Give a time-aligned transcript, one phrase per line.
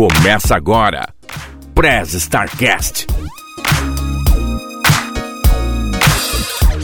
[0.00, 1.12] Começa agora,
[1.74, 3.06] Prez Starcast.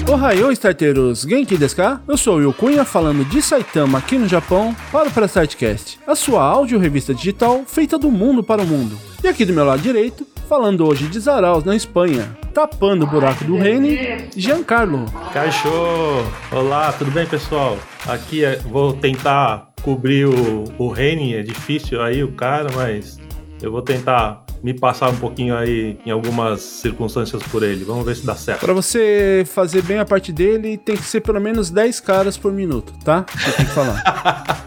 [0.06, 1.22] Ohayou, starteiros!
[1.22, 2.02] Genki desu ka?
[2.06, 5.98] Eu sou o Will Cunha, falando de Saitama aqui no Japão para o Press Startcast,
[6.06, 8.98] a sua áudio revista digital feita do mundo para o mundo.
[9.24, 13.44] E aqui do meu lado direito, falando hoje de Zaraus, na Espanha, tapando o buraco
[13.44, 15.06] do Rene, Giancarlo.
[15.32, 16.30] Cachorro!
[16.52, 17.78] Olá, tudo bem, pessoal?
[18.06, 23.18] Aqui é- vou tentar cobrir o, o Reni, é difícil aí o cara, mas
[23.62, 27.84] eu vou tentar me passar um pouquinho aí em algumas circunstâncias por ele.
[27.84, 28.60] Vamos ver se dá certo.
[28.60, 32.52] Para você fazer bem a parte dele, tem que ser pelo menos 10 caras por
[32.52, 33.24] minuto, tá?
[33.32, 34.66] Você tem que falar.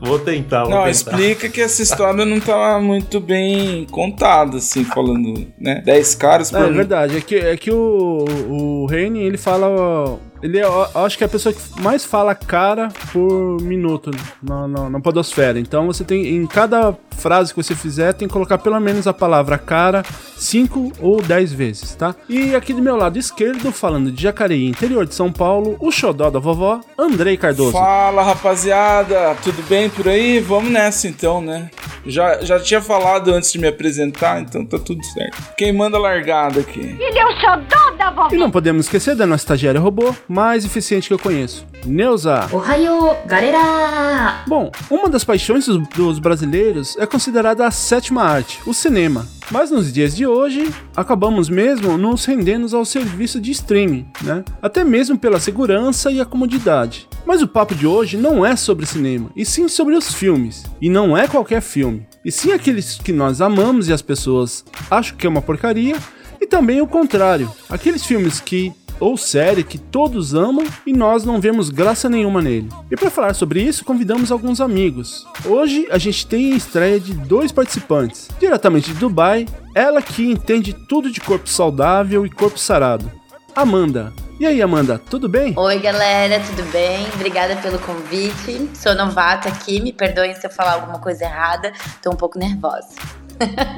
[0.00, 0.90] Vou tentar, vou Não, tentar.
[0.90, 5.80] explica que essa história não tá muito bem contada, assim, falando, né?
[5.84, 10.18] 10 caras por É, é verdade, é que, é que o, o Rene, ele fala.
[10.46, 14.68] Ele é, eu acho que é a pessoa que mais fala cara por minuto na,
[14.68, 15.58] na, na podosfera.
[15.58, 16.36] Então você tem.
[16.36, 20.04] Em cada frase que você fizer, tem que colocar pelo menos a palavra cara
[20.36, 22.14] 5 ou 10 vezes, tá?
[22.28, 26.30] E aqui do meu lado esquerdo, falando de Jacareí, interior de São Paulo, o xodó
[26.30, 27.72] da vovó, Andrei Cardoso.
[27.72, 30.40] Fala, rapaziada, tudo bem por aí?
[30.40, 31.70] Vamos nessa então, né?
[32.06, 35.36] Já, já tinha falado antes de me apresentar, então tá tudo certo.
[35.56, 36.80] Quem manda a largada aqui?
[36.80, 38.28] Ele é o xodó da vovó.
[38.32, 42.48] E não podemos esquecer da nossa estagiária robô mais eficiente que eu conheço, Neuza.
[42.52, 44.44] Ohayo, galera!
[44.46, 49.26] Bom, uma das paixões dos, dos brasileiros é considerada a sétima arte, o cinema.
[49.50, 54.44] Mas nos dias de hoje, acabamos mesmo nos rendendo ao serviço de streaming, né?
[54.60, 57.08] Até mesmo pela segurança e a comodidade.
[57.24, 60.64] Mas o papo de hoje não é sobre cinema, e sim sobre os filmes.
[60.80, 62.06] E não é qualquer filme.
[62.24, 65.96] E sim aqueles que nós amamos e as pessoas acham que é uma porcaria,
[66.40, 71.40] e também o contrário, aqueles filmes que ou série que todos amam e nós não
[71.40, 72.68] vemos graça nenhuma nele.
[72.90, 75.26] E para falar sobre isso, convidamos alguns amigos.
[75.44, 80.72] Hoje a gente tem a estreia de dois participantes, diretamente de Dubai, ela que entende
[80.72, 83.10] tudo de corpo saudável e corpo sarado.
[83.54, 84.12] Amanda.
[84.38, 85.54] E aí, Amanda, tudo bem?
[85.56, 87.06] Oi, galera, tudo bem?
[87.14, 88.68] Obrigada pelo convite.
[88.74, 92.94] Sou novata aqui, me perdoem se eu falar alguma coisa errada, tô um pouco nervosa.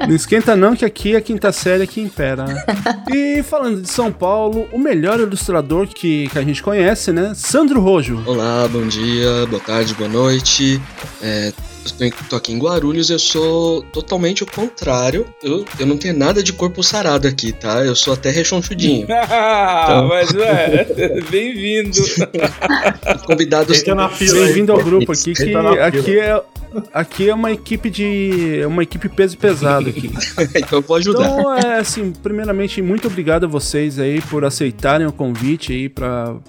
[0.07, 2.63] Não esquenta não que aqui é a quinta série que impera, né?
[3.13, 7.33] E falando de São Paulo, o melhor ilustrador que, que a gente conhece, né?
[7.35, 8.21] Sandro Rojo.
[8.25, 10.81] Olá, bom dia, boa tarde, boa noite.
[11.21, 11.51] É,
[12.29, 15.25] tô aqui em Guarulhos, eu sou totalmente o contrário.
[15.43, 17.83] Eu, eu não tenho nada de corpo sarado aqui, tá?
[17.83, 19.07] Eu sou até rechonchudinho.
[19.31, 20.85] Ah, Mas, ué,
[21.29, 21.97] bem-vindo.
[23.25, 23.79] Convidados.
[23.79, 24.45] Entra na fila aí.
[24.45, 26.41] Bem-vindo ao grupo aqui, que aqui é,
[26.93, 28.59] aqui é uma equipe de.
[28.61, 30.11] é uma equipe peso pesado aqui.
[30.55, 31.23] então eu vou ajudar.
[31.23, 36.39] Então, é assim, primeiramente, muito obrigado a vocês aí por aceitarem o convite aí para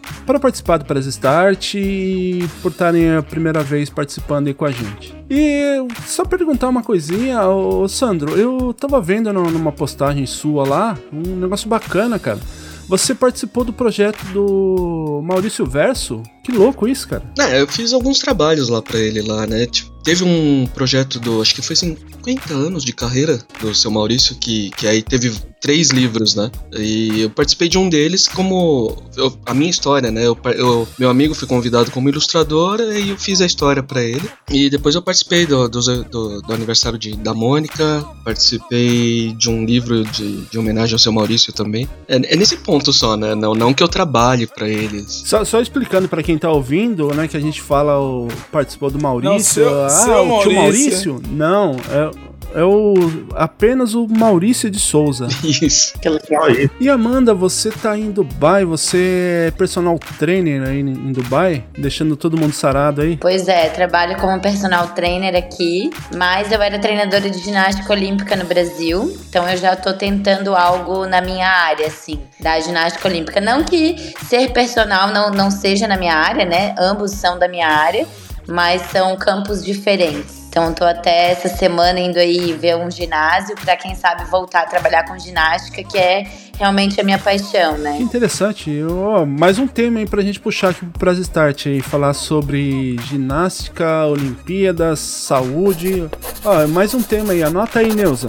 [0.41, 5.15] participar do Press Start e por estarem a primeira vez participando aí com a gente.
[5.29, 11.37] E só perguntar uma coisinha, ô Sandro, eu tava vendo numa postagem sua lá, um
[11.37, 12.41] negócio bacana, cara.
[12.89, 16.25] Você participou do projeto do Maurício Verso?
[16.43, 17.23] Que louco isso, cara.
[17.39, 19.67] É, eu fiz alguns trabalhos lá pra ele lá, né?
[19.67, 24.35] Tipo, teve um projeto do, acho que foi 50 anos de carreira do seu Maurício,
[24.37, 25.31] que, que aí teve
[25.61, 26.51] três livros, né?
[26.75, 30.27] E eu participei de um deles como eu- a minha história, né?
[30.27, 34.27] Eu, eu- meu amigo foi convidado como ilustrador e eu fiz a história pra ele.
[34.51, 39.67] E depois eu participei do, do, do- do aniversário de, da Mônica, participei de um
[39.67, 41.87] livro de, de homenagem ao seu Maurício também.
[42.09, 43.35] É, é nesse ponto só, né?
[43.35, 45.23] Não, não que eu trabalhe pra eles.
[45.27, 49.01] Só, só explicando pra quem tá ouvindo, né, que a gente fala o participou do
[49.01, 49.31] Maurício.
[49.33, 51.13] Não, seu- ah, seu o tio Maurício.
[51.15, 51.23] Maurício?
[51.31, 52.11] Não, é,
[52.55, 52.95] é o
[53.35, 55.29] apenas o Maurício de Souza.
[55.45, 55.99] Isso.
[55.99, 56.45] Que legal.
[56.45, 56.71] Só isso.
[56.81, 62.17] E Amanda, você tá em Dubai, você é personal trainer aí em em Dubai, deixando
[62.17, 63.17] todo mundo sarado aí.
[63.17, 68.45] Pois é, trabalho como personal trainer aqui, mas eu era treinadora de ginástica olímpica no
[68.45, 73.41] Brasil, então eu já tô tentando algo na minha área, assim, da ginástica olímpica.
[73.41, 76.75] Não que ser personal não, não seja na minha área, né?
[76.79, 78.07] Ambos são da minha área,
[78.47, 80.40] mas são campos diferentes.
[80.51, 84.67] Então tô até essa semana indo aí ver um ginásio pra quem sabe voltar a
[84.67, 86.25] trabalhar com ginástica, que é
[86.61, 87.97] realmente é minha paixão, né?
[87.97, 88.71] Que interessante.
[88.83, 94.05] Oh, mais um tema aí pra gente puxar aqui pro Start e falar sobre ginástica,
[94.05, 96.07] Olimpíadas, saúde.
[96.45, 98.29] Oh, mais um tema aí, anota aí, Neuza.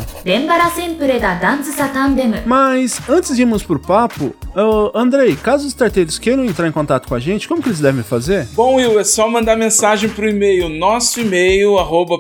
[2.46, 7.10] Mas antes de irmos pro papo, oh, Andrei, caso os starteiros queiram entrar em contato
[7.10, 8.48] com a gente, como que eles devem fazer?
[8.54, 12.18] Bom, Will, é só mandar mensagem pro e-mail, nosso e-mail, arroba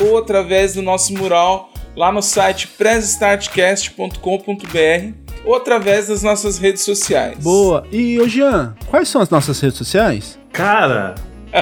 [0.00, 5.12] ou através do nosso mural lá no site pressstartcast.com.br
[5.44, 7.36] ou através das nossas redes sociais.
[7.38, 7.84] Boa.
[7.90, 10.38] E, ô Jean, quais são as nossas redes sociais?
[10.52, 11.16] Cara,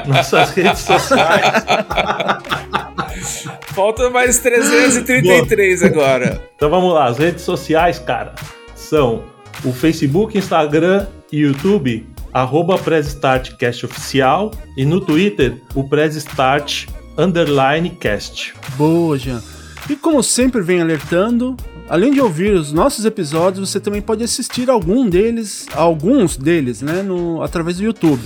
[0.05, 1.65] nossas redes sociais.
[3.73, 6.39] Falta mais 333 agora.
[6.55, 8.35] Então vamos lá, as redes sociais, cara,
[8.75, 9.23] são
[9.65, 16.85] o Facebook, Instagram e YouTube, arroba PressStartCast Oficial, e no Twitter, o PressStart
[17.17, 18.53] Underline Cast.
[18.77, 19.41] Boa, Jean.
[19.89, 21.55] E como sempre vem alertando,
[21.89, 27.01] além de ouvir os nossos episódios, você também pode assistir algum deles, alguns deles, né,
[27.01, 28.21] no, através do YouTube.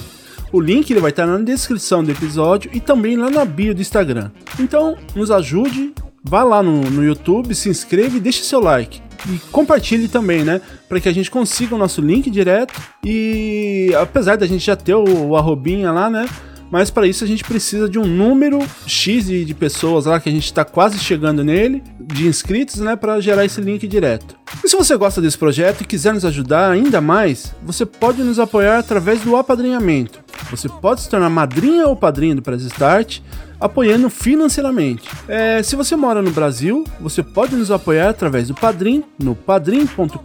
[0.51, 3.81] O link ele vai estar na descrição do episódio e também lá na bio do
[3.81, 4.31] Instagram.
[4.59, 5.93] Então, nos ajude,
[6.23, 9.01] vá lá no, no YouTube, se inscreva e deixe seu like.
[9.29, 10.59] E compartilhe também, né?
[10.89, 12.73] Para que a gente consiga o nosso link direto.
[13.05, 16.27] E apesar da gente já ter o, o arrobinha lá, né?
[16.71, 20.29] Mas para isso a gente precisa de um número X de, de pessoas lá que
[20.29, 24.35] a gente está quase chegando nele, de inscritos, né, para gerar esse link direto.
[24.63, 28.39] E se você gosta desse projeto e quiser nos ajudar ainda mais, você pode nos
[28.39, 30.19] apoiar através do apadrinhamento.
[30.49, 33.19] Você pode se tornar madrinha ou padrinho do Press Start
[33.59, 35.07] apoiando financeiramente.
[35.27, 40.17] É, se você mora no Brasil, você pode nos apoiar através do Padrim, no padrim.com.br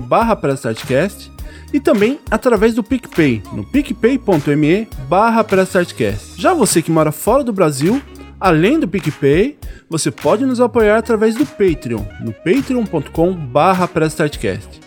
[0.00, 0.36] barra
[1.76, 5.44] e também através do PicPay, no picpay.me barra
[6.34, 8.00] Já você que mora fora do Brasil,
[8.40, 13.86] além do PicPay, você pode nos apoiar através do Patreon, no patreon.com barra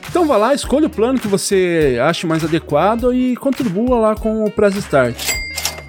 [0.09, 4.43] Então vá lá, escolha o plano que você ache mais adequado e contribua lá com
[4.43, 5.15] o Press Start.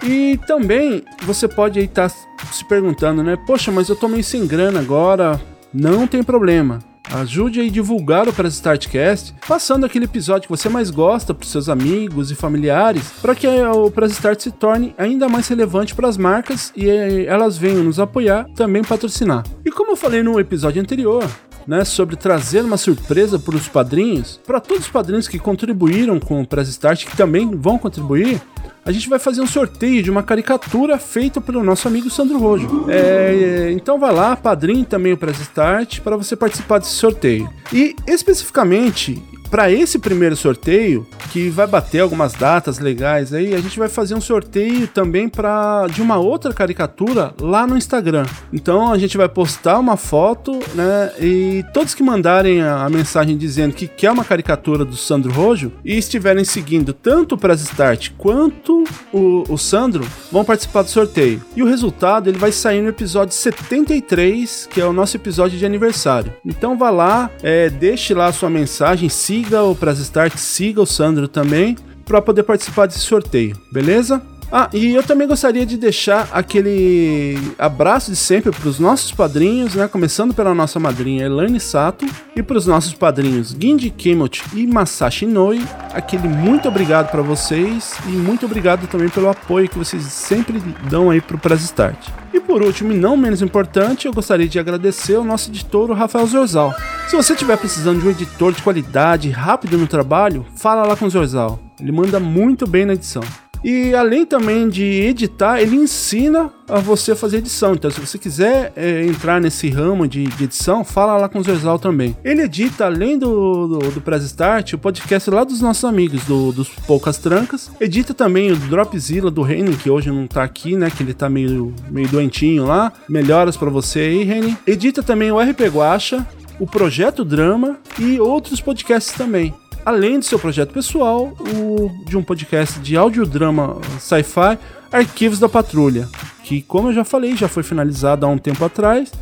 [0.05, 3.39] E também você pode estar tá se perguntando, né?
[3.47, 5.41] Poxa, mas eu tô meio sem grana agora.
[5.73, 6.90] Não tem problema.
[7.13, 11.69] Ajude a divulgar o Press Startcast, passando aquele episódio que você mais gosta para seus
[11.69, 16.17] amigos e familiares, para que o Press Start se torne ainda mais relevante para as
[16.17, 19.45] marcas e eh, elas venham nos apoiar, também patrocinar.
[19.65, 21.29] E como eu falei no episódio anterior,
[21.67, 26.41] né, sobre trazer uma surpresa para os padrinhos, para todos os padrinhos que contribuíram com
[26.41, 28.41] o Press Start, que também vão contribuir,
[28.85, 32.87] a gente vai fazer um sorteio de uma caricatura feita pelo nosso amigo Sandro Rojo.
[32.89, 37.49] É, então vai lá, padrinho também o Press Start, para você participar desse sorteio.
[37.73, 43.79] E especificamente para esse primeiro sorteio, que vai bater algumas datas legais aí, a gente
[43.79, 48.25] vai fazer um sorteio também para de uma outra caricatura lá no Instagram.
[48.53, 51.13] Então a gente vai postar uma foto, né?
[51.21, 55.73] E todos que mandarem a, a mensagem dizendo que quer uma caricatura do Sandro Rojo
[55.85, 61.43] e estiverem seguindo tanto o Press Start quanto o, o Sandro, vão participar do sorteio.
[61.57, 65.67] E o resultado ele vai sair no episódio 73, que é o nosso episódio de
[65.67, 66.33] aniversário.
[66.45, 70.83] Então vá lá, é, deixe lá a sua mensagem, siga siga o Prazo Start, siga
[70.83, 74.21] o Sandro também, para poder participar desse sorteio, beleza?
[74.53, 79.77] Ah, e eu também gostaria de deixar aquele abraço de sempre para os nossos padrinhos,
[79.77, 79.87] né?
[79.87, 82.05] Começando pela nossa madrinha Elaine Sato
[82.35, 85.63] e para os nossos padrinhos Ginji Kemot e Masashi Noi.
[85.95, 90.61] Aquele muito obrigado para vocês e muito obrigado também pelo apoio que vocês sempre
[90.91, 92.09] dão aí para o Press Start.
[92.35, 95.95] E por último, e não menos importante, eu gostaria de agradecer ao nosso editor, o
[95.95, 96.75] Rafael Zorzal.
[97.09, 101.07] Se você estiver precisando de um editor de qualidade rápido no trabalho, fala lá com
[101.07, 101.61] o Zorzal.
[101.81, 103.23] Ele manda muito bem na edição.
[103.63, 107.75] E além também de editar, ele ensina a você fazer edição.
[107.75, 111.43] Então, se você quiser é, entrar nesse ramo de, de, edição, fala lá com o
[111.43, 112.17] Zerzal também.
[112.25, 116.53] Ele edita, além do, do, do Press Start, o podcast lá dos nossos amigos, do,
[116.53, 117.71] dos Poucas Trancas.
[117.81, 120.91] Edita também o Dropzilla do Renan, que hoje não tá aqui, né?
[120.91, 122.93] Que ele tá meio, meio doentinho lá.
[123.09, 124.57] Melhoras para você aí, Renan.
[124.67, 126.27] Edita também o RP Guacha,
[126.59, 132.23] o Projeto Drama e outros podcasts também além do seu projeto pessoal, o, de um
[132.23, 134.59] podcast de audiodrama sci-fi,
[134.93, 136.09] Arquivos da Patrulha,
[136.43, 139.13] que, como eu já falei, já foi finalizado há um tempo atrás,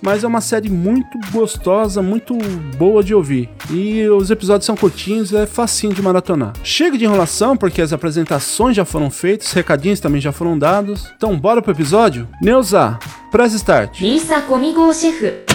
[0.00, 2.36] mas é uma série muito gostosa, muito
[2.76, 3.48] boa de ouvir.
[3.70, 6.52] E os episódios são curtinhos, é facinho de maratonar.
[6.62, 11.10] Chega de enrolação, porque as apresentações já foram feitas, recadinhos também já foram dados.
[11.16, 12.28] Então, bora pro episódio?
[12.42, 12.98] Neuza,
[13.30, 14.00] press start.
[14.00, 15.46] Lisa comigo, chefe.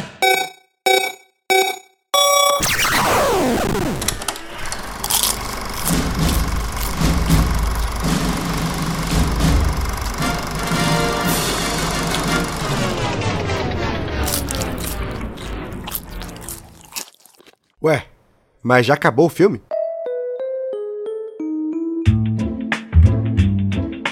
[18.63, 19.61] Mas já acabou o filme?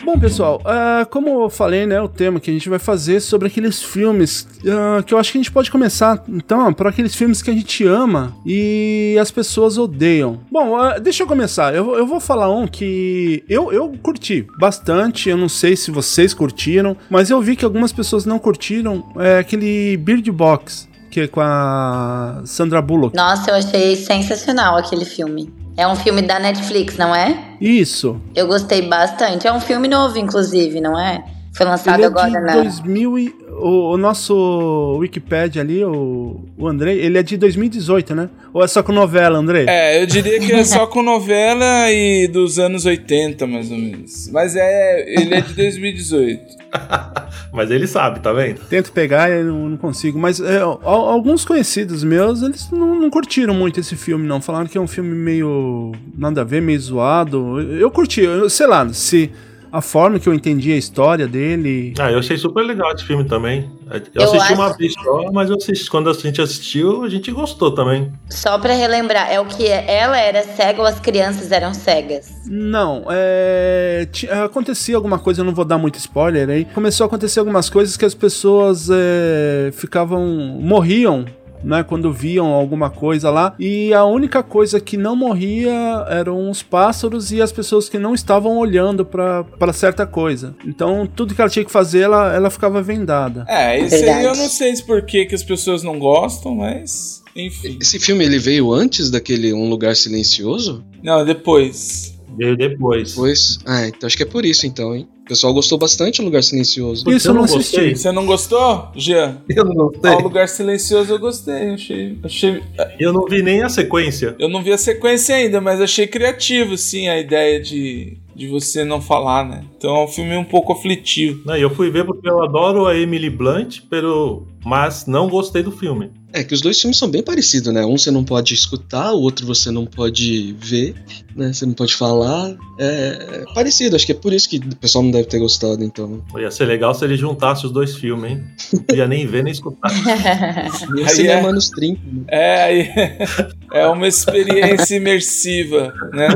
[0.09, 3.19] Bom, pessoal, uh, como eu falei, né, o tema que a gente vai fazer é
[3.19, 7.13] sobre aqueles filmes uh, que eu acho que a gente pode começar, então, por aqueles
[7.13, 10.39] filmes que a gente ama e as pessoas odeiam.
[10.51, 11.75] Bom, uh, deixa eu começar.
[11.75, 15.29] Eu, eu vou falar um que eu, eu curti bastante.
[15.29, 19.13] Eu não sei se vocês curtiram, mas eu vi que algumas pessoas não curtiram.
[19.15, 23.15] É aquele Bird Box que é com a Sandra Bullock.
[23.15, 25.51] Nossa, eu achei sensacional aquele filme.
[25.75, 27.55] É um filme da Netflix, não é?
[27.59, 28.19] Isso.
[28.35, 29.47] Eu gostei bastante.
[29.47, 31.23] É um filme novo, inclusive, não é?
[31.53, 32.53] Foi lançado Ele é agora, de né?
[32.61, 38.29] 2000 e, o, o nosso Wikipedia ali, o, o Andrei, ele é de 2018, né?
[38.53, 39.65] Ou é só com novela, Andrei?
[39.67, 44.29] É, eu diria que é só com novela e dos anos 80, mais ou menos.
[44.31, 46.59] Mas é, ele é de 2018.
[47.51, 48.59] Mas ele sabe, tá vendo?
[48.69, 50.19] Tento pegar e não, não consigo.
[50.19, 54.39] Mas é, al- alguns conhecidos meus, eles não, não curtiram muito esse filme, não.
[54.39, 55.91] Falaram que é um filme meio.
[56.15, 57.59] nada a ver, meio zoado.
[57.59, 59.31] Eu, eu curti, eu, sei lá, se
[59.71, 61.93] a forma que eu entendi a história dele.
[61.99, 63.69] Ah, eu achei super legal esse filme também.
[63.91, 67.09] Eu, Eu assisti acho- uma vez só, mas eu assisti, quando a gente assistiu, a
[67.09, 68.11] gente gostou também.
[68.29, 69.85] Só pra relembrar, é o que é?
[69.99, 72.31] Ela era cega ou as crianças eram cegas?
[72.45, 74.07] Não, é.
[74.11, 76.65] ti- Acontecia alguma coisa, eu não vou dar muito spoiler aí.
[76.65, 80.25] Começou a acontecer algumas coisas que as pessoas é, ficavam.
[80.61, 81.25] morriam.
[81.61, 86.63] Né, quando viam alguma coisa lá, e a única coisa que não morria eram os
[86.63, 90.55] pássaros e as pessoas que não estavam olhando pra pra certa coisa.
[90.65, 93.45] Então, tudo que ela tinha que fazer, ela, ela ficava vendada.
[93.47, 97.23] É, esse aí eu não sei se por que que as pessoas não gostam, mas.
[97.35, 97.77] Enfim.
[97.81, 100.83] Esse filme ele veio antes daquele Um Lugar Silencioso?
[101.03, 102.17] Não, depois.
[102.37, 103.13] Veio depois.
[103.13, 103.59] Pois.
[103.65, 105.07] Ah, então acho que é por isso então, hein?
[105.29, 107.03] O pessoal gostou bastante do Lugar Silencioso.
[107.03, 107.75] Porque Isso eu não assisti.
[107.75, 107.95] gostei.
[107.95, 109.37] Você não gostou, Jean?
[109.47, 110.11] Eu não gostei.
[110.11, 111.69] O Lugar Silencioso eu gostei.
[111.69, 112.63] Achei, achei.
[112.99, 114.35] Eu não vi nem a sequência.
[114.39, 118.83] Eu não vi a sequência ainda, mas achei criativo, sim, a ideia de, de você
[118.83, 119.65] não falar, né?
[119.77, 121.43] Então é um filme um pouco aflitivo.
[121.45, 124.47] Não, e eu fui ver porque eu adoro a Emily Blunt, pero...
[124.65, 126.09] mas não gostei do filme.
[126.31, 127.83] É que os dois filmes são bem parecidos, né?
[127.83, 130.93] Um você não pode escutar, o outro você não pode ver,
[131.35, 131.51] né?
[131.51, 132.55] Você não pode falar.
[132.77, 135.83] É, é parecido, acho que é por isso que o pessoal não deve ter gostado,
[135.83, 136.23] então.
[136.37, 138.43] Ia ser legal se ele juntasse os dois filmes, hein?
[138.73, 139.91] Não podia nem ver nem escutar.
[139.91, 141.51] E o Aí cinema é.
[141.51, 142.23] nos 30, né?
[142.27, 142.89] É, aí
[143.73, 146.27] é uma experiência imersiva, né?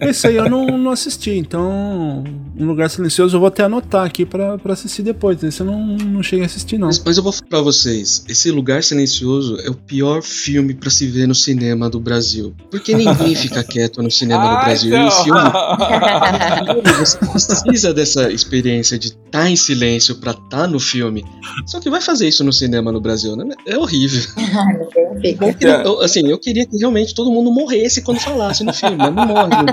[0.00, 2.22] Esse aí eu não, não assisti, então.
[2.58, 5.42] Um lugar silencioso eu vou até anotar aqui pra, pra assistir depois.
[5.42, 6.86] Esse eu não, não cheguei a assistir, não.
[6.86, 10.90] Mas, mas eu vou falar pra vocês, esse Lugar Silencioso é o pior filme pra
[10.90, 12.54] se ver no cinema do Brasil.
[12.70, 14.94] Porque ninguém fica quieto no cinema do Ah, Brasil.
[14.96, 15.06] então.
[15.06, 15.12] E o
[16.82, 21.24] filme Você precisa dessa experiência de estar em silêncio pra estar no filme.
[21.66, 23.44] Só que vai fazer isso no cinema no Brasil, né?
[23.66, 24.22] É horrível.
[25.22, 28.96] Eu queria- eu- assim, eu queria que realmente todo mundo morresse quando falasse no filme,
[28.96, 29.66] mas não morre no.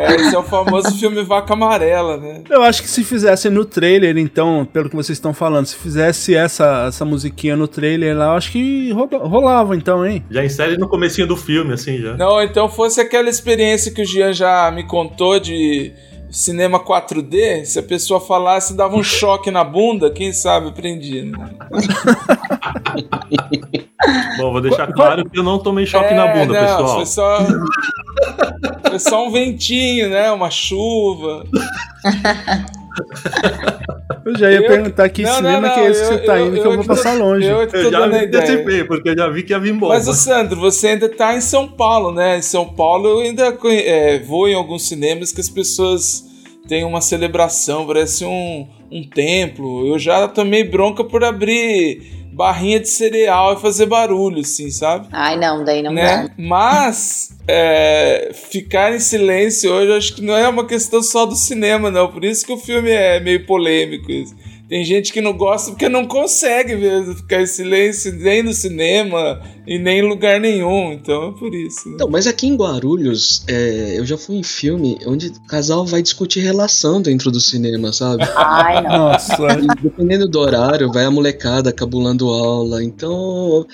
[0.00, 2.42] É, esse é o famoso filme Vaca Amarela, né?
[2.48, 6.34] Eu acho que se fizesse no trailer, então, pelo que vocês estão falando, se fizesse
[6.34, 10.24] essa, essa musiquinha no trailer lá, eu acho que rola- rolava então, hein?
[10.30, 12.16] Já insere no comecinho do filme, assim, já.
[12.16, 15.92] Não, então fosse aquela experiência que o Jean já me contou de
[16.30, 21.24] cinema 4D, se a pessoa falasse dava um choque na bunda, quem sabe aprendia.
[21.24, 21.50] Né?
[24.38, 26.96] Bom, vou deixar claro que eu não tomei choque na É, bunda, não, pessoal.
[26.96, 27.38] Foi só,
[28.88, 30.30] foi só um ventinho, né?
[30.30, 31.44] Uma chuva.
[34.26, 36.24] Eu já ia Eu- perguntar que Não, cinema não, que é esse que não, você
[36.26, 37.46] tá eu- indo, eu- que eu eu vou que tô- passar longe.
[37.46, 39.94] eu que tô Eu já me antecipei, porque eu já vi que ia vir embora.
[39.94, 42.38] Mas o Sandro, você ainda tá em São Paulo, né?
[42.38, 46.24] Em São Paulo eu ainda é, vou em alguns cinemas que as pessoas
[46.66, 49.86] têm uma celebração, parece um, um templo.
[49.86, 55.08] Eu já tomei bronca por abrir barrinha de cereal e fazer barulho, assim, sabe?
[55.10, 56.28] Ai, não, daí não né?
[56.28, 56.34] dá.
[56.36, 61.90] Mas é, ficar em silêncio hoje acho que não é uma questão só do cinema,
[61.90, 62.08] não.
[62.12, 64.12] Por isso que o filme é meio polêmico.
[64.12, 64.36] isso.
[64.68, 69.40] Tem gente que não gosta porque não consegue mesmo ficar em silêncio nem no cinema
[69.66, 70.92] e nem em lugar nenhum.
[70.92, 71.88] Então é por isso.
[71.88, 71.94] Né?
[71.94, 76.02] Então, mas aqui em Guarulhos, é, eu já fui em filme onde o casal vai
[76.02, 78.24] discutir relação dentro do cinema, sabe?
[78.36, 79.10] Ai, não.
[79.10, 82.82] Nossa, E dependendo do horário, vai a molecada cabulando aula.
[82.82, 83.66] Então.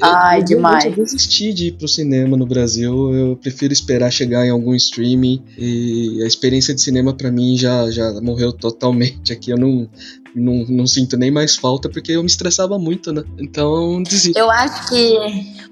[0.00, 0.84] Ai, eu, demais.
[0.84, 3.14] Eu desisti de ir pro cinema no Brasil.
[3.14, 5.42] Eu prefiro esperar chegar em algum streaming.
[5.58, 9.50] E a experiência de cinema pra mim já, já morreu totalmente aqui.
[9.50, 9.88] Eu não,
[10.34, 13.22] não, não sinto nem mais falta porque eu me estressava muito, né?
[13.38, 14.38] Então, desisto.
[14.38, 15.16] Eu acho que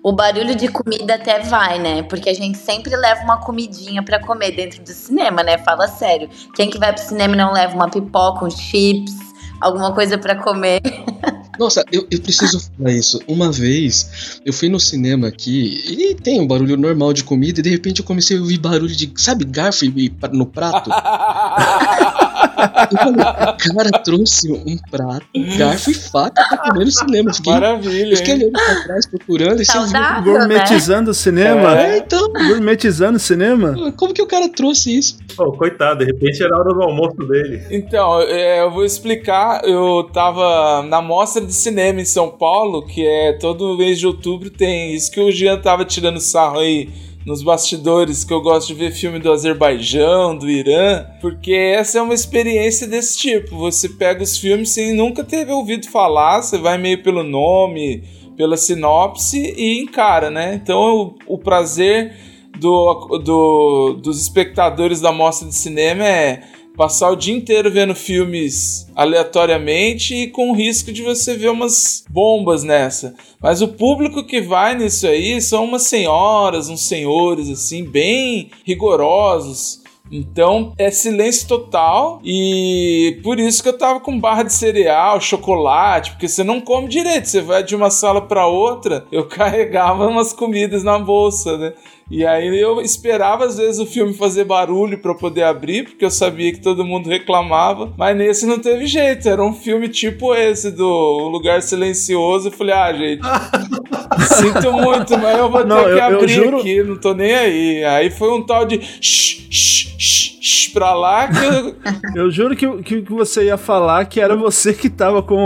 [0.03, 2.03] o barulho de comida até vai, né?
[2.03, 5.59] Porque a gente sempre leva uma comidinha pra comer dentro do cinema, né?
[5.59, 6.29] Fala sério.
[6.55, 9.15] Quem que vai pro cinema e não leva uma pipoca, um chips,
[9.61, 10.81] alguma coisa pra comer?
[11.59, 13.19] Nossa, eu, eu preciso falar isso.
[13.27, 17.63] Uma vez eu fui no cinema aqui e tem um barulho normal de comida e
[17.63, 20.91] de repente eu comecei a ouvir barulho de, sabe, garfo e- e no prato.
[22.57, 25.27] O cara trouxe um prato,
[25.59, 27.33] garfo e faca pra comer no cinema.
[27.33, 28.13] Fiquei, Maravilha.
[28.13, 28.41] eu fiquei hein?
[28.41, 29.61] olhando pra trás, procurando.
[29.63, 30.39] E Saudável, né?
[30.39, 31.79] Gourmetizando o cinema.
[31.81, 33.93] é, então, Gourmetizando o cinema.
[33.97, 35.19] como que o cara trouxe isso?
[35.37, 37.63] Pô, coitado, de repente era a hora do almoço dele.
[37.71, 39.63] Então, é, eu vou explicar.
[39.65, 44.51] Eu tava na mostra de cinema em São Paulo, que é todo mês de outubro
[44.51, 46.89] tem isso que o Jean tava tirando sarro aí
[47.27, 52.03] nos bastidores, que eu gosto de ver filme do Azerbaijão, do Irã, porque essa é
[52.03, 53.57] uma experiência desse tipo.
[53.59, 58.05] Você pega os filmes sem nunca ter ouvido falar, você vai meio pelo nome,
[58.37, 60.55] pela sinopse e encara, né?
[60.55, 60.79] Então
[61.27, 62.15] o, o prazer
[62.61, 66.43] do, do- dos espectadores da mostra de cinema é
[66.77, 72.05] passar o dia inteiro vendo filmes aleatoriamente e com o risco de você ver umas
[72.11, 73.15] bombas nessa.
[73.41, 79.85] Mas o público que vai nisso aí são umas senhoras, uns senhores assim, bem rigorosos.
[80.11, 86.13] Então é silêncio total e por isso que eu tava com barra de cereal, chocolate,
[86.13, 89.05] porque você não come direito, você vai de uma sala para outra.
[89.11, 91.73] Eu carregava umas comidas na bolsa, né?
[92.09, 96.11] E aí eu esperava às vezes o filme fazer barulho para poder abrir, porque eu
[96.11, 100.71] sabia que todo mundo reclamava, mas nesse não teve jeito, era um filme tipo esse
[100.71, 102.49] do O Lugar Silencioso.
[102.49, 103.23] Eu falei: "Ah, gente,
[104.37, 107.35] sinto muito, mas eu vou Não, ter eu- que abrir juro- aqui, não tô nem
[107.35, 107.85] aí".
[107.85, 111.75] Aí foi um tal de shh, shh, shh, shh pra lá que eu,
[112.27, 115.37] Eu juro que, que, que você ia falar que era você que tava com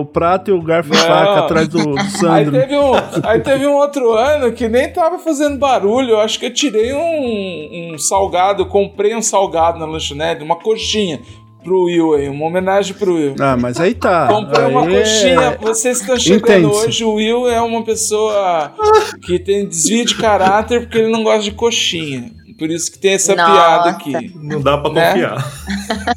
[0.00, 0.98] o prato e o garfo Não.
[1.00, 2.52] faca atrás do Aí Sandro.
[2.52, 2.92] teve, um,
[3.24, 6.03] aí teve um outro ano que nem tava fazendo barulho.
[6.10, 11.20] Eu acho que eu tirei um, um salgado, comprei um salgado na lanchonete, uma coxinha
[11.62, 13.34] pro Will aí, uma homenagem pro Will.
[13.40, 14.28] Ah, mas aí tá.
[14.28, 16.86] Comprei uma Aí é- coxinha, vocês estão chegando Entende-se.
[16.86, 17.04] hoje.
[17.04, 18.72] O Will é uma pessoa
[19.24, 22.30] que tem desvio de caráter porque ele não gosta de coxinha.
[22.58, 23.50] Por isso que tem essa Nossa.
[23.52, 24.32] piada aqui.
[24.36, 25.08] Não dá pra Né?
[25.10, 25.52] confiar.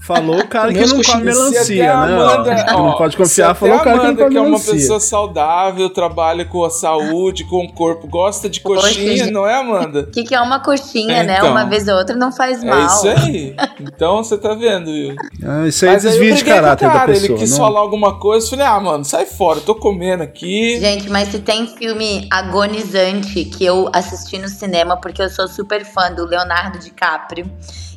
[0.02, 1.90] Falou o cara que não come melancia, né?
[1.90, 2.76] Amanda- ó.
[2.80, 5.00] ó, não pode confiar, falou o cara que não Amanda, come que é uma pessoa
[5.00, 9.32] saudável, trabalha com a saúde, com o corpo, gosta de coxinha, Coxinha.
[9.32, 10.02] não é, Amanda?
[10.02, 11.38] O que, que é uma coxinha, né?
[11.38, 11.52] Então.
[11.52, 12.82] Uma vez ou outra não faz mal.
[12.82, 13.56] É isso aí.
[13.82, 15.16] Então você tá vendo, Will.
[15.44, 17.30] Ah, isso aí é Mas aí eu desvio de caráter da cara, pessoa.
[17.30, 17.58] Ele quis não?
[17.58, 20.80] falar alguma coisa, eu falei, ah, mano, sai fora, eu tô comendo aqui.
[20.80, 25.84] Gente, mas se tem filme agonizante que eu assisti no cinema, porque eu sou super
[25.86, 27.50] fã do Leonardo DiCaprio,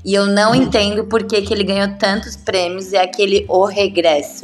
[0.05, 4.43] e eu não entendo por que, que ele ganhou tantos prêmios, é aquele O Regresso.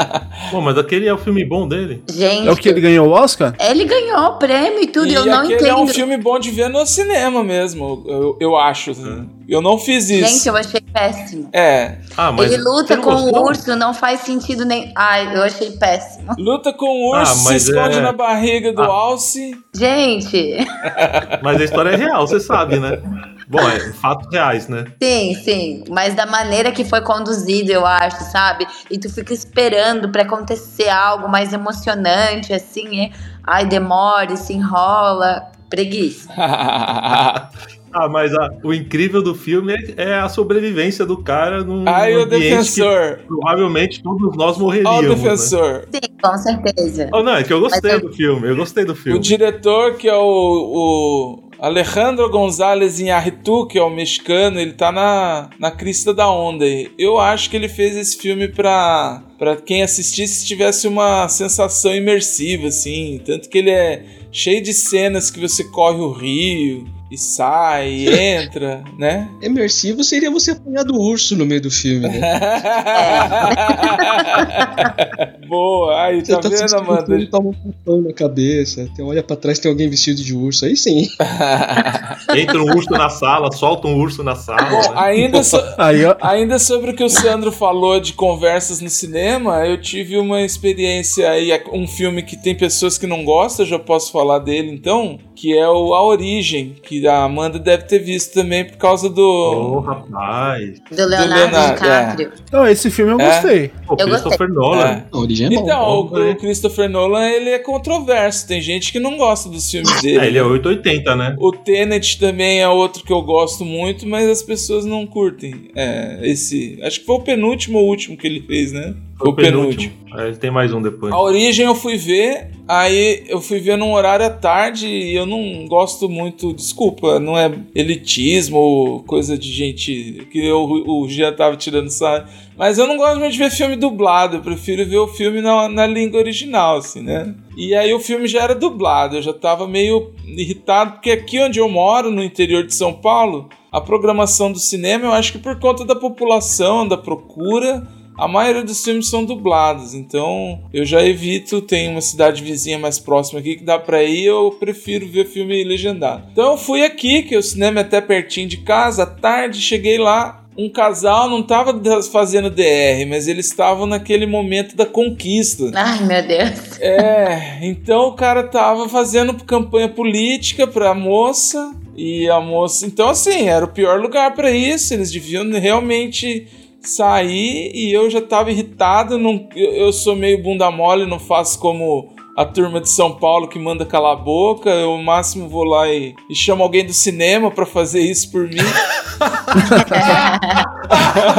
[0.50, 2.02] Pô, mas aquele é o filme bom dele.
[2.08, 3.54] Gente, É o que ele ganhou o Oscar?
[3.60, 5.68] ele ganhou prêmio e tudo, e e eu não aquele entendo.
[5.68, 8.90] é um filme bom de ver no cinema mesmo, eu, eu acho.
[8.92, 9.28] assim.
[9.48, 10.28] Eu não fiz isso.
[10.28, 11.48] Gente, eu achei péssimo.
[11.54, 14.92] É, Ah, mas ele luta com o urso, não faz sentido nem.
[14.94, 16.34] Ai, eu achei péssimo.
[16.38, 18.86] luta com o urso, Ah, se esconde é- na barriga do Ah.
[18.86, 19.52] alce.
[19.74, 20.56] Gente,
[21.42, 22.98] Mas a história é real, você sabe, né?
[23.48, 24.84] Bom, é fatos reais, né?
[25.02, 25.84] Sim, sim.
[25.88, 28.66] Mas da maneira que foi conduzido, eu acho, sabe?
[28.90, 33.10] E tu fica esperando pra acontecer algo mais emocionante, assim, é.
[33.46, 35.50] Ai, demora, se enrola.
[35.70, 36.30] Preguiça.
[37.90, 42.14] Ah, mas a- o incrível do filme é, é a sobrevivência do cara num Aí
[42.18, 43.16] o ambiente defensor.
[43.16, 45.02] que provavelmente todos nós Ó, o morreríamos.
[45.08, 45.14] né?
[45.14, 45.88] defensor.
[45.90, 47.08] Sim, com certeza.
[47.14, 49.18] Oh, não, é que eu gostei Mas do filme, eu gostei do O filme.
[49.18, 55.50] diretor, que é o, o Alejandro González Iñárritu, que é o mexicano, ele tá na,
[55.58, 56.90] na crista da onda aí.
[56.96, 62.68] Eu acho que ele fez esse filme pra, pra quem assistisse tivesse uma sensação imersiva,
[62.68, 63.20] assim.
[63.24, 68.08] Tanto que ele é cheio de cenas que você corre o rio e sai, e
[68.14, 69.28] entra, né?
[69.42, 72.20] Imersivo seria você apanhar do urso no meio do filme, né?
[75.48, 77.06] Boa, aí, Você tá, tá vendo, Amanda?
[77.06, 80.64] filme, toma um tapão na cabeça, tem, olha pra trás, tem alguém vestido de urso,
[80.64, 81.08] aí sim.
[82.36, 84.62] Entra um urso na sala, solta um urso na sala.
[84.68, 84.88] Bom, né?
[84.96, 86.00] ainda, so- Aí.
[86.20, 91.30] Ainda sobre o que o Sandro falou de conversas no cinema, eu tive uma experiência
[91.30, 95.18] aí, um filme que tem pessoas que não gostam, eu já posso falar dele então,
[95.40, 99.22] que é o A Origem, que a Amanda deve ter visto também por causa do.
[99.22, 100.80] Ô, rapaz.
[100.90, 102.32] Do Leonardo, Leonardo, DiCaprio.
[102.50, 103.24] Não, esse filme eu É?
[103.26, 103.70] gostei.
[103.88, 104.84] Eu Christopher Nolan.
[104.84, 105.04] É.
[105.12, 105.62] A origem é bom.
[105.62, 106.30] Então, bom, o, né?
[106.32, 110.18] o Christopher Nolan ele é controverso, tem gente que não gosta dos filmes dele.
[110.18, 111.36] É, ele é 880, né?
[111.38, 115.70] O Tenet também é outro que eu gosto muito, mas as pessoas não curtem.
[115.76, 116.80] É, esse.
[116.82, 118.92] Acho que foi o penúltimo ou último que ele fez, né?
[119.18, 119.92] Foi o penúltimo.
[120.16, 121.12] É, ele tem mais um depois.
[121.12, 125.26] A origem eu fui ver, aí eu fui ver num horário à tarde e eu
[125.26, 131.32] não gosto muito, desculpa, não é elitismo ou coisa de gente que eu, o Jean
[131.32, 132.26] tava tirando sarro,
[132.56, 135.68] mas eu não gosto muito de ver filme dublado, eu prefiro ver o filme na,
[135.68, 137.34] na língua original, assim, né?
[137.56, 141.58] E aí o filme já era dublado, eu já tava meio irritado, porque aqui onde
[141.58, 145.58] eu moro, no interior de São Paulo, a programação do cinema, eu acho que por
[145.58, 147.86] conta da população, da procura,
[148.18, 151.62] a maioria dos filmes são dublados, então eu já evito.
[151.62, 155.62] Tem uma cidade vizinha mais próxima aqui que dá pra ir, eu prefiro ver filme
[155.62, 156.24] legendado.
[156.32, 159.98] Então eu fui aqui, que o cinema é até pertinho de casa, à tarde, cheguei
[159.98, 160.44] lá.
[160.58, 165.70] Um casal não tava fazendo DR, mas eles estavam naquele momento da conquista.
[165.72, 166.80] Ai, meu Deus.
[166.80, 171.72] É, então o cara tava fazendo campanha política pra moça.
[172.00, 172.86] E a moça.
[172.86, 174.94] Então, assim, era o pior lugar pra isso.
[174.94, 176.46] Eles deviam realmente
[176.80, 179.18] sair e eu já tava irritado.
[179.18, 183.58] Não, eu, sou meio bunda mole, não faço como a turma de São Paulo que
[183.58, 184.70] manda calar a boca.
[184.70, 188.48] Eu, no máximo, vou lá e, e chamo alguém do cinema para fazer isso por
[188.48, 188.58] mim.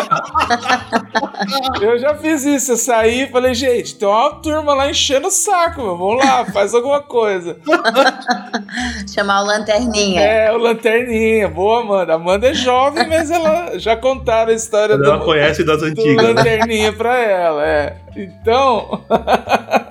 [1.81, 2.73] eu já fiz isso.
[2.73, 5.97] Eu saí e falei, gente, tem uma turma lá enchendo o saco, meu.
[5.97, 7.57] Vamos lá, faz alguma coisa.
[9.13, 10.21] Chamar o Lanterninha.
[10.21, 11.47] É, o Lanterninha.
[11.47, 12.13] Boa, Amanda.
[12.13, 15.85] A Amanda é jovem, mas ela já contaram a história Ela do, conhece das do
[15.87, 16.15] antigas.
[16.15, 16.33] né?
[16.33, 17.95] Lanterninha pra ela, é.
[18.15, 19.01] Então.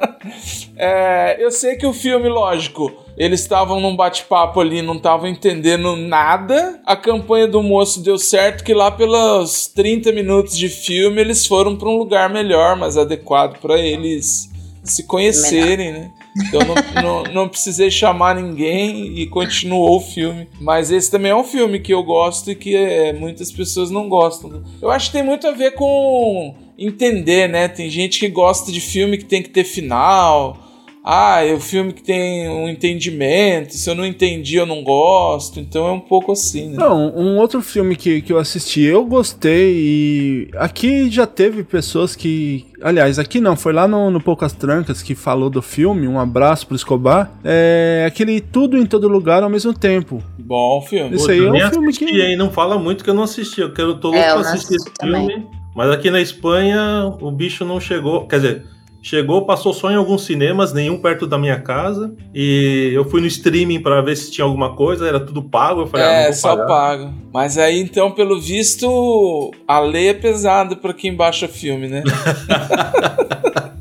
[0.76, 5.96] é, eu sei que o filme, lógico, eles estavam num bate-papo ali, não estavam entendendo
[5.96, 6.80] nada.
[6.86, 11.76] A campanha do moço deu certo, que lá pelos 30 minutos de filme eles foram
[11.76, 14.48] pra um lugar melhor, mais adequado pra eles
[14.84, 16.10] se conhecerem, né?
[16.36, 20.48] Então não, não, não precisei chamar ninguém e continuou o filme.
[20.60, 24.08] Mas esse também é um filme que eu gosto e que é, muitas pessoas não
[24.08, 24.62] gostam.
[24.80, 27.66] Eu acho que tem muito a ver com entender, né?
[27.68, 30.64] Tem gente que gosta de filme que tem que ter final.
[31.10, 33.72] Ah, é o filme que tem um entendimento.
[33.72, 35.58] Se eu não entendi, eu não gosto.
[35.58, 36.76] Então é um pouco assim, né?
[36.76, 42.14] Não, um outro filme que, que eu assisti, eu gostei e aqui já teve pessoas
[42.14, 42.66] que.
[42.82, 46.66] Aliás, aqui não, foi lá no, no Poucas Trancas que falou do filme, um abraço
[46.66, 47.32] pro Escobar.
[47.42, 50.22] É aquele Tudo em Todo Lugar ao mesmo tempo.
[50.38, 51.16] Bom filme.
[51.16, 52.20] Esse Pô, aí é um filme assisti, que.
[52.20, 52.36] hein?
[52.36, 53.62] Não fala muito que eu não assisti.
[53.62, 55.46] Eu quero, tô louco É, pra assistir esse assisti também.
[55.78, 58.26] Mas aqui na Espanha o bicho não chegou.
[58.26, 58.66] Quer dizer,
[59.00, 62.12] chegou, passou só em alguns cinemas, nenhum perto da minha casa.
[62.34, 65.82] E eu fui no streaming pra ver se tinha alguma coisa, era tudo pago.
[65.82, 66.66] Eu falei, ah, não É, vou só pagar.
[66.66, 67.14] pago.
[67.32, 72.02] Mas aí, então, pelo visto, a lei é pesada pra quem baixa filme, né?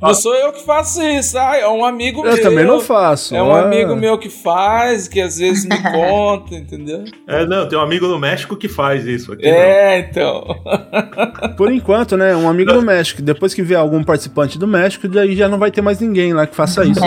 [0.00, 2.32] não sou eu que faço isso, ah, é um amigo meu.
[2.32, 3.34] Eu também não faço.
[3.34, 7.04] É um Ah, amigo meu que faz, que às vezes me conta, entendeu?
[7.26, 9.46] É, não, tem um amigo no México que faz isso aqui.
[9.46, 10.44] É, então.
[11.56, 12.34] Por enquanto, né?
[12.36, 13.20] Um amigo do México.
[13.22, 16.46] Depois que vier algum participante do México, daí já não vai ter mais ninguém lá
[16.46, 17.00] que faça isso.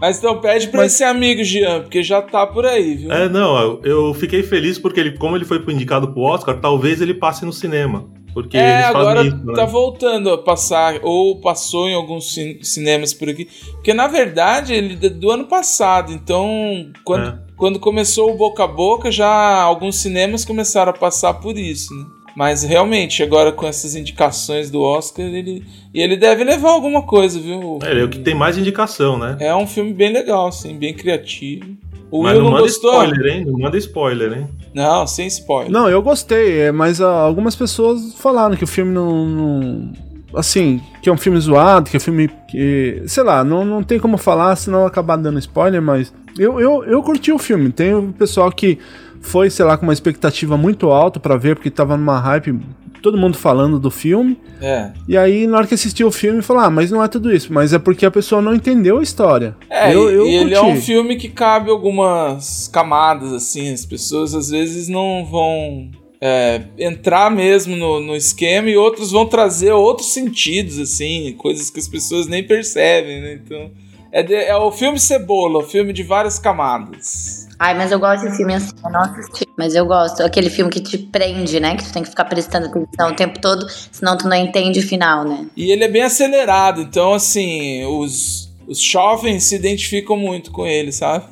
[0.00, 3.08] Mas então pede pra Mas- esse amigo, Jean, porque já tá por aí, viu?
[3.08, 3.16] não.
[3.16, 7.02] É, não, eu, eu fiquei feliz porque ele, como ele foi indicado pro Oscar, talvez
[7.02, 8.08] ele passe no cinema.
[8.32, 9.54] Porque É, agora isso, né?
[9.54, 13.48] tá voltando a passar, ou passou em alguns cin- cinemas por aqui.
[13.72, 17.38] Porque na verdade ele é do ano passado, então quando, É.
[17.56, 22.04] quando começou o boca a boca, já alguns cinemas começaram a passar por isso, né?
[22.36, 25.64] Mas realmente, agora com essas indicações do Oscar, ele.
[25.92, 27.80] E ele deve levar alguma coisa, viu?
[27.82, 29.36] É, ele é o que tem mais indicação, né?
[29.40, 31.76] É um filme bem legal, assim, bem criativo.
[32.10, 32.90] O Mas Will não não manda gostou?
[33.04, 33.44] spoiler, hein?
[33.46, 34.48] Não manda spoiler, hein?
[34.74, 35.70] Não, sem spoiler.
[35.70, 39.92] Não, eu gostei, é, mas ah, algumas pessoas falaram que o filme não, não-
[40.32, 43.02] Assim, que é um filme zoado, que é um filme que.
[43.06, 46.12] Sei lá, não, não tem como falar, senão acabar dando spoiler, mas.
[46.38, 47.72] Eu, eu, eu curti o filme.
[47.72, 48.78] Tem o pessoal que
[49.20, 52.56] foi, sei lá, com uma expectativa muito alta pra ver, porque tava numa hype,
[53.00, 54.36] todo mundo falando do filme.
[54.60, 54.90] É.
[55.08, 57.52] E aí, na hora que assistiu o filme, falou: Ah, mas não é tudo isso.
[57.52, 59.56] Mas é porque a pessoa não entendeu a história.
[59.68, 64.34] É, eu, eu e ele é um filme que cabe algumas camadas, assim, as pessoas
[64.34, 70.12] às vezes não vão é, entrar mesmo no, no esquema e outros vão trazer outros
[70.12, 73.40] sentidos, assim, coisas que as pessoas nem percebem, né?
[73.44, 73.70] Então,
[74.12, 77.48] é, de- é o filme Cebola, o filme de várias camadas.
[77.60, 79.46] Ai, mas eu gosto de filme assim, eu não assisti.
[79.54, 80.22] Mas eu gosto.
[80.22, 81.76] Aquele filme que te prende, né?
[81.76, 84.82] Que tu tem que ficar prestando atenção o tempo todo, senão tu não entende o
[84.82, 85.44] final, né?
[85.54, 88.48] E ele é bem acelerado, então, assim, os.
[88.66, 91.24] Os jovens se identificam muito com ele, sabe?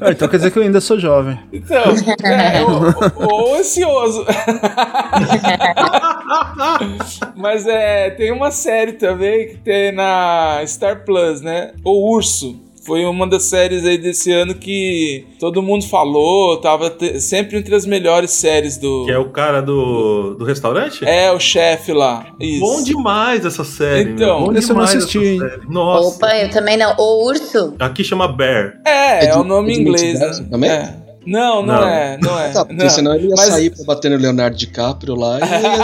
[0.00, 1.38] Ah, então quer dizer que eu ainda sou jovem.
[1.52, 1.82] Então,
[2.24, 4.24] é, ou, ou ansioso.
[7.36, 11.72] Mas é, tem uma série também que tem na Star Plus, né?
[11.84, 12.63] O Urso.
[12.84, 17.86] Foi uma das séries aí desse ano que todo mundo falou, tava sempre entre as
[17.86, 19.04] melhores séries do.
[19.06, 21.04] Que é o cara do, do restaurante?
[21.04, 22.26] É, o chefe lá.
[22.38, 22.60] Isso.
[22.60, 24.10] Bom demais essa série.
[24.10, 24.46] Então, meu.
[24.48, 25.38] Bom esse eu não demais assisti.
[25.68, 26.16] Nossa.
[26.16, 26.94] Opa, eu também não.
[26.98, 27.74] O urso?
[27.78, 28.74] Aqui chama Bear.
[28.86, 30.20] É, é, É o nome em inglês.
[30.20, 30.46] né?
[30.50, 30.70] também?
[30.70, 31.03] É.
[31.26, 31.88] Não, não, Não.
[31.88, 32.48] é, não é.
[32.50, 32.90] Tá, porque não.
[32.90, 35.74] senão ele ia Mas- sair pra bater no Leonardo DiCaprio lá e ia.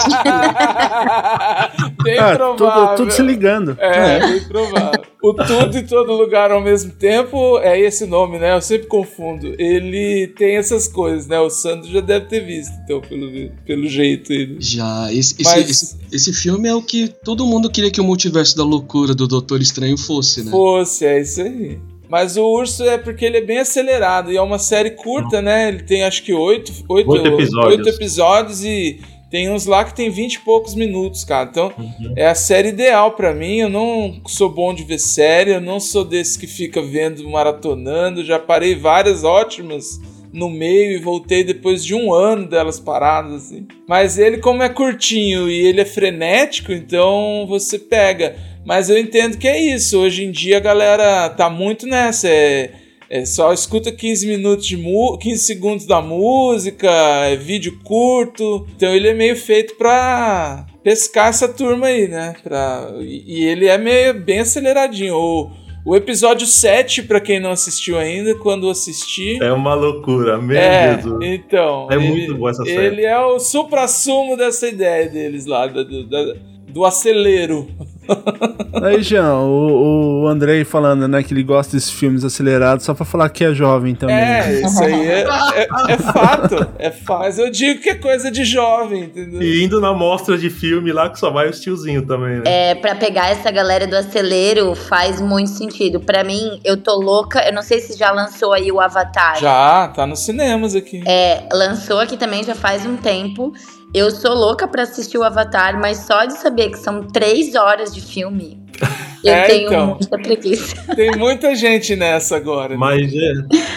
[2.03, 2.57] Bem Ah, provável.
[2.57, 3.76] tudo, tudo se ligando.
[3.79, 5.03] É, bem provável.
[5.22, 8.55] O Tudo em Todo Lugar ao mesmo tempo é esse nome, né?
[8.57, 9.55] Eu sempre confundo.
[9.59, 11.38] Ele tem essas coisas, né?
[11.38, 14.33] O Sandro já deve ter visto, então, pelo, pelo jeito.
[14.33, 14.57] Ele...
[14.61, 18.05] Já, esse, esse, Mas- esse, esse filme é o que todo mundo queria que o
[18.05, 20.50] multiverso da loucura do Doutor Estranho fosse, né?
[20.50, 21.79] Fosse, é isso aí.
[22.10, 25.68] Mas o Urso é porque ele é bem acelerado e é uma série curta, né?
[25.68, 27.76] Ele tem acho que oito, oito, Oito episódios.
[27.76, 31.48] oito episódios e tem uns lá que tem vinte e poucos minutos, cara.
[31.48, 32.12] Então Uhum.
[32.16, 33.58] é a série ideal pra mim.
[33.58, 38.24] Eu não sou bom de ver série, eu não sou desse que fica vendo, maratonando.
[38.24, 40.00] Já parei várias ótimas
[40.32, 43.66] no meio e voltei depois de um ano delas paradas, assim.
[43.88, 48.36] Mas ele, como é curtinho e ele é frenético, então você pega.
[48.64, 49.98] Mas eu entendo que é isso.
[49.98, 52.28] Hoje em dia a galera tá muito nessa.
[52.28, 52.70] É,
[53.08, 56.88] é só escuta 15 minutos de mu 15 segundos da música,
[57.26, 58.66] é vídeo curto.
[58.76, 62.34] Então ele é meio feito pra pescar essa turma aí, né?
[62.42, 65.14] Pra, e, e ele é meio bem aceleradinho.
[65.16, 65.50] O,
[65.84, 69.42] o episódio 7, pra quem não assistiu ainda, quando assistir.
[69.42, 71.18] É uma loucura, meu É, Jesus.
[71.22, 71.88] então.
[71.90, 72.86] É ele- muito boa essa série.
[72.86, 76.36] Ele é o supra-sumo dessa ideia deles lá, do, do,
[76.68, 77.66] do acelero.
[78.82, 83.04] Aí, Jean, o, o Andrei falando, né, que ele gosta desses filmes acelerados só pra
[83.04, 84.16] falar que é jovem também.
[84.16, 86.66] É, isso aí é, é, é fato.
[86.78, 87.20] É fato.
[87.20, 89.42] Mas eu digo que é coisa de jovem, entendeu?
[89.42, 92.42] E indo na mostra de filme lá que só vai os tiozinhos também, né?
[92.44, 96.00] É, pra pegar essa galera do acelero faz muito sentido.
[96.00, 97.46] Pra mim, eu tô louca.
[97.46, 99.38] Eu não sei se já lançou aí o Avatar.
[99.38, 101.02] Já, tá nos cinemas aqui.
[101.06, 103.52] É, lançou aqui também já faz um tempo.
[103.92, 107.92] Eu sou louca pra assistir o Avatar, mas só de saber que são três horas
[107.92, 108.62] de filme,
[109.24, 109.87] eu É, tenho então.
[109.88, 110.76] muita preguiça.
[110.94, 112.70] Tem muita gente nessa agora.
[112.70, 112.76] né?
[112.76, 113.33] Mas é,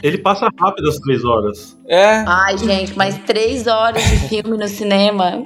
[0.07, 1.77] ele passa rápido as três horas.
[1.87, 2.23] É.
[2.27, 5.45] Ai, gente, mas três horas de filme no cinema.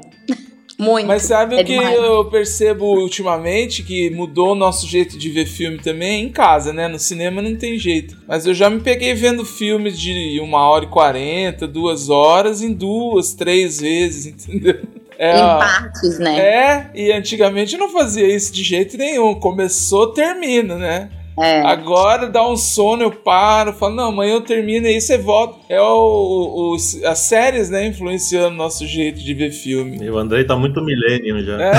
[0.79, 1.07] Muito.
[1.07, 1.97] Mas sabe É o que demais.
[1.97, 6.23] eu percebo ultimamente que mudou o nosso jeito de ver filme também?
[6.25, 6.87] Em casa, né?
[6.87, 8.15] No cinema não tem jeito.
[8.27, 12.71] Mas eu já me peguei vendo filmes de uma hora e quarenta, duas horas, em
[12.73, 14.79] duas, três vezes, entendeu?
[15.19, 16.39] É, em partes, né?
[16.39, 19.33] é, e antigamente não fazia isso de jeito nenhum.
[19.33, 21.09] Começou, termina, né?
[21.39, 21.61] É.
[21.61, 25.57] Agora dá um sono, eu paro, falo, não, amanhã eu termino e aí você volta.
[25.69, 29.97] É o, o- as séries, né, influenciando o nosso jeito de ver filme.
[30.01, 31.61] E o Andrei tá muito millennium já.
[31.61, 31.71] É?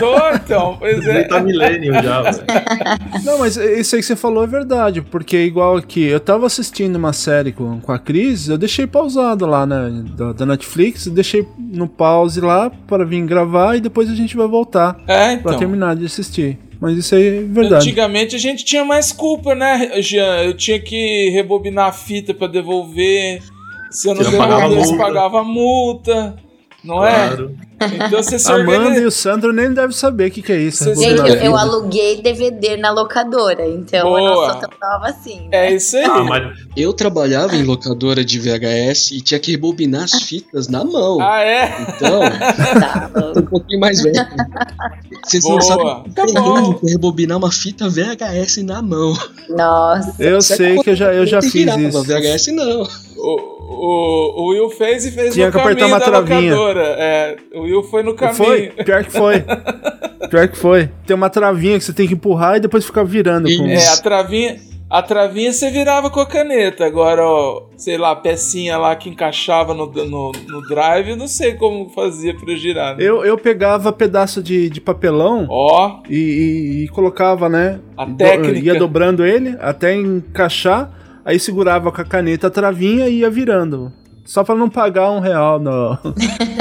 [0.00, 1.24] Tô, então, O pois Andrei é.
[1.28, 2.44] tá millennium já, velho.
[3.24, 6.96] Não, mas isso aí que você falou é verdade, porque igual aqui, eu tava assistindo
[6.96, 11.46] uma série com, com a Cris, eu deixei pausado lá, né, da, da Netflix, deixei
[11.58, 15.58] no pause lá para vir gravar e depois a gente vai voltar É, pra então.
[15.58, 16.58] terminar de assistir.
[16.80, 17.86] Mas isso aí é verdade.
[17.88, 20.44] Antigamente a gente tinha mais culpa, né, Jean?
[20.44, 23.42] Eu tinha que rebobinar a fita pra devolver.
[23.90, 25.04] Se eu não não pagava devolvesse, multa.
[25.04, 26.36] pagava multa.
[26.84, 27.56] Não Claro.
[27.64, 27.68] é?
[28.06, 30.84] Então você se Amanda e o Sandro nem devem saber o que, que é isso.
[30.84, 34.20] Você- Gente, eu, eu aluguei DVD na locadora, então eu Boa.
[34.20, 35.48] não sou tão nova assim.
[35.52, 36.04] É isso aí.
[36.04, 40.84] Ah, mas Eu trabalhava em locadora de VHS e tinha que rebobinar as fitas na
[40.84, 41.20] mão.
[41.20, 41.86] Ah, é?
[41.96, 42.20] Então,
[42.80, 44.14] Tá, um pouquinho mais velho.
[45.24, 45.62] Vocês não Boa.
[45.62, 46.74] sabem Tá bom.
[46.74, 49.14] que é rebobinar uma fita VHS na mão.
[49.48, 50.14] Nossa.
[50.18, 52.02] Eu Você sei que eu já, eu já fiz isso.
[52.04, 52.82] VHS não.
[53.16, 56.54] O, o, o Will fez e fez Tinha no que apertar uma da travinha.
[56.54, 56.82] locadora.
[56.98, 58.34] É, o Will foi no caminho.
[58.36, 58.66] Foi?
[58.84, 59.44] Pior que foi.
[60.30, 60.90] Pior que foi.
[61.06, 63.48] Tem uma travinha que você tem que empurrar e depois ficar virando.
[63.56, 63.66] Com...
[63.66, 64.56] É, a travinha.
[64.90, 66.86] A travinha você virava com a caneta.
[66.86, 71.28] Agora, ó, sei lá, a pecinha lá que encaixava no, no, no drive, eu não
[71.28, 72.96] sei como fazia pra girar.
[72.96, 73.04] né?
[73.04, 77.80] Eu, eu pegava pedaço de, de papelão Ó, e, e- e colocava, né?
[77.98, 78.58] A do- técnica.
[78.60, 80.90] Ia dobrando ele até encaixar,
[81.28, 83.92] aí segurava com a caneta a travinha e ia virando.
[84.24, 85.98] Só pra não pagar um real no.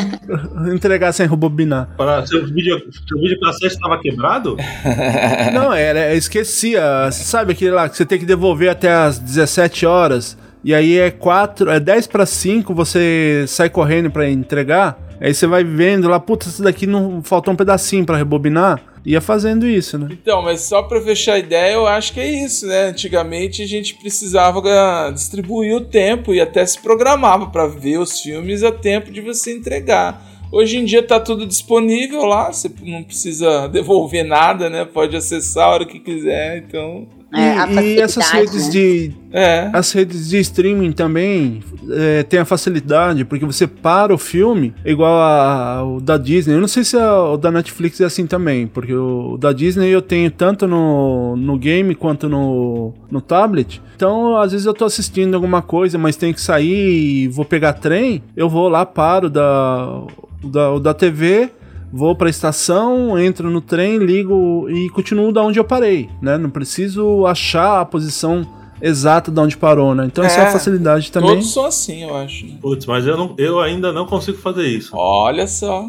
[0.73, 1.89] Entregar sem rebobinar.
[1.97, 2.77] para, seu, vídeo,
[3.07, 4.57] seu videocassete estava quebrado?
[5.53, 7.09] Não, era, eu esquecia.
[7.11, 10.37] Sabe aquele lá que você tem que devolver até as 17 horas?
[10.63, 14.97] E aí é 4, é 10 para 5, você sai correndo pra entregar.
[15.19, 18.81] Aí você vai vendo lá, puta, isso daqui não faltou um pedacinho pra rebobinar.
[19.05, 20.09] Ia fazendo isso, né?
[20.11, 22.87] então, mas só pra fechar a ideia, eu acho que é isso, né?
[22.87, 28.19] Antigamente a gente precisava ah, distribuir o tempo e até se programava pra ver os
[28.19, 30.21] filmes a tempo de você entregar.
[30.51, 34.83] Hoje em dia tá tudo disponível lá, você não precisa devolver nada, né?
[34.83, 38.71] Pode acessar a hora que quiser, então É, a E, e essas redes né?
[38.71, 39.11] de.
[39.31, 39.69] É.
[39.73, 45.13] As redes de streaming também é, tem a facilidade, porque você para o filme, igual
[45.21, 46.53] a- o da Disney.
[46.55, 49.51] Eu não sei se a- o da Netflix é assim também, porque o, o da
[49.53, 53.81] Disney eu tenho tanto no, no game quanto no, no tablet.
[53.95, 57.73] Então, às vezes eu tô assistindo alguma coisa, mas tem que sair e vou pegar
[57.73, 60.03] trem, eu vou lá, paro da,
[60.43, 61.49] da, o da TV.
[61.91, 66.37] Vou pra estação, entro no trem, ligo e continuo da onde eu parei, né?
[66.37, 68.45] Não preciso achar a posição
[68.81, 70.05] exata de onde parou, né?
[70.05, 71.29] Então essa é É, a facilidade também.
[71.29, 72.45] Todos são assim, eu acho.
[72.45, 72.57] né?
[72.61, 74.91] Putz, mas eu, não, eu ainda não consigo fazer isso.
[74.95, 75.85] Olha só.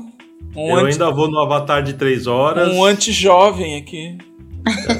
[0.56, 2.72] Um, eu anti, ainda vou no Avatar de 3 horas.
[2.74, 4.16] um anti-jovem aqui.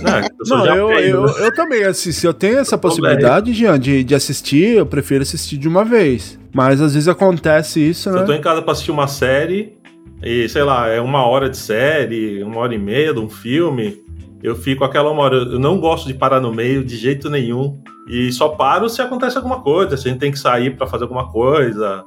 [0.02, 1.32] Não, eu sou Não, eu, velho, eu, né?
[1.40, 2.20] eu também assisto.
[2.20, 6.38] Se eu tenho essa possibilidade, Jean, de, de assistir, eu prefiro assistir de uma vez.
[6.54, 8.22] Mas às vezes acontece isso, Se né?
[8.22, 9.74] eu tô em casa pra assistir uma série,
[10.22, 14.02] e sei lá, é uma hora de série, uma hora e meia de um filme,
[14.42, 15.36] eu fico aquela uma hora.
[15.36, 17.80] Eu não gosto de parar no meio de jeito nenhum.
[18.08, 21.04] E só paro se acontece alguma coisa, se a gente tem que sair pra fazer
[21.04, 22.04] alguma coisa,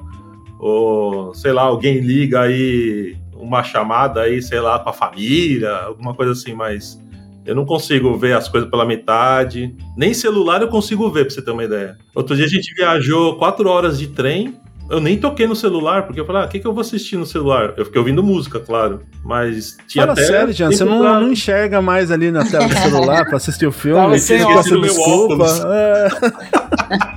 [0.58, 6.13] ou sei lá, alguém liga aí uma chamada aí, sei lá, com a família, alguma
[6.13, 7.00] coisa assim, mas
[7.45, 9.76] eu não consigo ver as coisas pela metade.
[9.97, 11.97] Nem celular eu consigo ver, pra você ter uma ideia.
[12.15, 14.56] Outro dia a gente viajou quatro horas de trem.
[14.91, 17.15] Eu nem toquei no celular, porque eu falei, ah, o que, que eu vou assistir
[17.17, 17.73] no celular?
[17.77, 18.99] Eu fiquei ouvindo música, claro.
[19.23, 20.25] Mas tinha Fala até.
[20.25, 23.65] sério, Jean, você não, pra- não enxerga mais ali na tela do celular pra assistir
[23.65, 23.99] o filme.
[23.99, 24.30] Óculos.
[24.30, 25.34] essa Meu desculpa.
[25.45, 25.63] óculos.
[25.65, 26.08] É.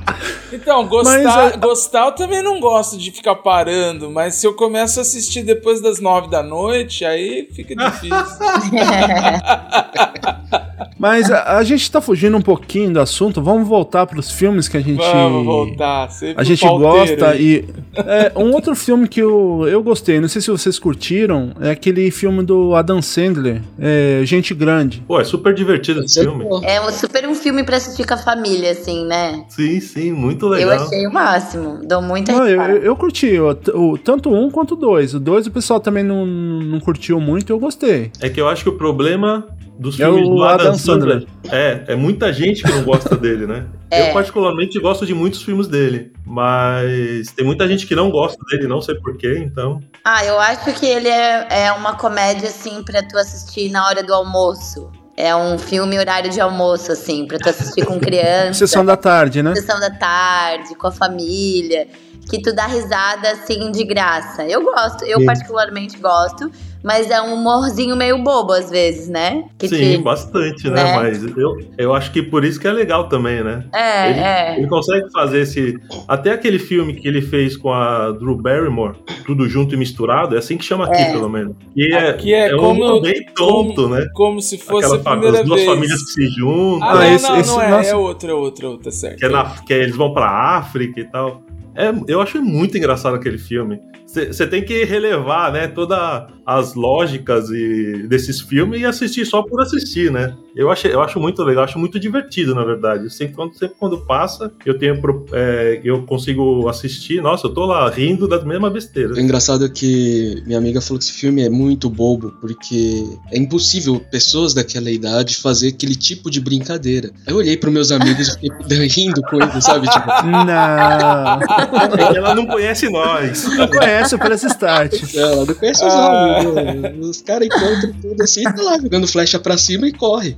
[0.55, 4.55] Então, gostar, Mas, é- gostar eu também não gosto de ficar parando, mas se eu
[4.55, 8.14] começo a assistir depois das nove da noite, aí fica difícil.
[10.99, 13.43] Mas a, a gente tá fugindo um pouquinho do assunto.
[13.43, 14.99] Vamos voltar pros filmes que a gente.
[15.05, 16.11] Vamos voltar.
[16.11, 17.64] sempre A gente gosta aí.
[17.69, 17.84] e.
[17.96, 22.11] É, um outro filme que eu, eu gostei, não sei se vocês curtiram, é aquele
[22.11, 25.02] filme do Adam Sandler, é, Gente Grande.
[25.07, 26.44] Pô, é super divertido esse filme.
[26.64, 29.44] É um super um filme pra assistir com a família, assim, né?
[29.48, 30.85] Sim, sim, muito Eu legal.
[30.87, 31.80] achei o máximo.
[31.87, 35.14] Dou muita Não, eu, eu, eu curti, o, o- tanto um quanto o dois.
[35.14, 38.11] O dois o pessoal também não, não curtiu muito, eu gostei.
[38.20, 39.46] É que eu acho que o problema
[39.78, 41.28] dos É filmes o do Adam, Adam Sandler, Sandler.
[41.52, 43.66] é, é muita gente que não gosta dele, né?
[43.90, 44.08] É.
[44.08, 48.66] Eu particularmente gosto de muitos filmes dele, mas tem muita gente que não gosta dele,
[48.66, 49.80] não sei porquê, então.
[50.04, 54.02] Ah, eu acho que ele é, é uma comédia, assim, pra tu assistir na hora
[54.02, 54.90] do almoço.
[55.16, 58.54] É um filme horário de almoço, assim, pra tu assistir com criança.
[58.66, 59.54] Sessão da tarde, né?
[59.54, 61.87] Sessão da tarde, com a família,
[62.28, 64.44] que tu dá risada assim de graça.
[64.44, 65.26] Eu gosto, eu Sim.
[65.26, 66.50] particularmente gosto,
[66.85, 69.44] mas é um humorzinho meio bobo às vezes, né?
[69.59, 70.85] Que Sim, te- bastante, né?
[70.85, 70.97] né?
[70.97, 73.64] Mas eu, eu acho que por isso que é legal também, né?
[73.75, 74.59] É, ele, é.
[74.59, 75.79] ele consegue fazer esse.
[76.07, 80.38] Até aquele filme que ele fez com a Drew Barrymore, tudo junto e misturado, é
[80.38, 81.11] assim que chama aqui, É.
[81.12, 81.57] pelo menos.
[81.75, 84.07] E é, Aqui é é um como- humor bem tonto, como, né?
[84.14, 85.73] Como se fosse Aquela a primeira as duas vez.
[85.73, 86.87] famílias que se juntam.
[86.88, 87.70] Ah, Ah, não, esse- não, esse- não é.
[87.70, 87.90] nossa.
[87.90, 89.18] É outra, é outra, é outra, certo.
[89.18, 91.42] Que, é na- que eles vão pra África e tal.
[91.75, 93.81] É, eu acho muito engraçado aquele filme.
[94.14, 95.98] Você tem que relevar, né, todas
[96.46, 100.37] as lógicas e, desses filmes e assistir só por assistir, né?
[100.55, 103.12] Eu acho, eu acho muito legal, acho muito divertido, na verdade.
[103.12, 104.94] Sempre quando, sempre quando passa, eu tenho
[105.33, 107.20] é, eu consigo assistir.
[107.20, 109.16] Nossa, eu tô lá rindo das mesmas besteiras.
[109.16, 113.38] O engraçado é que minha amiga falou que esse filme é muito bobo, porque é
[113.38, 117.11] impossível pessoas daquela idade fazer aquele tipo de brincadeira.
[117.27, 119.88] Eu olhei pros meus amigos e fiquei rindo com eles, sabe?
[119.88, 122.14] Tipo, Não.
[122.14, 123.44] Ela não conhece nós.
[123.57, 124.93] Não conhece o Press Start.
[125.14, 126.38] ela não conhece os Ah.
[126.40, 126.95] homens, né?
[127.01, 130.37] Os caras encontram tudo assim, tá lá jogando flecha pra cima e corre.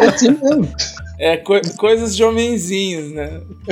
[0.00, 0.68] É assim mesmo.
[1.18, 3.40] É co- coisas de homenzinhos, né?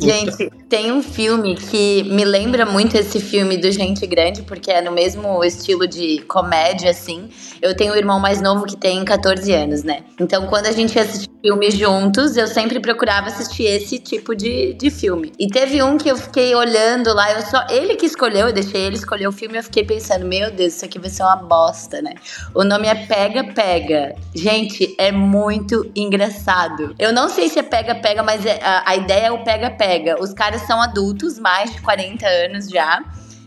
[0.00, 4.80] Gente, tem um filme que me lembra muito esse filme do Gente Grande, porque é
[4.80, 7.28] no mesmo estilo de comédia, assim.
[7.60, 10.04] Eu tenho um irmão mais novo que tem 14 anos, né?
[10.20, 14.74] Então, quando a gente ia assistir filmes juntos, eu sempre procurava assistir esse tipo de,
[14.74, 15.32] de filme.
[15.38, 17.66] E teve um que eu fiquei olhando lá, eu só.
[17.68, 20.84] Ele que escolheu, eu deixei ele escolher o filme, eu fiquei pensando, meu Deus, isso
[20.84, 22.14] aqui vai ser uma bosta, né?
[22.54, 24.14] O nome é Pega Pega.
[24.34, 26.27] Gente, é muito engraçado.
[26.98, 29.70] Eu não sei se é Pega Pega, mas é- a, a ideia é o Pega
[29.70, 30.16] Pega.
[30.20, 33.02] Os caras são adultos, mais de 40 anos já.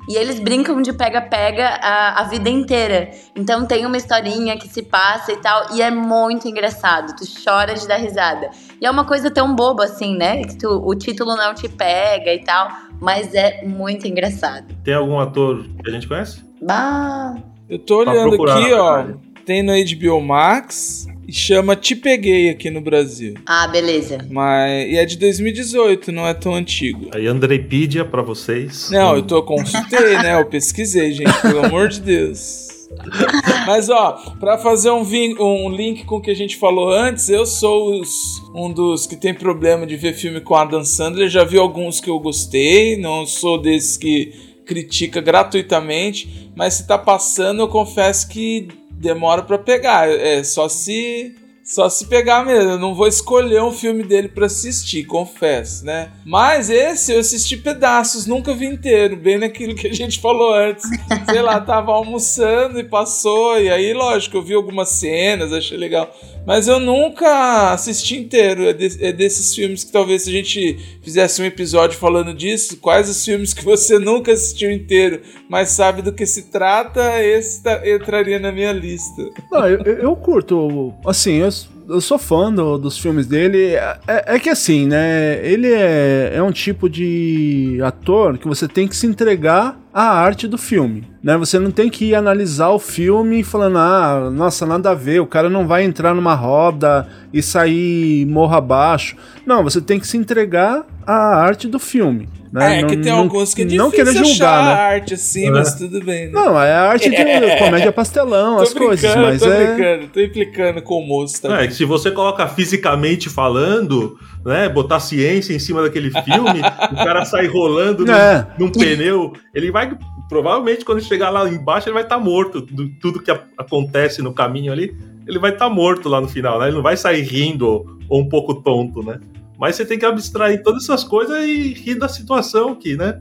[0.10, 3.12] E eles brincam de pega-pega a, a vida inteira.
[3.36, 5.68] Então tem uma historinha que se passa e tal.
[5.76, 7.16] E é muito engraçado.
[7.16, 8.50] Tu chora de dar risada.
[8.82, 10.42] E é uma coisa tão boba assim, né?
[10.44, 12.68] Que tu- o título não te pega e tal.
[13.00, 14.66] Mas é muito engraçado.
[14.84, 16.44] Tem algum ator que a gente conhece?
[16.62, 17.36] Bah.
[17.70, 19.06] Eu tô olhando aqui, ó.
[19.46, 23.36] Tem no HBO Max chama Te Peguei aqui no Brasil.
[23.46, 24.26] Ah, beleza.
[24.30, 24.90] Mas.
[24.92, 27.10] E é de 2018, não é tão antigo.
[27.14, 28.90] Aí Andreipedia pra vocês.
[28.92, 30.40] Não, eu tô consultei, né?
[30.40, 32.68] Eu pesquisei, gente, pelo amor de Deus.
[33.66, 35.02] Mas ó, pra fazer um,
[35.40, 39.16] um link com o que a gente falou antes, eu sou os- um dos que
[39.16, 41.30] tem problema de ver filme com Adam Sandler.
[41.30, 44.34] Já vi alguns que eu gostei, não sou desses que
[44.66, 48.68] critica gratuitamente, mas se tá passando, eu confesso que
[49.02, 50.08] demora pra pegar.
[50.10, 52.72] É só se só se pegar mesmo.
[52.72, 56.10] Eu não vou escolher um filme dele pra assistir, confesso, né?
[56.26, 60.84] Mas esse eu assisti pedaços, nunca vi inteiro, bem naquilo que a gente falou antes.
[61.30, 66.14] Sei lá, tava almoçando e passou, e aí, lógico, eu vi algumas cenas, achei legal.
[66.46, 68.68] Mas eu nunca assisti inteiro.
[68.68, 72.78] É, de- é desses filmes que talvez se a gente fizesse um episódio falando disso,
[72.78, 77.62] quais os filmes que você nunca assistiu inteiro, mas sabe do que se trata, esse
[77.62, 79.30] tá- entraria na minha lista.
[79.52, 81.50] Não, eu- eu curto, assim, eu,
[81.92, 83.76] eu sou fã do- dos filmes dele.
[84.08, 85.40] É, é que assim, né?
[85.46, 90.48] Ele é, é um tipo de ator que você tem que se entregar à arte
[90.48, 91.38] do filme, né?
[91.38, 95.28] Você não tem que ir analisar o filme falando, ah, nossa, nada a ver, o
[95.28, 99.16] cara não vai entrar numa roda e sair morro abaixo.
[99.46, 102.30] Não, você tem que se entregar à arte do filme.
[102.52, 102.80] Né?
[102.80, 104.72] É, Não- que tem não- alguns que é difícil Não querer achar julgar, né?
[104.74, 106.32] a arte assim, mas tudo bem, né?
[106.34, 107.16] Não, é a arte de
[107.60, 109.74] comédia pastelão, tô as coisas, mas tô é.
[109.74, 111.60] brincando, tô implicando com o moço também.
[111.60, 116.60] É, que se você coloca fisicamente falando, né, botar ciência em cima daquele filme,
[116.92, 118.46] o cara sai rolando num, É.
[118.60, 119.81] num pneu, ele vai,
[120.30, 122.62] provavelmente quando chegar lá embaixo, ele vai estar morto.
[122.62, 124.96] Do, tudo que a- acontece no caminho ali,
[125.28, 126.68] ele vai estar morto lá no final, né?
[126.68, 129.20] Ele não vai sair rindo ou, ou um pouco tonto, né?
[129.60, 133.20] Mas você tem que abstrair todas essas coisas e rir da situação que, né?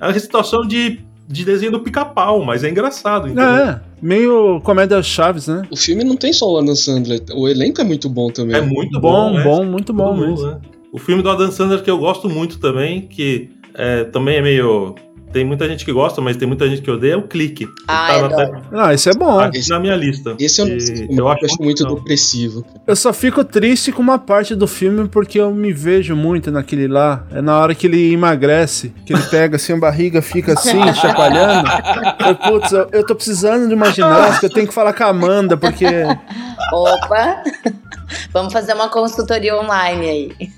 [0.00, 3.44] É uma situação de, de desenho do pica-pau, mas é engraçado, entendeu?
[3.44, 5.62] É, meio comédia Chaves, né?
[5.70, 8.56] O filme não tem só o Adam Sandler, o elenco é muito bom também.
[8.56, 9.42] É muito Bom, bom, né?
[9.44, 10.46] bom, muito bom mesmo.
[10.46, 10.60] né?
[10.92, 14.94] O filme do Adam Sandler que eu gosto muito também, que é, também é meio.
[15.32, 17.66] Tem muita gente que gosta, mas tem muita gente que odeia, é o Clique.
[17.66, 18.62] que Ah, tá eu na- adoro.
[18.72, 19.38] Ah, esse é bom.
[19.38, 20.34] aqui na minha lista.
[20.40, 22.64] Esse eu não sei, eu acho, acho muito depressivo.
[22.86, 26.88] Eu só fico triste com uma parte do filme porque eu me vejo muito naquele
[26.88, 27.24] lá.
[27.32, 31.68] É na hora que ele emagrece, que ele pega assim a barriga, fica assim, chacoalhando.
[32.26, 35.08] Eu, putz, eu, eu tô precisando de uma ginástica, eu tenho que falar com a
[35.08, 35.86] Amanda, porque.
[36.72, 37.42] Opa!
[38.32, 40.50] Vamos fazer uma consultoria online aí.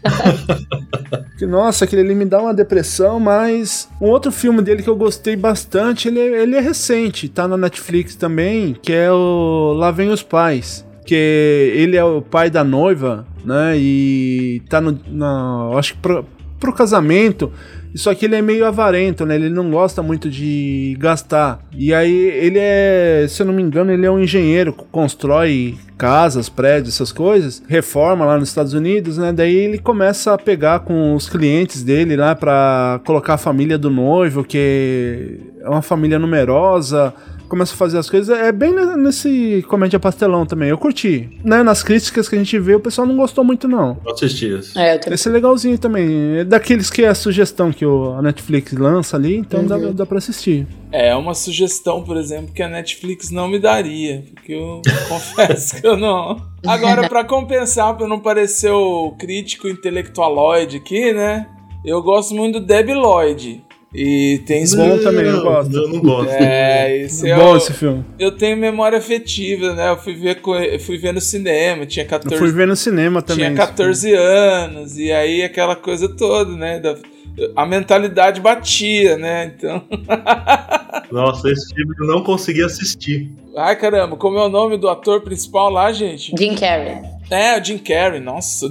[1.47, 3.89] nossa, aquele ali me dá uma depressão, mas.
[4.01, 7.57] Um outro filme dele que eu gostei bastante, ele é, ele é recente, tá na
[7.57, 10.85] Netflix também, que é o Lá Vem os Pais.
[11.05, 13.77] Que ele é o pai da noiva, né?
[13.77, 14.99] E tá no.
[15.09, 16.25] Na, acho que pro,
[16.61, 17.53] pro casamento.
[17.95, 19.35] Só que ele é meio avarento, né?
[19.35, 21.61] Ele não gosta muito de gastar.
[21.77, 26.49] E aí ele é, se eu não me engano, ele é um engenheiro, constrói casas,
[26.49, 29.33] prédios, essas coisas, reforma lá nos Estados Unidos, né?
[29.33, 33.89] Daí ele começa a pegar com os clientes dele lá pra colocar a família do
[33.89, 37.15] noivo, que é uma família numerosa,
[37.53, 38.35] começa a fazer as coisas.
[38.35, 40.71] É bem ne- nesse comédia pastelão também.
[40.71, 41.29] Eu curti.
[41.45, 41.63] Né?
[41.63, 43.99] Nas críticas que a gente vê, o pessoal não gostou muito, não.
[44.07, 44.79] Eu assisti esse.
[44.79, 45.15] É, eu também.
[45.15, 46.39] Esse é legalzinho também.
[46.39, 50.07] É daqueles que é a sugestão que o, a Netflix lança ali, então dá, dá
[50.07, 50.67] pra assistir.
[50.91, 54.81] É uma sugestão, por exemplo, que a Netflix não me daria, porque eu
[55.11, 56.41] confesso que eu não.
[56.67, 61.47] Agora, pra compensar, pra não parecer o crítico intelectualoide aqui, né?
[61.85, 63.63] Eu gosto muito do Debi Lloyd.
[63.95, 65.77] E tem Bom também, eu gosto.
[65.77, 66.31] Eu não gosto.
[66.31, 68.03] É, esse é Bom o- esse filme.
[68.19, 69.91] Eu tenho memória afetiva, né?
[69.91, 70.41] Eu fui ver,
[70.73, 73.45] eu fui ver no cinema, tinha Eu 14, fui ver no cinema também.
[73.45, 76.81] tinha 14 anos, e aí aquela coisa toda, né?
[76.81, 76.97] Da-
[77.57, 79.53] a mentalidade batia, né?
[79.57, 79.83] Então.
[81.11, 83.31] Nossa, esse filme eu não consegui assistir.
[83.57, 86.33] Ai caramba, como é o nome do ator principal lá, gente?
[86.39, 86.99] Jim Carrey.
[87.31, 88.21] É, o Jim Carrey.
[88.21, 88.71] Nossa,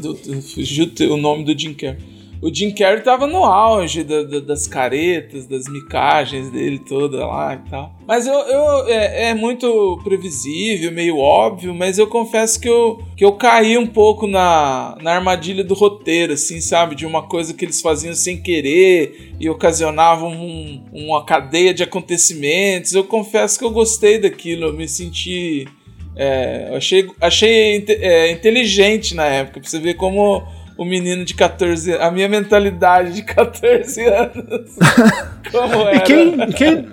[0.54, 1.98] fugiu o nome do Jim Carrey.
[2.42, 7.54] O Jim Carrey tava no auge da- da- das caretas, das micagens dele toda lá
[7.54, 7.94] e tal.
[8.08, 13.24] Mas eu, eu- é, é muito previsível, meio óbvio, mas eu confesso que eu, que
[13.24, 16.96] eu caí um pouco na, na armadilha do roteiro, assim, sabe?
[16.96, 22.94] De uma coisa que eles faziam sem querer e ocasionavam um- uma cadeia de acontecimentos.
[22.96, 25.68] Eu confesso que eu gostei daquilo, eu me senti.
[26.16, 30.44] É, achei, achei é, inteligente na época, pra você ver como
[30.82, 34.76] o menino de 14 anos, a minha mentalidade de 14 anos,
[35.52, 35.98] como era.
[35.98, 36.88] E quem, quem,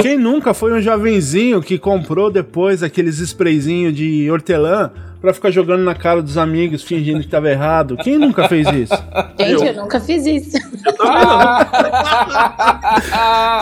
[0.00, 4.90] quem nunca foi um jovenzinho que comprou depois aqueles sprayzinhos de hortelã
[5.24, 7.96] pra ficar jogando na cara dos amigos fingindo que tava errado?
[7.96, 8.94] Quem nunca fez isso?
[9.40, 10.56] Gente, eu, nunca fiz isso.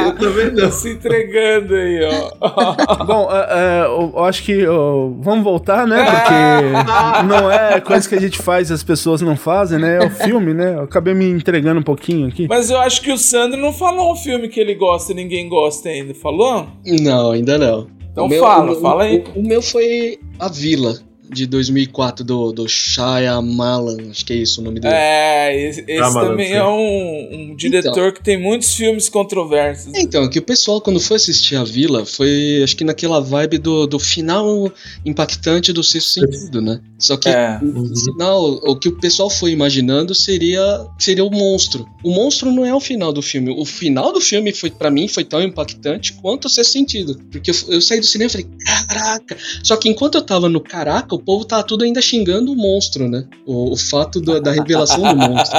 [0.05, 0.71] Eu também não.
[0.73, 2.01] Se entregando aí,
[2.41, 3.05] ó.
[3.05, 6.05] Bom, é, é, eu, eu acho que ó, vamos voltar, né?
[6.05, 9.99] Porque não é coisa que a gente faz e as pessoas não fazem, né?
[10.03, 10.75] É o filme, né?
[10.75, 12.47] Eu acabei me entregando um pouquinho aqui.
[12.49, 15.49] Mas eu acho que o Sandro não falou um filme que ele gosta e ninguém
[15.49, 16.13] gosta ainda.
[16.15, 16.67] Falou?
[16.85, 17.87] Não, ainda não.
[18.11, 19.25] Então meu- fala, o- fala aí.
[19.35, 20.95] O, o meu foi A Vila,
[21.33, 24.95] de 2004, do, do Shyamalan, acho que é isso o nome dele.
[24.95, 26.53] É, esse, esse também sim.
[26.55, 29.93] é um, um diretor que tem muitos filmes controversos.
[29.95, 33.87] Então, que o pessoal, quando foi assistir a Vila, foi acho que naquela vibe do,
[33.87, 34.71] do final
[35.05, 36.81] impactante do sexto sentido, né?
[36.99, 37.59] Só que É.
[37.61, 41.87] no final, o que o pessoal foi imaginando seria, seria o monstro.
[42.05, 43.51] O monstro não é o final do filme.
[43.51, 47.21] O final do filme, foi para mim, foi tão impactante quanto o sexto sentido.
[47.31, 49.37] Porque eu, eu saí do cinema e falei, caraca!
[49.65, 53.09] Só que enquanto eu tava no caraca, o povo tava tudo ainda xingando o monstro,
[53.09, 53.25] né?
[53.47, 55.59] O, o fato do- da revelação do monstro.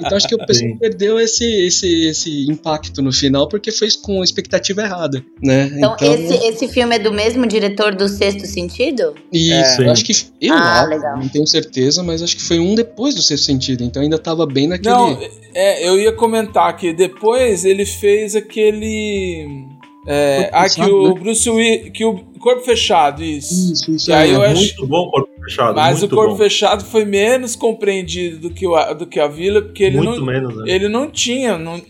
[0.00, 0.76] Então acho que o pessoal Sim.
[0.78, 5.70] perdeu esse, esse, esse impacto no final porque fez com a expectativa errada, né?
[5.76, 9.14] Então, esse, esse filme é do mesmo diretor do Sexto Sentido?
[9.32, 9.86] Isso, É.
[9.86, 10.12] eu acho que.
[10.40, 11.16] Eu Ah, acho, legal.
[11.18, 14.46] não tenho certeza, mas acho que foi um depois do sexto sentido, então ainda tava
[14.46, 14.94] bem naquele.
[14.94, 15.18] Não,
[15.54, 19.64] é, eu ia comentar que depois ele fez aquele.
[20.06, 21.20] É, ah, que o né?
[21.20, 21.90] Bruce Willis.
[21.92, 23.72] Que o Corpo Fechado, isso.
[23.72, 24.34] Isso, isso E aí é.
[24.34, 25.74] eu acho- Muito bom Corpo Fechado.
[25.74, 26.36] Mas o Corpo bom.
[26.36, 30.26] Fechado foi menos compreendido do que, o, do que a Vila, porque ele Muito não,
[30.26, 30.64] menos, né?
[30.66, 31.58] ele não tinha.
[31.58, 31.80] Não,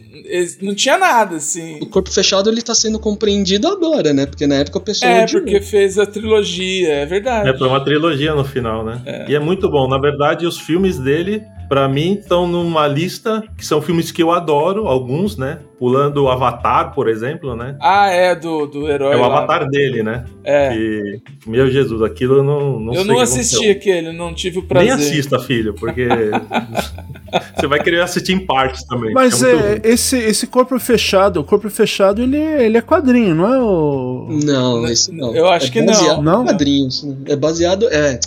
[0.62, 1.78] não tinha nada, assim.
[1.80, 4.26] O corpo fechado ele tá sendo compreendido agora, né?
[4.26, 5.12] Porque na época o pessoal.
[5.12, 5.42] É, odiou.
[5.42, 7.48] porque fez a trilogia, é verdade.
[7.50, 9.26] É, foi uma trilogia no final, né?
[9.28, 9.86] E é muito bom.
[9.88, 14.30] Na verdade, os filmes dele, pra mim, estão numa lista que são filmes que eu
[14.30, 15.58] adoro, alguns, né?
[15.78, 17.76] Pulando o Avatar, por exemplo, né?
[17.80, 19.12] Ah, é, do, do herói.
[19.12, 19.26] É o lá.
[19.26, 20.24] Avatar dele, né?
[20.42, 20.70] É.
[20.70, 23.72] Que, meu Jesus, aquilo eu não, não eu sei não assisti aconteceu.
[23.72, 24.96] aquele, não tive o prazer.
[24.96, 26.08] Nem assista, filho, porque
[27.54, 29.12] você vai querer assistir em partes também.
[29.12, 33.34] Mas é é, esse, esse corpo fechado, o corpo fechado, ele, é- ele é quadrinho,
[33.34, 34.28] não é o.
[34.44, 35.34] Não, esse não.
[35.34, 36.22] Eu acho é que não.
[36.22, 36.44] Não?
[36.44, 37.02] quadrinhos.
[37.04, 37.16] né?
[37.28, 37.86] É baseado.
[37.90, 38.18] É.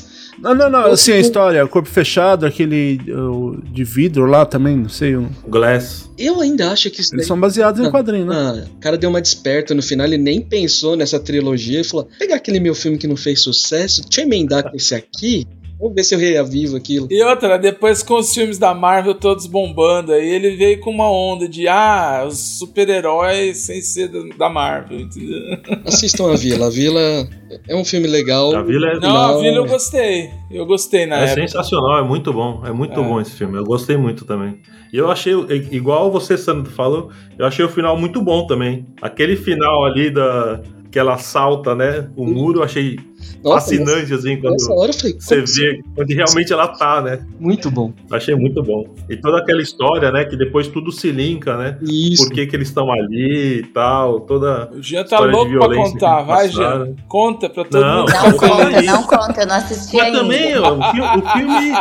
[0.42, 0.86] Não, não, não.
[0.86, 5.16] Assim, a história, o corpo fechado, aquele o, de vidro lá também, não sei.
[5.16, 6.10] o- Glass.
[6.18, 8.36] Eu ainda acho que isso Eles daí- são baseados em Ah, quadrinho, né?
[8.36, 12.08] Ah, o cara deu uma desperta no final, ele nem pensou nessa trilogia e falou:
[12.18, 15.46] pegar aquele meu filme que não fez sucesso, deixa eu emendar com esse aqui,
[15.80, 17.08] vamos ver se eu reavivo aquilo.
[17.10, 21.10] E outra, depois com os filmes da Marvel todos bombando, aí ele veio com uma
[21.12, 25.40] onda de ah, os super-heróis sem ser da- Marvel, entendeu?
[25.86, 26.68] Assistam a Vila.
[26.68, 27.28] A Vila
[27.68, 28.56] é um filme legal.
[28.56, 29.68] A Vila é, Não, a Não, Vila eu é.
[29.68, 30.30] gostei.
[30.52, 31.42] Eu gostei na é época.
[31.48, 32.62] sensacional, é muito bom.
[32.66, 33.04] É muito É.
[33.04, 33.58] bom esse filme.
[33.58, 34.60] Eu gostei muito também.
[34.92, 35.34] E eu achei,
[35.72, 38.88] igual você, Sandro, falou, eu achei o final muito bom também.
[39.02, 40.62] Aquele final ali da.
[40.92, 42.10] Que ela salta, né?
[42.16, 42.98] O muro, eu achei
[43.44, 45.62] Nossa, fascinante, assim, quando falei, você assim?
[45.62, 47.20] vê onde realmente ela tá, né?
[47.40, 47.94] Muito bom.
[48.12, 48.96] Achei muito bom.
[49.08, 50.26] E toda aquela história, né?
[50.26, 51.78] Que depois tudo se linka, né?
[51.84, 52.24] Isso.
[52.26, 54.72] Por que, que eles estão ali e tal, toda.
[54.74, 56.22] O Jean tá História de louco pra violência contar.
[56.24, 56.50] Vai.
[56.50, 56.96] Jean.
[57.08, 58.12] Conta pra todo Não, mundo.
[58.12, 60.20] Não conta, não conta, eu não assisti Mas ainda.
[60.22, 61.72] também, ó, o fi- o filme.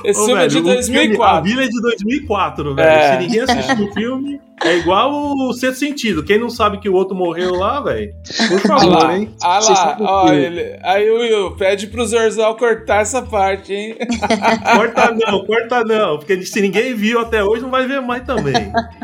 [0.04, 1.42] Esse Ô, filme é de velho, o filme- A 2004.
[1.50, 2.88] Vila é de 2004, velho.
[2.88, 3.12] É.
[3.12, 6.24] Se ninguém assistiu o filme, é igual o Sexto Sentido.
[6.24, 8.14] Quem não sabe que o outro morreu lá, velho,
[8.48, 9.30] por Ah favor, lá, hein?
[9.42, 13.96] ah lá, ó, ele, aí o Will, pede pro Zorzal cortar essa parte, hein?
[14.76, 16.18] Corta não, corta não.
[16.18, 18.54] Porque se ninguém viu até hoje, não vai ver mais também.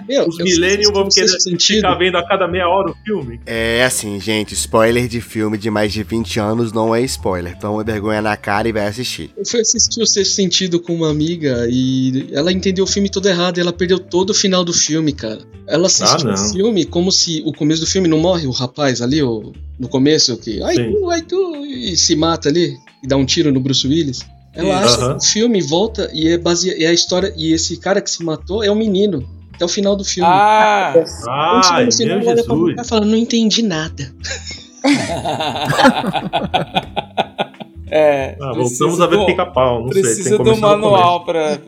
[0.08, 3.40] Meu, Os sei vão que querer ficar vendo a cada meia hora o filme.
[3.46, 7.56] É assim, gente, spoiler de filme de mais de 20 anos não é spoiler.
[7.58, 9.30] Toma vergonha na cara e vai assistir.
[9.36, 13.28] Eu fui assistir o Sexto Sentido com uma amiga e ela entendeu o filme todo
[13.28, 13.58] errado.
[13.58, 15.41] e Ela perdeu todo o final do filme, cara.
[15.66, 19.00] Ela assistiu Ah, o filme como se o começo do filme não morre o rapaz
[19.00, 20.92] ali, o, no começo, que ai Sim.
[20.92, 24.20] tu, ai tu, e se mata ali e dá um tiro no Bruce Willis.
[24.54, 24.94] Ela Isso.
[24.96, 25.18] acha Aham.
[25.18, 26.76] que o filme volta e é base...
[26.78, 29.26] e a história e esse cara que se matou é o menino.
[29.54, 30.28] Até o final do filme.
[30.30, 30.92] Ah,
[31.64, 31.92] chega Ai, meu
[32.30, 32.76] ela pra Jesus.
[32.76, 34.12] cá e fala, não entendi nada.
[37.92, 38.36] é.
[38.40, 39.82] Ah, precisa voltamos a ver do- pica-pau.
[39.82, 41.58] Não sei, Precisa do começar do manual pra.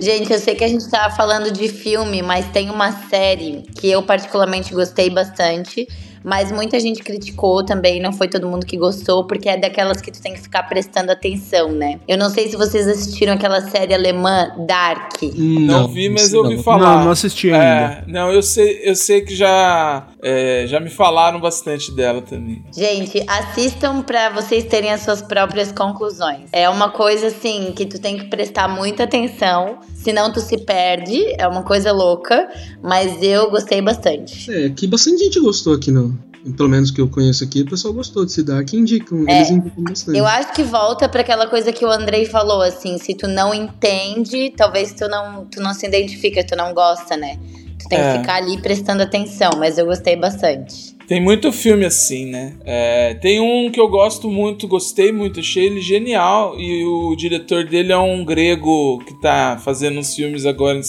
[0.00, 3.90] Gente, eu sei que a gente tava falando de filme, mas tem uma série que
[3.90, 5.86] eu particularmente gostei bastante.
[6.22, 10.10] Mas muita gente criticou também, não foi todo mundo que gostou, porque é daquelas que
[10.12, 11.98] tu tem que ficar prestando atenção, né?
[12.06, 15.14] Eu não sei se vocês assistiram aquela série alemã Dark.
[15.38, 16.62] Não, vi, mas eu ouvi não.
[16.62, 16.96] falar.
[16.98, 17.64] Não, não assisti ainda.
[17.64, 22.64] É, não, eu sei, eu sei que já, é, já me falaram bastante dela também.
[22.74, 26.48] Gente, assistam pra vocês terem as suas próprias conclusões.
[26.52, 31.34] É uma coisa assim que tu tem que prestar muita atenção, senão tu se perde.
[31.38, 32.48] É uma coisa louca,
[32.82, 34.50] mas eu gostei bastante.
[34.50, 36.16] É, que bastante gente gostou aqui, não.
[36.56, 39.36] Pelo menos que eu conheço aqui, o pessoal gostou de se dar, que indicam, É.
[39.36, 40.16] eles indicam bastante.
[40.18, 43.52] Eu acho que volta pra aquela coisa que o Andrei falou, assim, se tu não
[43.52, 47.38] entende, talvez tu não, tu não se identifica, tu não gosta, né?
[47.82, 48.12] Tu tem É.
[48.12, 50.94] que ficar ali prestando atenção, mas eu gostei bastante.
[51.06, 52.54] Tem muito filme assim, né?
[52.64, 56.54] É, tem um que eu gosto muito, gostei muito, achei ele genial.
[56.58, 60.80] E o diretor dele é um grego que tá fazendo uns filmes agora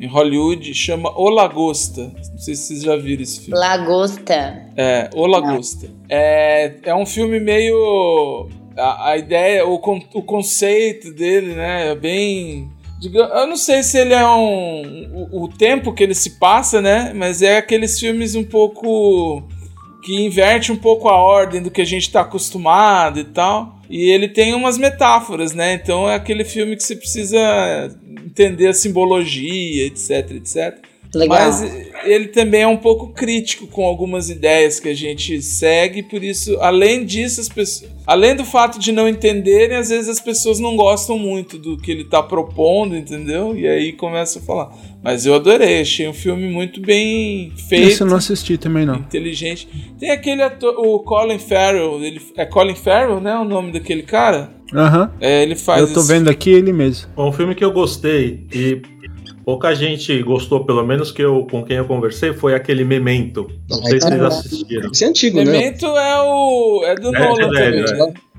[0.00, 2.10] em Hollywood, chama O Lagosta.
[2.32, 3.58] Não sei se vocês já viram esse filme.
[3.60, 4.62] Lagosta.
[4.76, 5.90] É, O Lagosta.
[6.08, 8.48] É, é um filme meio.
[8.78, 11.88] A, a ideia, o, con- o conceito dele, né?
[11.90, 12.70] É bem.
[13.02, 15.08] Eu não sei se ele é um.
[15.30, 17.12] O, o tempo que ele se passa, né?
[17.14, 19.42] Mas é aqueles filmes um pouco.
[20.04, 23.80] que inverte um pouco a ordem do que a gente tá acostumado e tal.
[23.88, 25.72] E ele tem umas metáforas, né?
[25.74, 27.38] Então é aquele filme que você precisa
[28.24, 30.89] entender a simbologia, etc, etc.
[31.14, 31.38] Legal.
[31.38, 31.62] Mas
[32.04, 36.56] ele também é um pouco crítico com algumas ideias que a gente segue, por isso,
[36.60, 40.76] além disso, as pessoas, além do fato de não entenderem, às vezes as pessoas não
[40.76, 43.56] gostam muito do que ele tá propondo, entendeu?
[43.56, 44.70] E aí começa a falar.
[45.02, 48.96] Mas eu adorei, achei um filme muito bem feito, Esse eu não assisti também, não.
[48.96, 49.66] inteligente.
[49.98, 54.52] Tem aquele ator, o Colin Farrell, ele é Colin Farrell, né, o nome daquele cara?
[54.72, 55.10] Aham.
[55.20, 57.08] É, ele faz Eu tô esse- vendo aqui ele mesmo.
[57.16, 58.80] Um filme que eu gostei e
[59.50, 63.50] pouca gente gostou, pelo menos que eu com quem eu conversei, foi aquele Memento.
[63.68, 64.90] Não sei se vocês assistiram.
[64.92, 65.44] Esse é antigo, né?
[65.44, 67.84] Memento é o é do É, Nolan é também.
[68.08, 68.30] é.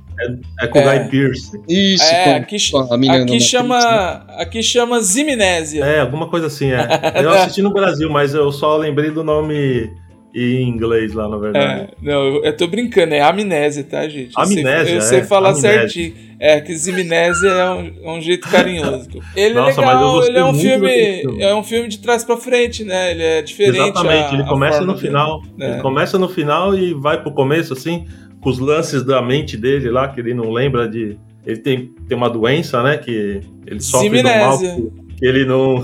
[0.62, 0.99] É com o É.
[0.99, 1.59] Guy Pearce.
[1.68, 4.36] Isso, É, com- aqui, aqui chama, Matrix, né?
[4.38, 5.84] aqui chama Zimnésia.
[5.84, 6.80] É, alguma coisa assim, é.
[7.22, 9.91] Eu assisti no Brasil, mas eu só lembrei do nome
[10.34, 11.82] em inglês lá, na verdade.
[11.84, 14.32] É, não, eu, tô brincando, é amnésia, tá, gente?
[14.38, 15.72] Eu sei- Amnésia, eu sei, é, falar amnésia.
[15.82, 16.14] certinho.
[16.40, 19.08] É, que Zimnésia é um, é um jeito carinhoso.
[19.36, 20.90] Ele Nossa, é legal, gostei ele é um filme.
[21.22, 21.44] filme.
[21.44, 23.12] É um filme de trás pra frente, né?
[23.12, 23.78] Ele é diferente.
[23.78, 25.08] Exatamente, a- ele começa no dele.
[25.08, 25.42] final.
[25.60, 25.72] É.
[25.74, 28.08] Ele começa no final e vai pro começo, assim,
[28.42, 31.16] com os lances da mente dele lá, que ele não lembra de.
[31.46, 32.98] Ele tem, tem uma doença, né?
[32.98, 34.58] Que ele sofre do mal.
[34.58, 34.92] Zimnésia.
[35.20, 35.84] Que ele não.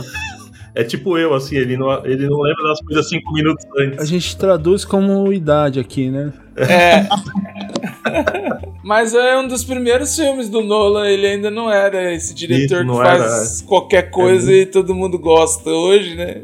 [0.77, 3.99] É tipo eu, assim, ele não, ele não lembra das coisas cinco minutos antes.
[3.99, 6.31] A gente traduz como idade aqui, né?
[6.55, 7.07] É.
[8.85, 12.93] Mas é um dos primeiros filmes do Nolan, ele ainda não era esse diretor que
[12.93, 16.43] faz qualquer coisa e todo mundo gosta hoje, né?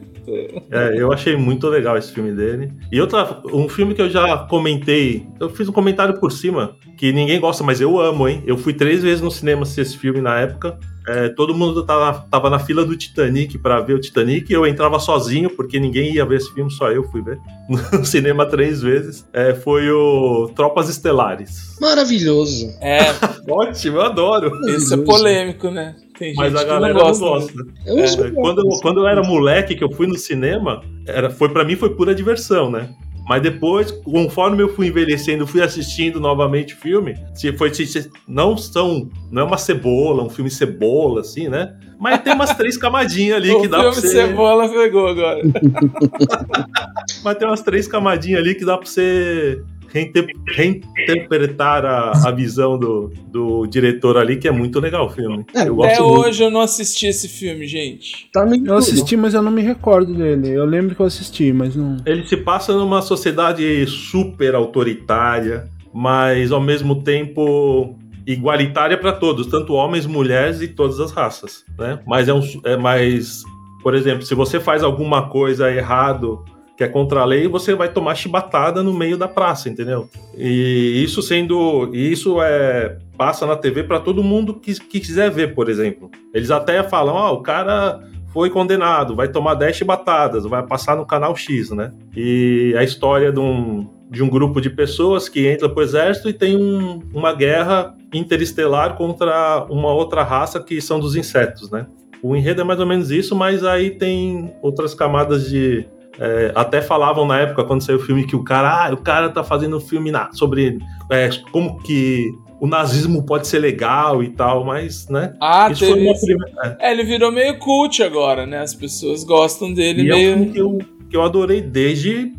[0.72, 2.72] É, eu achei muito legal esse filme dele.
[2.92, 7.12] E outra, um filme que eu já comentei, eu fiz um comentário por cima, que
[7.12, 8.44] ninguém gosta, mas eu amo, hein?
[8.46, 10.78] Eu fui três vezes no cinema assistir esse filme na época.
[11.06, 14.52] É, todo mundo tava, tava na fila do Titanic pra ver o Titanic.
[14.52, 17.40] Eu entrava sozinho, porque ninguém ia ver esse filme, só eu fui ver.
[17.94, 19.26] No cinema três vezes.
[19.34, 21.78] É, foi o Tropas Estelares.
[21.80, 22.74] Maravilhoso.
[22.82, 23.00] É,
[23.50, 24.52] Ótimo, eu adoro.
[24.70, 25.96] esse é polêmico, né?
[26.24, 27.54] Tem Mas gente a galera não não gosta.
[27.54, 28.28] gosta.
[28.28, 31.66] É quando, eu, quando eu era moleque, que eu fui no cinema, era, foi para
[31.66, 32.90] mim foi pura diversão, né?
[33.28, 38.56] Mas depois, conforme eu fui envelhecendo, fui assistindo novamente o filme, se foi se, não
[38.58, 41.76] são, não é uma cebola, um filme cebola assim, né?
[42.00, 45.42] Mas tem umas três camadinhas ali O que dá pra filme você, Cebola pegou agora.
[47.24, 49.62] mas tem umas três camadinhas ali que dá pra você
[49.94, 55.46] reinterpretar a, a visão do, do diretor ali, que é muito legal o filme.
[55.54, 56.20] É, eu Até muito.
[56.20, 58.28] hoje eu não assisti esse filme, gente.
[58.34, 60.50] Tá Eu assisti, mas eu não me recordo dele.
[60.50, 61.98] Eu lembro que eu assisti, mas não.
[62.06, 69.74] Ele se passa numa sociedade super autoritária, mas ao mesmo tempo igualitária para todos, tanto
[69.74, 72.00] homens, mulheres e todas as raças, né?
[72.08, 73.44] Mas é um é mais,
[73.84, 76.44] por exemplo, se você faz alguma coisa errado
[76.78, 80.10] que é contra a lei, você vai tomar chibatada no meio da praça, entendeu?
[80.38, 85.54] E isso sendo, isso é passa na TV para todo mundo que, que quiser ver,
[85.54, 86.10] por exemplo.
[86.34, 88.02] Eles até falam, ó, o cara
[88.34, 91.92] foi condenado, vai tomar 10 chibatadas, vai passar no canal X, né?
[92.18, 96.34] E a história de um, de um grupo de pessoas que entra pro exército e
[96.34, 101.86] tem um- uma guerra interestelar contra uma outra raça que são dos insetos, né?
[102.24, 105.86] O enredo é mais ou menos isso, mas aí tem outras camadas de.
[106.20, 109.30] É, até falavam na época, quando saiu o filme, que o cara, ah, o cara
[109.30, 110.78] tá fazendo um filme na- sobre
[111.12, 115.34] é, como que o nazismo pode ser legal e tal, mas, né?
[115.42, 116.08] Ah, Isso foi teve.
[116.08, 116.78] uma primeira.
[116.80, 118.60] É, ele virou meio cult agora, né?
[118.60, 120.34] As pessoas gostam dele E é um meio.
[120.38, 120.78] filme que eu,
[121.10, 122.32] que eu adorei desde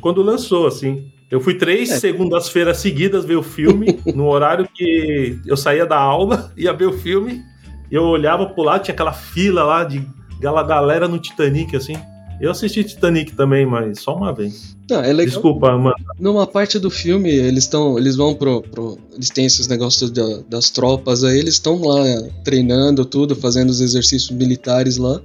[0.00, 1.06] quando lançou, assim.
[1.30, 1.96] Eu fui três É.
[1.98, 6.92] segundas-feiras seguidas ver o filme, no horário que eu saía da aula, ia ver o
[6.92, 7.40] filme,
[7.90, 10.02] e eu olhava pro lado, tinha aquela fila lá de
[10.36, 11.96] aquela galera no Titanic, assim.
[12.40, 14.74] Eu assisti Titanic também, mas só uma vez.
[14.90, 15.26] Não, é legal.
[15.26, 15.94] Desculpa, mano.
[16.18, 17.98] Numa parte do filme, eles estão.
[17.98, 18.98] Eles vão pro, pro.
[19.14, 22.02] Eles têm esses negócios da- das tropas aí, eles estão lá
[22.44, 25.20] treinando tudo, fazendo os exercícios militares lá.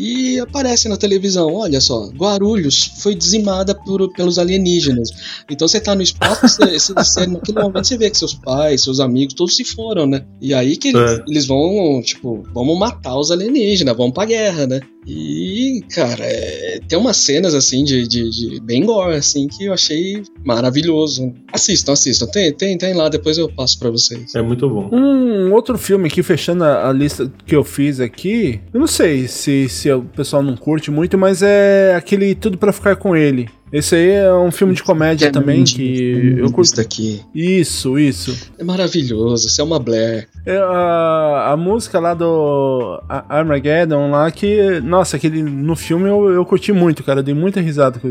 [0.00, 5.10] E aparece na televisão, olha só, Guarulhos foi dizimada por- pelos alienígenas.
[5.50, 8.82] Então você tá no espaço, você, você, você- naquele momento você vê que seus pais,
[8.84, 10.24] seus amigos, todos se foram, né?
[10.40, 11.24] E aí que eles, É.
[11.26, 14.80] eles vão, tipo, vamos matar os alienígenas, vamos pra guerra, né?
[15.04, 19.72] E, cara, é, tem umas cenas assim de, de, de bem gore assim, que eu
[19.72, 21.32] achei maravilhoso.
[21.52, 22.26] Assistam, assistam.
[22.26, 24.34] Tem, tem, tem lá, depois eu passo pra vocês.
[24.34, 24.88] É muito bom.
[24.92, 29.26] Um outro filme aqui, fechando a, a lista que eu fiz aqui, eu não sei
[29.28, 33.48] se, se o pessoal não curte muito, mas é aquele Tudo Pra Ficar Com Ele.
[33.72, 36.80] Esse aí é um filme de comédia também que eu curto.
[36.80, 37.20] aqui.
[37.34, 38.50] Isso, isso.
[38.58, 40.28] É maravilhoso, você é uma Blair.
[40.46, 46.44] É, a, a música lá do Armageddon lá que, nossa, aquele no filme eu, eu
[46.44, 48.08] curti muito, cara, eu dei muita risada com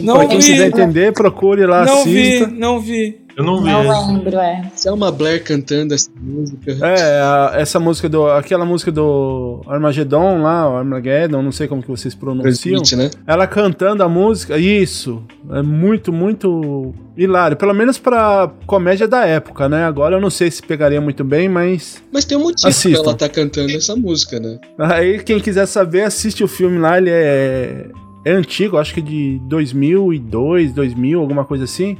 [0.00, 2.46] Não Pra quem vi, quiser entender, procure lá, não vi, assista.
[2.48, 3.23] não vi.
[3.36, 4.62] Eu não vi Não lembro, é.
[4.86, 6.72] Uma Blair cantando essa música.
[6.86, 8.26] É, a- essa música do.
[8.28, 12.80] Aquela música do Armageddon lá, Armageddon, não sei como que vocês pronunciam.
[12.82, 13.10] Smith, né?
[13.26, 15.22] Ela cantando a música, isso.
[15.50, 17.56] É muito, muito hilário.
[17.56, 19.84] Pelo menos pra comédia da época, né?
[19.84, 22.02] Agora eu não sei se pegaria muito bem, mas.
[22.12, 23.00] Mas tem um motivo Assistam.
[23.02, 24.58] pra ela tá cantando essa música, né?
[24.78, 27.88] Aí quem quiser saber, assiste o filme lá, ele é.
[28.26, 31.96] É antigo, acho que de 2002, 2000, alguma coisa assim.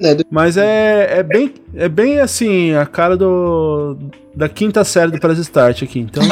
[0.00, 3.96] É, do- Mas é, é bem é bem assim, a cara do
[4.34, 6.00] da quinta série do Press Start aqui.
[6.00, 6.22] Então,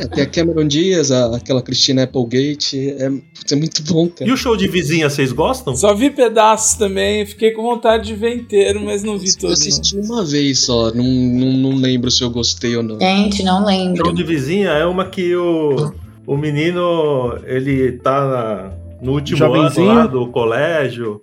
[0.00, 2.90] é, tem a Cameron Diaz, a- aquela Christina Applegate.
[2.98, 3.06] É,
[3.52, 4.30] é muito bom, cara.
[4.30, 5.76] E o show de vizinha, vocês gostam?
[5.76, 9.44] Só vi pedaços também, fiquei com vontade de ver inteiro, mas não vi Eu todo.
[9.48, 9.52] não.
[9.52, 12.98] assisti uma vez só, não, não, não lembro se eu gostei ou não.
[12.98, 14.04] Gente, não lembro.
[14.04, 15.92] Show de vizinha é uma que o,
[16.26, 18.70] o menino, ele tá na-
[19.02, 19.90] no último Jovenzinho.
[19.90, 21.20] ano lá do colégio,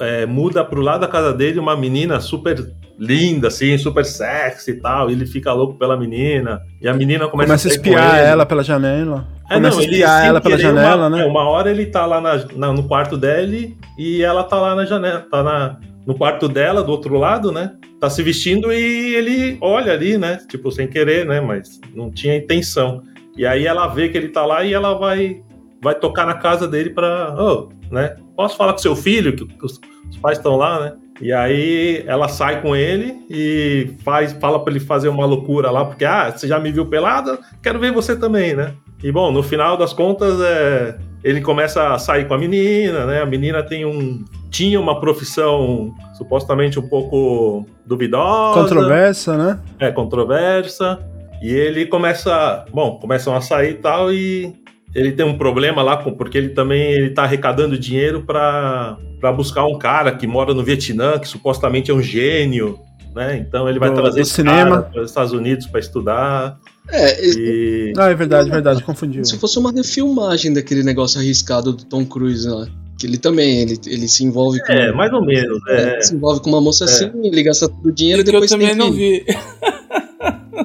[0.00, 2.56] é, muda pro lado da casa dele uma menina super
[2.98, 7.26] linda, assim, super sexy e tal, e ele fica louco pela menina, e a menina
[7.28, 8.28] começa, começa a com espiar ele.
[8.28, 9.26] ela pela janela.
[9.50, 11.22] É, começa não, a ele espiar sem ela pela janela, uma, né?
[11.22, 14.74] é, Uma hora ele tá lá na- na- no quarto dele e ela tá lá
[14.76, 15.76] na janela, tá na,
[16.06, 17.72] no quarto dela, do outro lado, né?
[18.00, 20.38] Tá se vestindo e ele olha ali, né?
[20.48, 21.40] Tipo, sem querer, né?
[21.40, 23.02] Mas não tinha intenção.
[23.36, 25.40] E aí ela vê que ele tá lá e ela vai
[25.84, 27.36] vai tocar na casa dele pra.
[27.38, 28.16] Ô, né?
[28.34, 29.36] Posso falar com seu filho?
[29.36, 29.78] Que os,
[30.10, 30.92] os pais estão lá, né?
[31.20, 35.84] E aí ela sai com ele e faz, fala pra ele fazer uma loucura lá,
[35.84, 37.38] porque, ah, você já me viu pelada?
[37.62, 38.74] Quero ver você também, né?
[39.00, 43.22] E bom, no final das contas, é, ele começa a sair com a menina, né?
[43.22, 44.24] A menina tem um.
[44.50, 48.60] Tinha uma profissão supostamente um pouco duvidosa.
[48.60, 49.60] Controversa, né?
[49.78, 50.98] É, controversa.
[51.42, 52.64] E ele começa.
[52.72, 54.63] Bom, começam a sair e tal, e
[54.94, 58.96] ele tem um problema lá, com, porque ele também ele tá arrecadando dinheiro para
[59.36, 62.78] buscar um cara que mora no Vietnã, que supostamente é um gênio,
[63.14, 63.36] né?
[63.38, 64.70] Então ele vai Do- trazer do esse cinema.
[64.70, 66.56] cara para os Estados Unidos para estudar.
[66.90, 67.92] É, e-.
[67.96, 69.24] Ah, é verdade, verdade, confundiu.
[69.24, 72.66] se fosse uma refilmagem daquele negócio arriscado do Tom Cruise lá.
[72.98, 74.72] Que ele também, ele, ele se envolve com.
[74.72, 75.58] É, mais ou menos.
[75.68, 78.30] é, É, se envolve com uma moça assim, ele gasta todo o dinheiro e Que
[78.30, 78.96] eu depois também tem não que...
[78.96, 79.24] vi.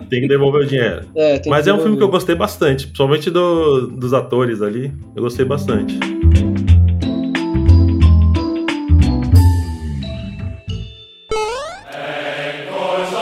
[0.09, 1.03] tem que devolver o dinheiro.
[1.15, 4.61] É, tem Mas que é um filme que eu gostei bastante, principalmente do- dos atores
[4.61, 4.91] ali.
[5.15, 5.97] Eu gostei bastante.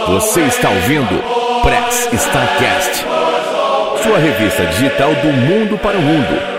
[0.07, 1.21] Você está ouvindo
[1.61, 3.03] Press Starcast,
[4.03, 6.57] sua revista digital do mundo para o mundo.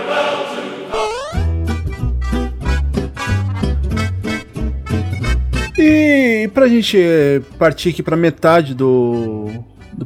[5.77, 9.47] E pra gente eh, partir aqui pra metade do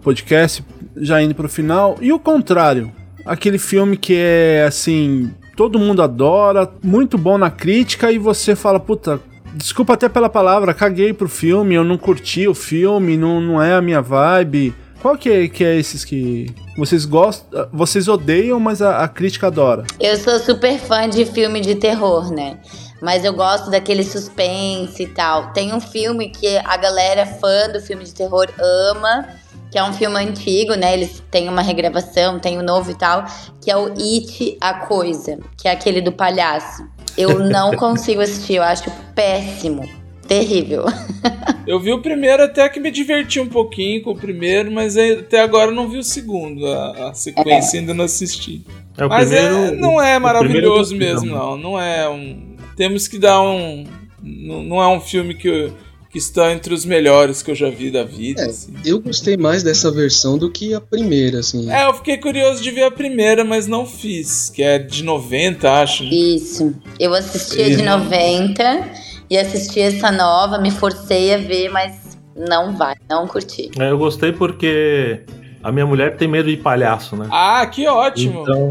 [0.04, 0.64] podcast,
[0.98, 2.92] já indo pro final, e o contrário,
[3.26, 8.80] aquele filme que é assim, todo mundo adora, muito bom na crítica, e você fala,
[8.80, 9.20] puta,
[9.56, 13.74] desculpa até pela palavra, caguei pro filme, eu não curti o filme, não, não é
[13.74, 14.74] a minha vibe.
[15.02, 19.48] Qual que é, que é esses que vocês gostam, vocês odeiam, mas a, a crítica
[19.48, 19.84] adora?
[20.00, 22.58] Eu sou super fã de filme de terror, né?
[23.02, 25.52] Mas eu gosto daquele suspense e tal.
[25.52, 29.28] Tem um filme que a galera fã do filme de terror ama,
[29.74, 30.94] que é um filme antigo, né?
[30.94, 33.26] Eles têm uma regravação, tem um novo e tal,
[33.60, 36.88] que é o It a Coisa, que é aquele do palhaço.
[37.18, 38.84] Eu não consigo assistir, eu acho
[39.16, 39.82] péssimo.
[40.28, 40.86] Terrível.
[41.66, 45.42] Eu vi o primeiro até que me diverti um pouquinho com o primeiro, mas até
[45.42, 46.68] agora eu não vi o segundo.
[46.68, 48.66] A, a sequência ainda não assisti.
[48.98, 49.78] É o mas é- primeiro.
[49.80, 51.58] não é o maravilhoso mesmo, não.
[51.58, 52.58] Não é um.
[52.76, 53.86] Temos que dar um.
[54.22, 55.72] Não não é um filme que,
[56.14, 58.44] que está entre os melhores que eu já vi da vida.
[58.44, 58.46] É.
[58.46, 58.72] assim.
[58.86, 61.72] Eu gostei mais dessa versão do que a primeira, assim.
[61.72, 64.52] É, eu fiquei curioso de ver a primeira, mas não fiz.
[64.52, 66.04] Que é de 90, acho.
[66.04, 66.12] né?
[66.12, 66.76] Isso.
[67.00, 68.92] Eu assisti a de 90
[69.28, 73.72] e assisti essa nova, me forcei a ver, mas não vai, não curti.
[73.80, 75.22] É, eu gostei porque
[75.64, 77.28] a minha mulher tem medo de palhaço, né?
[77.32, 78.42] Ah, que ótimo!
[78.42, 78.70] Então,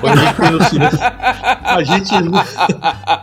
[0.00, 0.90] quando a gente foi no cinema,
[1.62, 2.14] a gente,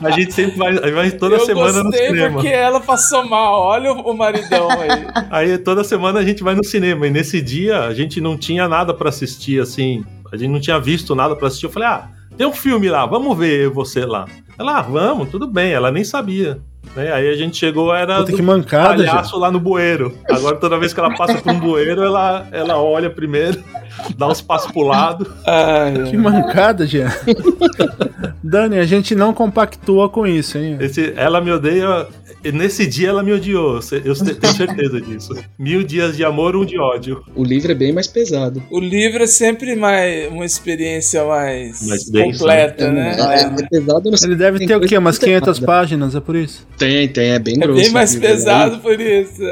[0.01, 2.33] a gente sempre vai, vai toda eu semana no cinema.
[2.33, 3.61] porque ela passou mal.
[3.61, 5.07] Olha o, maridão aí.
[5.29, 7.05] Aí toda semana a gente vai no cinema.
[7.05, 10.03] E nesse dia a gente não tinha nada pra assistir, assim.
[10.31, 11.67] A gente não tinha visto nada pra assistir.
[11.67, 14.25] Eu falei, ah, tem um filme lá, vamos ver você lá.
[14.57, 16.59] Ela, ah, vamos, tudo bem, ela nem sabia.
[16.95, 17.11] Né?
[17.11, 20.13] Aí a gente chegou, era Puta, que mancada, palhaço lá no bueiro.
[20.29, 23.63] Agora toda vez que ela passa por um bueiro, ela, ela olha primeiro,
[24.17, 25.31] dá uns passos pro lado.
[25.45, 27.09] Ai, Que mancada, Jean.
[28.43, 30.77] Dani, a gente não compactua com isso, hein?
[30.79, 32.07] Esse, ela me odeia.
[32.43, 35.33] e Nesse dia ela me odiou, eu te- tenho certeza disso.
[35.57, 37.23] Mil dias de amor, um de ódio.
[37.35, 38.61] O livro é bem mais pesado.
[38.71, 43.15] O livro é sempre mais uma experiência mais Mais densa, completa, né?
[43.19, 44.97] É, é pesado Ele deve ter o quê?
[44.97, 45.65] Umas muito 500 errada.
[45.65, 46.67] páginas, é por isso?
[46.77, 47.81] Tem, tem, é bem É grosso.
[47.81, 48.35] bem mais o livro, né?
[48.35, 49.41] pesado por isso.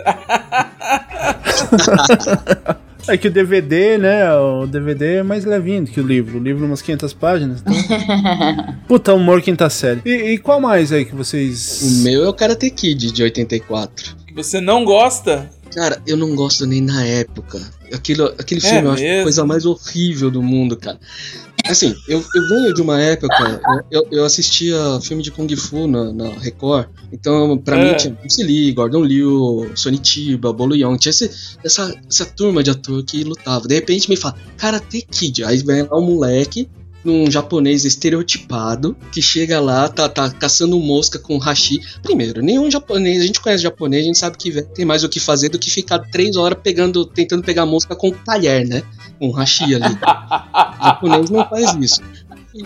[3.07, 4.31] É que o DVD, né?
[4.35, 6.37] O DVD é mais levinho do que o livro.
[6.37, 7.61] O livro, umas 500 páginas.
[7.61, 7.73] Então...
[8.87, 10.01] Puta, humor quinta série.
[10.05, 11.81] E, e qual mais aí que vocês.
[11.81, 14.15] O meu é o Karate Kid de 84.
[14.27, 15.49] Que você não gosta?
[15.73, 17.59] Cara, eu não gosto nem na época.
[17.91, 20.99] Aquilo, aquele É filme eu acho a coisa mais horrível do mundo, cara.
[21.69, 23.61] Assim, eu, eu venho de uma época,
[23.91, 27.91] eu, eu assistia filme de Kung Fu na, na Record, então pra É.
[27.91, 31.29] mim tinha Bruce Lee, Gordon Liu, Sonny Chiba, Bolo Young, tinha esse-
[31.63, 33.67] essa, essa turma de ator que lutava.
[33.67, 36.67] De repente me fala, Karate Kid, aí vem lá um moleque,
[37.03, 41.79] num japonês estereotipado, que chega lá, tá, tá caçando mosca com hashi.
[42.01, 45.19] Primeiro, nenhum japonês, a gente conhece japonês, a gente sabe que tem mais o que
[45.19, 48.83] fazer do que ficar três horas pegando, tentando pegar mosca com talher, né?
[49.17, 49.95] Com hashi ali.
[49.95, 52.01] O japonês não faz isso.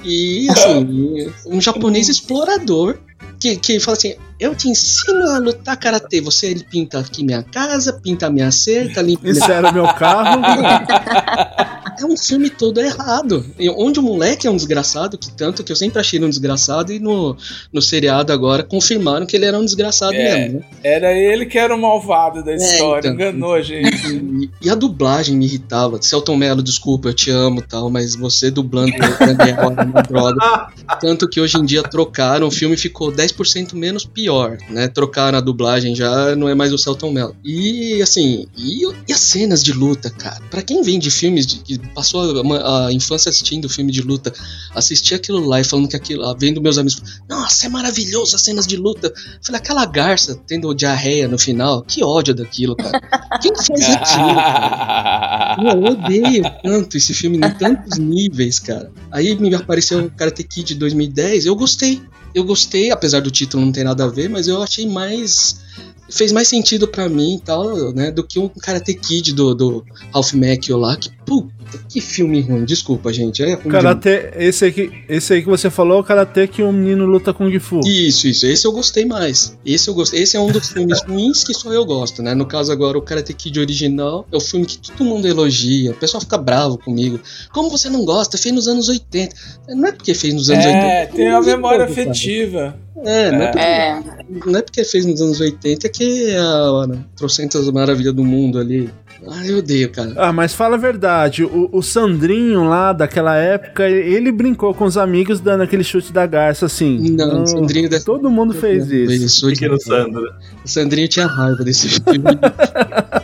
[0.03, 2.97] E assim, um japonês explorador
[3.39, 6.21] que, que fala assim: Eu te ensino a lutar karatê.
[6.21, 10.41] Você ele pinta aqui minha casa, pinta minha cerca, limpa minha Isso era meu carro.
[11.99, 13.45] é um filme todo errado.
[13.77, 16.91] Onde o moleque é um desgraçado, que tanto que eu sempre achei ele um desgraçado,
[16.91, 17.35] e no,
[17.71, 20.39] no seriado agora confirmaram que ele era um desgraçado É.
[20.47, 20.59] mesmo.
[20.59, 20.65] Né?
[20.83, 23.13] Era ele que era o malvado da história, então.
[23.13, 24.07] enganou a gente.
[24.07, 26.01] E, e a dublagem me irritava.
[26.01, 30.67] Celton Mello, desculpa, eu te amo e tal, mas você dublando é uma droga.
[30.99, 34.87] Tanto que hoje em dia trocaram, o filme ficou 10% menos pior, né?
[34.87, 37.35] Trocaram a dublagem já, não é mais o Celton Mello.
[37.43, 40.41] E assim, e, e as cenas de luta, cara?
[40.49, 44.33] Pra quem vem de filmes de, que passou a, a infância assistindo filme de luta,
[44.73, 48.67] assistir aquilo lá e falando que aquilo, vendo meus amigos, nossa, é maravilhoso as cenas
[48.67, 49.13] de luta.
[49.41, 52.99] Falei, aquela garça tendo diarreia no final, que ódio daquilo, cara.
[53.41, 54.35] Quem fez aquilo?
[54.35, 55.57] cara?
[55.61, 58.91] Eu odeio tanto esse filme em tantos níveis, cara.
[59.11, 62.01] Aí me apareceu o Karate Kid 2010, eu gostei.
[62.33, 65.61] Eu gostei, apesar do título não ter nada a ver, mas eu achei mais.
[66.09, 68.11] Fez mais sentido pra mim e tal, né?
[68.11, 70.95] Do que um Karate Kid do, do Ralph Macchio lá.
[70.95, 71.53] Que puta,
[71.89, 72.65] que filme ruim.
[72.65, 73.41] Desculpa, gente.
[73.41, 73.55] É.
[73.55, 77.33] Karate, esse aí, que, esse aí que você falou, o Karate que o menino luta
[77.33, 77.79] Kung Fu.
[77.85, 78.45] Isso, isso.
[78.45, 79.57] Esse eu gostei mais.
[79.65, 80.21] Esse eu gostei.
[80.21, 82.35] Esse é um dos filmes ruins que só eu gosto, né?
[82.35, 85.91] No caso agora, o Karate Kid original é o filme que todo mundo elogia.
[85.91, 87.19] O pessoal fica bravo comigo.
[87.51, 88.37] Como você não gosta?
[88.37, 89.35] Fez nos anos 80.
[89.69, 91.15] Não é porque fez nos anos É, 80.
[91.15, 92.77] tem uma memória afetiva.
[93.03, 94.03] É, não é, porque, É,
[94.45, 98.89] não é porque fez nos anos 80 que é a trocentas maravilhas do mundo ali.
[99.27, 100.13] Ah, eu odeio, cara.
[100.17, 104.97] Ah, mas fala a verdade, o, o Sandrinho lá daquela época, ele brincou com os
[104.97, 106.99] amigos dando aquele chute da garça assim.
[107.11, 109.13] Não, o Sandrinho dessa Todo mundo fez isso.
[109.13, 110.33] Isso, Pequeno Sandro.
[110.63, 112.23] O Sandrinho tinha raiva desse filme.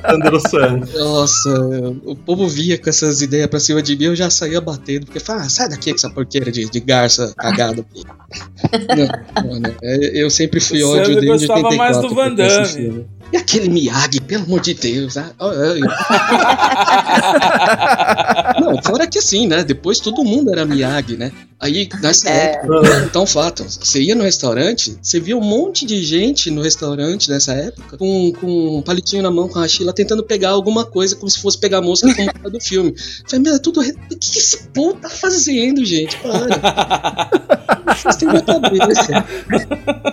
[0.09, 0.99] Sandro Sandro.
[0.99, 5.05] Nossa, o povo via com essas ideias pra cima de mim, eu já saía batendo,
[5.05, 7.85] porque fala, ah, sai daqui com essa porqueira de, de garça cagada.
[8.95, 9.75] não, não, não.
[9.81, 11.77] É, Eu sempre fui ódio Sandro desde gostava 84.
[11.77, 13.05] mais do que eu Van Damme.
[13.31, 15.15] E aquele Miyagi, pelo amor de Deus.
[15.17, 15.31] ah,
[18.59, 19.63] não, fora que assim, né?
[19.63, 21.31] Depois todo mundo era Miyagi, né?
[21.59, 22.53] Aí, nessa É.
[22.53, 27.29] época, então fato, você ia no restaurante, você via um monte de gente no restaurante
[27.29, 31.15] nessa época, com, com um palitinho na mão, com a chila, tentando pegar alguma coisa,
[31.17, 32.91] como se fosse pegar mosca como era do filme.
[32.91, 33.81] Eu Falei, meu, é tudo.
[33.81, 36.17] O que esse povo tá fazendo, gente?
[36.17, 37.29] Para.
[38.05, 39.25] Na cabeça.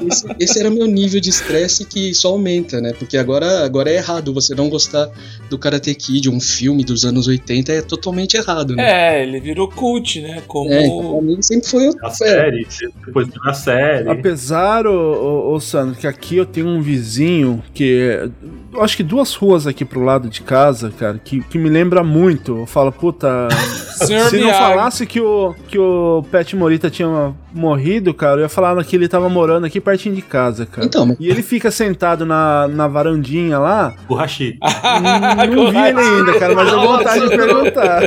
[0.06, 2.92] Esse, esse era meu nível de estresse que só aumenta, né?
[2.98, 5.08] Porque agora, agora é errado você não gostar
[5.48, 9.18] do Karate Kid, um filme dos anos 80, é totalmente errado, né?
[9.18, 10.42] É, ele virou cult, né?
[10.46, 10.72] Como.
[10.72, 11.86] É, então, pra mim sempre foi.
[12.02, 12.66] A é, série,
[13.04, 14.08] depois na série.
[14.08, 18.30] Apesar, ô, ô, ô, Sandro, que aqui eu tenho um vizinho que.
[18.72, 22.02] eu acho que duas ruas aqui pro lado de casa, cara, que, que me lembra
[22.02, 22.58] muito.
[22.58, 23.48] Eu falo, puta.
[23.96, 28.82] Se não falasse que o, que o Pet Morita tinha morrido, cara, eu ia falar
[28.84, 30.86] que ele tava morando aqui pertinho de casa, cara.
[30.86, 33.94] Então, mas E ele fica sentado na, na varandinha lá.
[34.08, 34.58] O Hashi.
[34.62, 38.02] Hum, não vi ele ainda, cara, mas eu vontade de perguntar.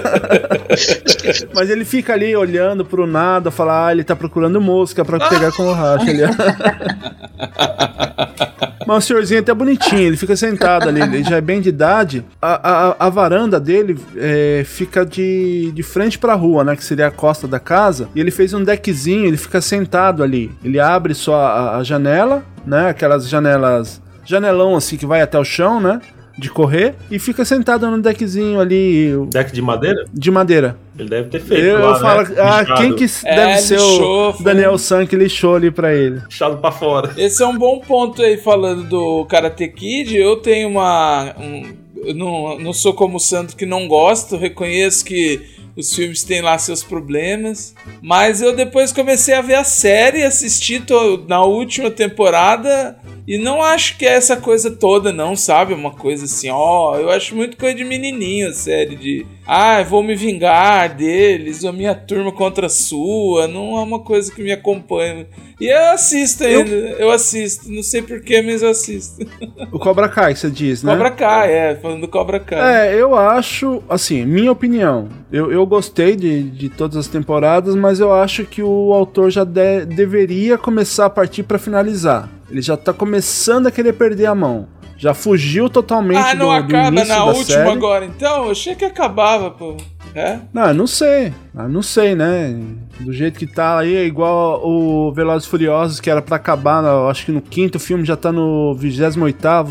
[1.53, 5.51] mas ele fica ali olhando pro nada, falar, ah, ele tá procurando mosca pra pegar
[5.51, 6.21] com o racha ali.
[8.89, 11.69] Mas o senhorzinho é até bonitinho, ele fica sentado ali, ele já é bem de
[11.69, 12.25] idade.
[12.41, 16.75] A, a, a varanda dele é, fica de, de frente pra rua, né?
[16.75, 18.09] Que seria a costa da casa.
[18.15, 20.51] E ele fez um deckzinho, ele fica sentado ali.
[20.63, 22.89] Ele abre só a, a janela, né?
[22.89, 24.01] Aquelas janelas.
[24.25, 26.01] Janelão assim que vai até o chão, né?
[26.39, 26.95] De correr.
[27.11, 30.05] E fica sentado no deckzinho ali Deck de madeira?
[30.11, 30.77] de madeira.
[30.97, 31.63] Ele deve ter feito.
[31.65, 32.35] Eu, lá, eu falo, né?
[32.39, 32.81] ah, Lixado.
[32.81, 34.43] quem que É, deve ser lixou, o foi.
[34.45, 36.21] Daniel San que lixou ali pra ele?
[36.25, 37.13] Lixado pra fora.
[37.17, 40.15] Esse é um bom ponto aí, falando do Karate Kid.
[40.15, 41.33] Eu tenho uma.
[41.39, 45.41] um- eu não, não sou como o Sandro que não gosto, reconheço que
[45.80, 47.73] os filmes têm lá seus problemas.
[48.01, 50.84] Mas eu depois comecei a ver a série, assisti
[51.27, 52.97] na última temporada.
[53.30, 55.71] E não acho que é essa coisa toda, não, sabe?
[55.71, 56.95] Uma coisa assim, ó.
[56.95, 59.25] Eu acho muito coisa de menininho a série de.
[59.45, 63.47] Ah, eu vou me vingar deles, ou minha turma contra a sua.
[63.47, 65.27] Não é uma coisa que me acompanha.
[65.61, 67.69] E eu assisto ainda, eu, assisto.
[67.69, 69.23] Não sei porquê, mas eu assisto.
[69.71, 70.93] O Cobra Kai, você diz, né?
[70.93, 72.88] Cobra Kai, é, falando do Cobra Kai.
[72.88, 75.09] É, eu acho, assim, minha opinião.
[75.32, 79.43] Eu, eu gostei de, de todas as temporadas, mas eu acho que o autor já
[79.45, 82.28] de- deveria começar a partir pra finalizar.
[82.49, 84.67] Ele já tá começando a querer perder a mão.
[84.97, 87.70] Já fugiu totalmente ah, não do, do acaba início na da última série.
[87.70, 88.45] agora, então?
[88.45, 89.78] Eu achei que acabava, pô.
[90.13, 90.39] É?
[90.51, 91.32] Não, eu não sei.
[91.55, 92.59] Eu não sei, né?
[92.99, 96.84] Do jeito que tá aí, é igual o Velozes e Furiosos, que era pra acabar,
[97.09, 99.13] acho que no quinto filme já tá no 28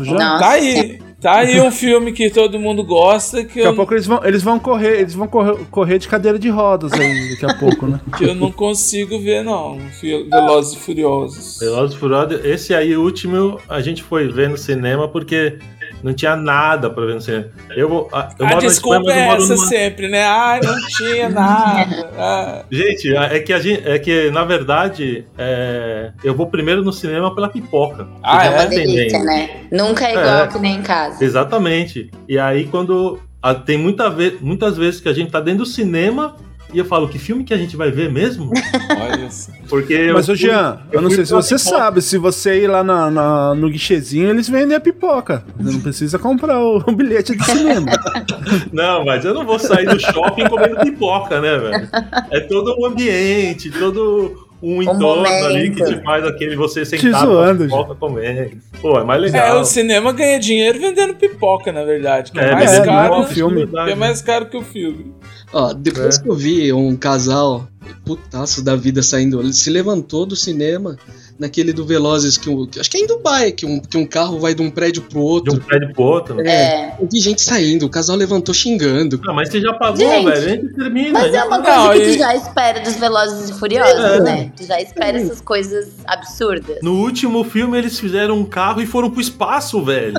[0.05, 0.13] já.
[0.13, 0.39] Não.
[0.39, 0.99] Tá aí.
[1.21, 4.21] Tá aí um filme que todo mundo gosta que Daqui a eu, pouco eles vão,
[4.23, 7.87] eles vão correr, eles vão correr, correr de cadeira de rodas aí daqui a pouco,
[7.87, 7.99] né?
[8.17, 9.77] que eu não consigo ver, não.
[10.01, 11.59] Velozes e Furiosos.
[11.59, 15.59] Velozes e Furiosos, esse aí, o último, a gente foi ver no cinema porque
[16.03, 17.45] não tinha nada pra ver no cinema.
[17.75, 20.23] Eu, vou- ah, eu A moro na desculpa Espanha, é essa numa- sempre, né?
[20.23, 22.11] Ai, não tinha nada.
[22.17, 22.63] Ah.
[22.71, 27.33] Gente, é que a gente, é que na verdade é, eu vou primeiro no cinema
[27.33, 28.07] pela pipoca.
[28.23, 28.49] Ah, é?
[28.49, 29.49] Uma delícia, né?
[29.71, 30.47] Nunca é igual É.
[30.47, 31.23] que nem em casa.
[31.23, 32.09] Exatamente.
[32.27, 35.65] E aí quando ah, tem muita ve muitas vezes que a gente tá dentro do
[35.65, 36.35] cinema
[36.73, 38.51] e eu falo que filme que a gente vai ver mesmo?
[38.99, 39.51] Olha só.
[39.67, 41.77] Porque Mas, ô Jean, eu, eu não sei se você pipoca.
[41.77, 45.43] sabe, se você ir lá na, na- no guichezinho, eles vendem a pipoca.
[45.59, 47.91] Você não precisa comprar o, o bilhete do cinema.
[48.73, 51.87] Não, mas eu não vou sair do shopping comendo pipoca, né, velho?
[52.31, 57.17] É todo um ambiente, todo um entorno ali que te faz aquele você sentado com
[57.17, 58.51] a zoando, pipoca comendo.
[58.81, 59.61] Pô, é mais É, legal.
[59.61, 62.31] o cinema ganha dinheiro vendendo pipoca, na verdade.
[62.31, 63.13] Que é, É, mais é, caro.
[63.13, 63.67] é um filme.
[63.67, 65.13] Que é mais caro que o filme.
[65.53, 66.21] Ó, depois É.
[66.21, 67.67] que eu vi um casal
[68.05, 70.97] putaço da vida saindo, ele se levantou do cinema
[71.39, 74.53] naquele do Velozes, que, acho que é em Dubai, que um, que um carro vai
[74.53, 75.53] de um prédio pro De outro.
[75.53, 76.35] um prédio pro outro.
[76.35, 76.43] né?
[76.51, 76.95] É.
[76.99, 79.19] Eu vi gente saindo, o casal levantou xingando.
[79.27, 80.37] Ah, mas você já pagou, Gente, velho.
[80.37, 81.19] A gente termina.
[81.19, 84.19] Mas é uma coisa Não, que e- tu já espera dos Velozes e Furiosos, É.
[84.21, 84.51] né?
[84.57, 86.77] Tu já espera essas coisas absurdas.
[86.83, 90.15] No último filme eles fizeram um carro e foram pro espaço, velho.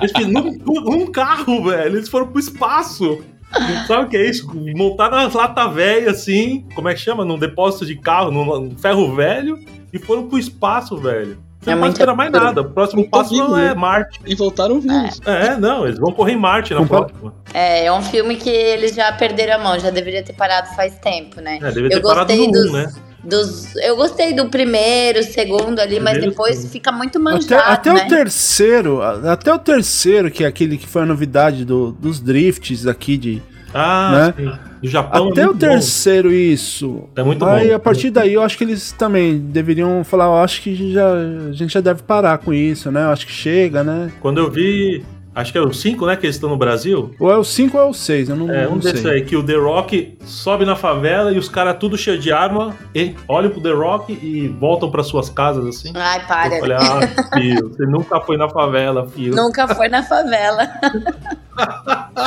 [0.00, 1.96] Eles fizeram um, um carro, velho.
[1.96, 3.18] Eles foram pro espaço.
[3.86, 4.50] Sabe o que é isso?
[4.76, 7.24] Montaram as lata velha assim, como é que chama?
[7.24, 9.58] Num depósito de carro, num, ferro velho,
[9.92, 11.38] e foram pro espaço, velho.
[11.60, 12.60] Você É não pode esperar mais nada.
[12.62, 13.74] O próximo passo vivo, é né?
[13.74, 14.18] Marte.
[14.26, 15.20] E voltaram vivos.
[15.24, 17.34] É, não, eles vão correr em Marte na Compa- próxima.
[17.54, 20.98] É, é um filme que eles já perderam a mão, já deveria ter parado faz
[20.98, 21.58] tempo, né?
[21.62, 22.92] É, deveria ter Eu parado gostei no dos, 1, né?
[23.24, 23.74] Dos.
[23.76, 26.72] Eu gostei do primeiro, segundo ali, mas Primeiro, depois segundo.
[26.72, 28.04] fica muito Até, manjado, até né?
[28.04, 32.86] o terceiro, até o terceiro, que é aquele que foi a novidade do- dos drifts
[32.86, 33.42] aqui de.
[33.74, 34.44] Ah, Né?
[34.44, 34.52] sim.
[34.82, 35.70] O Japão até é o muito bom.
[35.72, 37.04] terceiro, isso.
[37.16, 37.74] É muito Aí bom.
[37.76, 41.06] a partir daí eu acho que eles também deveriam falar, eu acho que já,
[41.48, 43.04] a gente já deve parar com isso, né?
[43.04, 44.10] Eu acho que chega, né?
[44.20, 45.04] Quando eu vi,
[45.34, 47.14] acho que é o 5, né, que eles estão no Brasil.
[47.18, 49.12] Ou é o 5 ou é o 6, eu não, É, um não desses sei.
[49.12, 52.74] aí, que o The Rock sobe na favela e os caras tudo cheio de arma,
[52.94, 55.92] e olham pro The Rock e voltam para suas casas assim.
[55.94, 56.54] Ai, para.
[56.56, 59.34] Eu falei, ah, filho, você nunca foi na favela, filho.
[59.34, 60.68] Nunca foi na favela.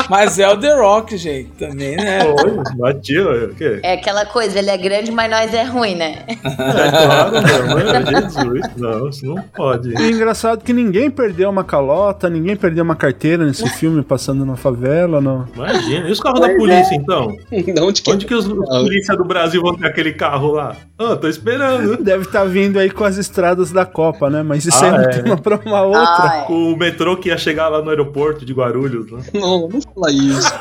[0.10, 2.20] Mas é o The Rock, gente, também, né?
[2.40, 3.80] Foi, batia, o quê?
[3.84, 6.24] É aquela coisa, ele é grande, mas nós é ruim, né?
[6.28, 9.90] É claro, meu, mano, Jesus, não, isso não pode.
[9.90, 14.46] E é engraçado que ninguém perdeu uma calota, ninguém perdeu uma carteira nesse filme passando
[14.46, 15.46] na favela, não.
[15.56, 17.36] Imagina, e os carros da polícia então?
[17.76, 20.76] Não, onde que Onde que os, os polícia do Brasil vão ter aquele carro lá?
[20.98, 21.98] Ah, tô esperando.
[21.98, 24.44] Deve estar vindo aí com as estradas da Copa, né?
[24.44, 25.08] Mas isso Ah, aí não é.
[25.08, 26.02] tem uma pra uma outra.
[26.02, 26.48] Ah, é.
[26.48, 30.52] Com o metrô que ia chegar lá no aeroporto de Guarulhos, Não, não fala isso.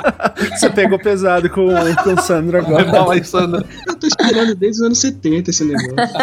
[0.56, 1.68] Você pegou pesado com,
[2.02, 2.84] com o Sandro agora.
[2.90, 3.64] Fala Ana.
[3.86, 5.94] Eu tô esperando desde os anos 70 esse negócio.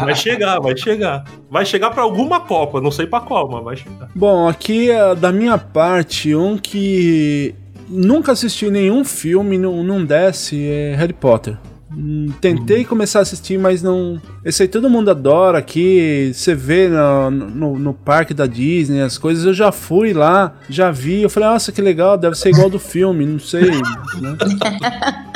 [0.00, 1.24] Vai chegar, vai chegar.
[1.50, 4.08] Vai chegar pra alguma Copa, não sei pra qual, mas vai chegar.
[4.14, 7.54] Bom, aqui eh, da minha parte, um que
[7.88, 11.56] nunca assisti nenhum filme, não, não desce, é Harry Potter.
[11.90, 16.30] Hum, Tentei começar a assistir, mas não, Esse aí todo mundo adora aqui.
[16.34, 19.44] Você vê no, no, no parque da Disney as coisas.
[19.46, 21.22] Eu já fui lá, já vi.
[21.22, 23.70] Eu falei, nossa, que legal, deve ser igual do filme, não sei.
[23.70, 23.80] né?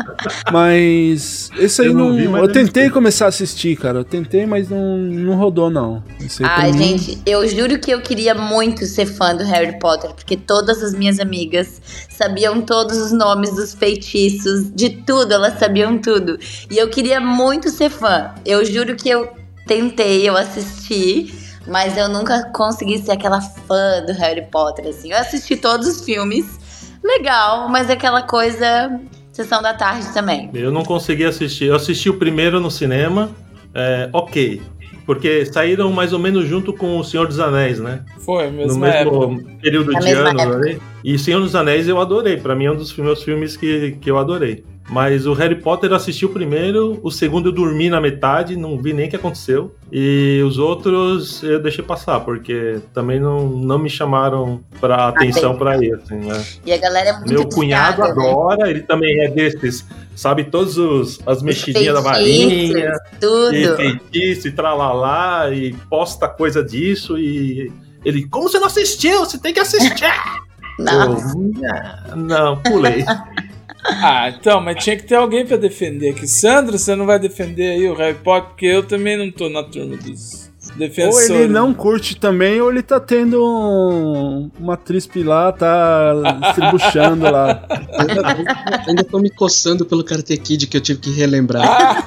[0.53, 2.11] Mas esse aí Eu não.
[2.11, 2.91] não vi, eu tentei sei.
[2.93, 3.99] começar a assistir, cara.
[4.01, 6.03] Eu tentei, mas não, não rodou, não.
[6.21, 9.45] Esse aí pra Ai, mim- gente, eu juro que eu queria muito ser fã do
[9.45, 15.33] Harry Potter, porque todas as minhas amigas sabiam todos os nomes dos feitiços, de tudo,
[15.33, 16.39] elas sabiam tudo.
[16.71, 18.35] E eu queria muito ser fã.
[18.45, 19.29] Eu juro que eu
[19.67, 21.33] tentei, eu assisti,
[21.67, 25.13] mas eu nunca consegui ser aquela fã do Harry Potter, assim.
[25.13, 26.59] Eu assisti todos os filmes,
[27.03, 29.01] legal, mas é aquela coisa.
[29.33, 30.51] Sessão da tarde também.
[30.53, 31.65] Eu não consegui assistir.
[31.65, 33.31] Eu assisti o primeiro no cinema,
[33.75, 34.61] é, ok.
[35.07, 38.05] Porque saíram mais ou menos junto com O Senhor dos Anéis, né?
[38.19, 40.57] Foi, no mesmo mesmo período Na de anos época.
[40.59, 40.83] ali.
[41.03, 42.37] E Senhor dos Anéis eu adorei.
[42.37, 44.65] Pra mim é um dos meus filmes que, que eu adorei.
[44.91, 48.81] Mas o Harry Potter eu assisti o primeiro, o segundo eu dormi na metade, não
[48.81, 49.75] vi nem o que aconteceu.
[49.91, 55.77] E os outros eu deixei passar, porque também não, não me chamaram pra atenção pra
[55.83, 55.95] isso.
[56.05, 56.45] Assim, né?
[56.67, 58.11] E a galera é muito Meu cunhado né?
[58.11, 63.55] adora, ele também é desses, sabe, todos os as mexidinhas da varinha, Tudo.
[63.55, 67.73] e feitiço, e tralalá, e posta coisa disso, e
[68.05, 69.21] ele, como você não assistiu?
[69.21, 70.05] Você tem que assistir!
[70.79, 71.35] Nossa.
[72.09, 73.05] Eu, não, pulei.
[74.05, 76.27] Ah, então, mas tinha que ter alguém pra defender aqui.
[76.27, 78.49] Sandra, você não vai defender aí o Harry Potter?
[78.51, 81.31] Porque eu também não tô na turma dos Ou defensores.
[81.31, 86.13] ele não curte também, ou ele tá tendo um- uma trispe lá, tá
[86.49, 87.65] estribuchando lá.
[87.99, 92.03] Ainda, ainda tô me coçando pelo Karate Kid que eu tive que relembrar.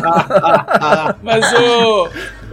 [1.22, 2.08] Mas o,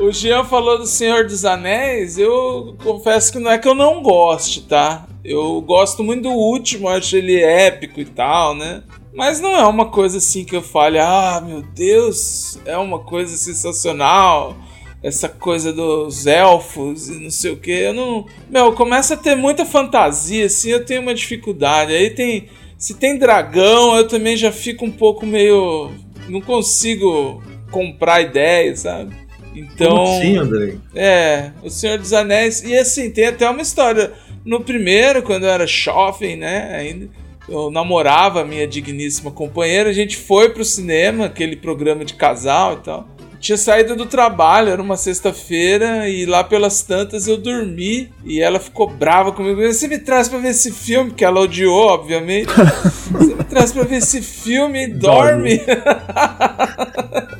[0.05, 4.01] o Jean falou do Senhor dos Anéis, eu confesso que não é que eu não
[4.01, 5.05] goste, tá?
[5.27, 8.81] Eu gosto muito do último, acho ele épico e tal, né?
[9.13, 13.35] Mas não é uma coisa assim que eu fale, ah, meu Deus, é uma coisa
[13.35, 14.55] sensacional.
[15.03, 17.71] Essa coisa dos elfos e não sei o que.
[17.71, 18.25] Eu não.
[18.49, 21.93] Meu, começa a ter muita fantasia, assim, eu tenho uma dificuldade.
[21.93, 22.47] Aí tem.
[22.77, 25.91] Se tem dragão, eu também já fico um pouco meio.
[26.29, 29.13] Não consigo comprar ideia, sabe?
[29.53, 29.89] Então.
[29.89, 30.79] Como assim, Andrei?
[30.95, 32.63] É, O Senhor dos Anéis.
[32.63, 34.13] E assim, tem até uma história.
[34.47, 36.73] No primeiro, quando eu era jovem, né?
[36.73, 37.09] Ainda.
[37.49, 42.73] Eu namorava a minha digníssima companheira, a gente foi pro cinema, aquele programa de casal
[42.75, 43.07] e tal.
[43.41, 48.59] Tinha saído do trabalho, era uma sexta-feira, e lá pelas tantas eu dormi e ela
[48.59, 49.61] ficou brava comigo.
[49.61, 52.49] Você me traz pra ver esse filme, que ela odiou, obviamente.
[53.11, 55.61] Você me traz pra ver esse filme e dorme.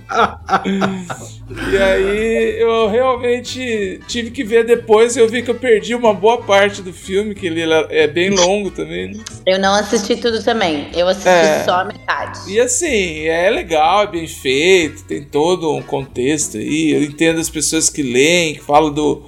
[1.72, 6.42] E aí eu realmente tive que ver depois eu vi que eu perdi uma boa
[6.42, 9.14] parte do filme, que ele é bem longo também.
[9.14, 9.24] né?
[9.46, 10.88] Eu não assisti tudo também.
[10.96, 11.64] Eu assisti É.
[11.64, 12.40] só a metade.
[12.52, 16.92] E assim, é legal, é bem feito, tem todo um contexto aí.
[16.92, 19.24] Eu entendo as pessoas que leem, que falam do,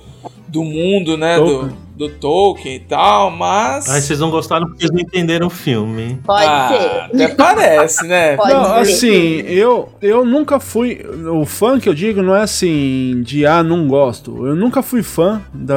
[0.47, 1.37] do mundo, né?
[1.37, 1.69] Tolkien.
[1.69, 3.89] Do, do Tolkien e tal, mas.
[3.89, 6.01] Ai, vocês não gostaram porque vocês não entenderam o filme.
[6.01, 6.19] hein?
[6.25, 6.69] Pode Ah,
[7.11, 7.23] ser.
[7.23, 8.35] Até parece, né?
[8.39, 8.79] Pode Não, ser.
[8.93, 11.05] assim, eu, eu nunca fui.
[11.29, 14.47] O fã que eu digo não é assim de ah, não gosto.
[14.47, 15.75] Eu nunca fui fã da.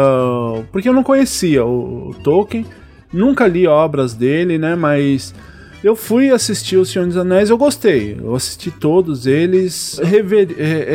[0.70, 2.64] Porque eu não conhecia o, o Tolkien,
[3.12, 4.76] nunca li obras dele, né?
[4.76, 5.34] Mas
[5.82, 8.16] eu fui assistir O Senhor dos Anéis, eu gostei.
[8.18, 10.48] Eu assisti todos eles, rever,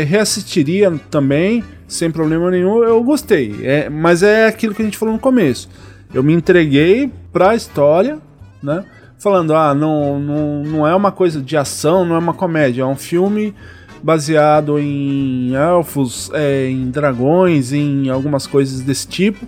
[0.08, 2.84] reassistiria também, sem problema nenhum.
[2.84, 3.56] Eu gostei.
[3.64, 5.70] É, mas é aquilo que a gente falou no começo.
[6.14, 8.20] Eu me entreguei pra história,
[8.64, 8.86] né?
[9.18, 12.86] falando, ah, não, não, não é uma coisa de ação, não é uma comédia, é
[12.86, 13.54] um filme
[14.02, 19.46] baseado em elfos, é, em dragões, em algumas coisas desse tipo.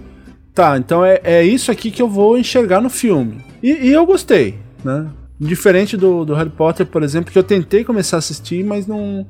[0.54, 3.38] Tá, então é, é isso aqui que eu vou enxergar no filme.
[3.62, 5.08] E, e eu gostei, né?
[5.40, 9.26] Diferente do, do Harry Potter, por exemplo, que eu tentei começar a assistir, mas não,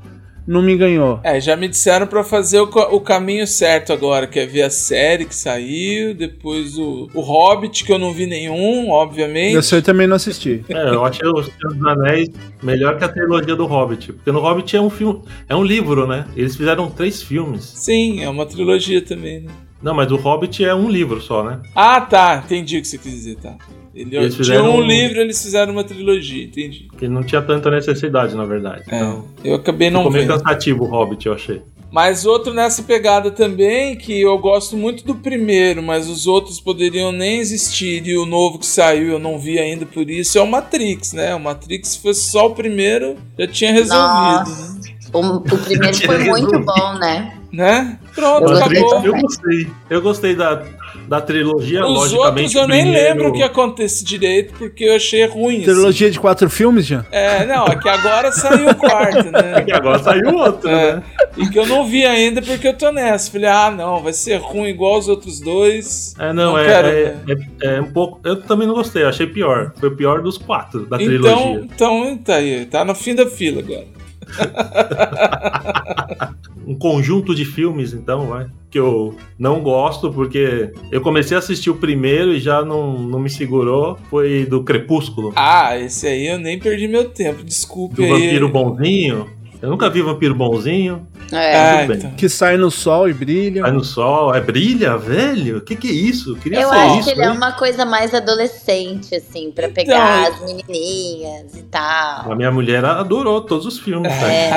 [0.49, 1.19] não me ganhou.
[1.23, 4.69] É, já me disseram pra fazer o, o caminho certo agora, que é ver a
[4.71, 9.53] série que saiu, depois o, o Hobbit, que eu não vi nenhum, obviamente.
[9.53, 10.65] Eu sei, também não assisti.
[10.67, 12.29] É, eu achei o Senhor dos Anéis
[12.63, 14.11] melhor que a trilogia do Hobbit.
[14.13, 15.21] Porque no Hobbit é um filme.
[15.47, 16.25] É um livro, né?
[16.35, 17.63] Eles fizeram três filmes.
[17.63, 19.51] Sim, é uma trilogia também, né?
[19.81, 21.59] Não, mas o Hobbit é um livro só, né?
[21.75, 23.55] Ah, tá, entendi o que você quis dizer, tá.
[23.95, 26.87] Ele, Eles tinha um um- livro, eles fizeram uma trilogia, entendi.
[26.97, 28.83] Que não tinha tanta necessidade, na verdade.
[28.87, 30.37] É, Então, eu acabei não ficou meio vendo.
[30.37, 31.61] cansativo o Hobbit, eu achei.
[31.91, 37.11] Mas outro nessa pegada também, que eu gosto muito do primeiro, mas os outros poderiam
[37.11, 40.47] nem existir, e o novo que saiu eu não vi ainda por isso, é o
[40.47, 41.33] Matrix, né?
[41.33, 44.79] O Matrix, se fosse só o primeiro, já tinha resolvido, Nossa.
[45.11, 47.33] O, o primeiro foi muito bom, né?
[47.51, 47.97] né?
[48.19, 49.05] Pronto, Eu acabou.
[49.05, 49.67] eu gostei.
[49.89, 50.63] Eu gostei da,
[51.07, 52.27] da trilogia, Os logicamente.
[52.41, 55.57] outros eu nem primeiro- lembro o que acontece direito, porque eu achei ruim.
[55.57, 55.65] assim.
[55.65, 57.05] Trilogia de quatro filmes, já?
[57.11, 59.63] É, não, é que agora saiu o quarto, né?
[59.67, 61.03] E agora saiu outro, É, né?
[61.37, 63.31] e que eu não vi ainda porque eu tô nessa.
[63.31, 66.13] Falei, ah, não, vai ser ruim igual os outros dois.
[66.19, 67.35] É, não, é, quero, é, né?
[67.63, 68.19] é- é um pouco.
[68.23, 69.71] Eu também não gostei, achei pior.
[69.79, 71.61] Foi o pior dos quatro da Então, trilogia.
[71.73, 73.85] então, tá aí, tá no fim da fila agora.
[76.69, 78.45] Um conjunto de filmes, então, vai.
[78.69, 83.17] Que eu não gosto, porque eu comecei a assistir o primeiro e já não, não
[83.17, 83.97] me segurou.
[84.07, 85.33] Foi do Crepúsculo.
[85.35, 88.11] Ah, esse aí eu nem perdi meu tempo, desculpe Do aí.
[88.11, 89.27] Vampiro Bonzinho.
[89.61, 91.05] Eu nunca vi Vampiro Bonzinho.
[91.33, 91.85] É.
[91.85, 91.97] Bem.
[91.97, 92.11] então.
[92.11, 93.61] Que sai no sol e brilha.
[93.63, 95.57] Vai no sol, é brilha, velho?
[95.57, 96.31] O que, que é isso?
[96.31, 97.03] Eu queria Eu ser acho isso.
[97.03, 97.35] que ele é hein?
[97.35, 102.31] uma coisa mais adolescente, assim, pra Então, pegar eu- as menininhas e tal.
[102.31, 104.09] A minha mulher adorou todos os filmes.
[104.11, 104.31] cara.
[104.31, 104.49] É.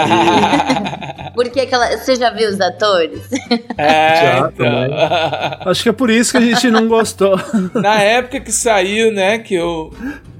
[1.35, 1.97] Porque aquela.
[1.97, 3.23] Você já viu os atores?
[3.77, 5.71] É, Já, então.
[5.71, 7.39] Acho que é por isso que a gente não gostou.
[7.75, 9.93] Na época que saiu, né, que eu.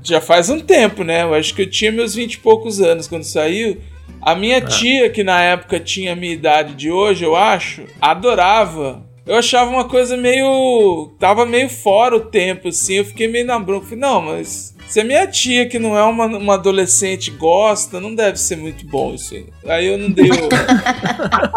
[0.05, 1.23] Já faz um tempo, né?
[1.23, 3.79] Eu acho que eu tinha meus 20 e poucos anos quando saiu.
[4.23, 9.03] A minha tia, que na época tinha a minha idade de hoje, eu acho, adorava.
[9.27, 11.13] Eu achava uma coisa meio.
[11.19, 12.95] Tava meio fora o tempo, assim.
[12.95, 13.87] Eu fiquei meio na bronca.
[13.87, 18.15] Falei, não, mas se a minha tia, que não é uma, uma adolescente, gosta, não
[18.15, 19.47] deve ser muito bom isso aí.
[19.67, 20.49] Aí eu não dei o.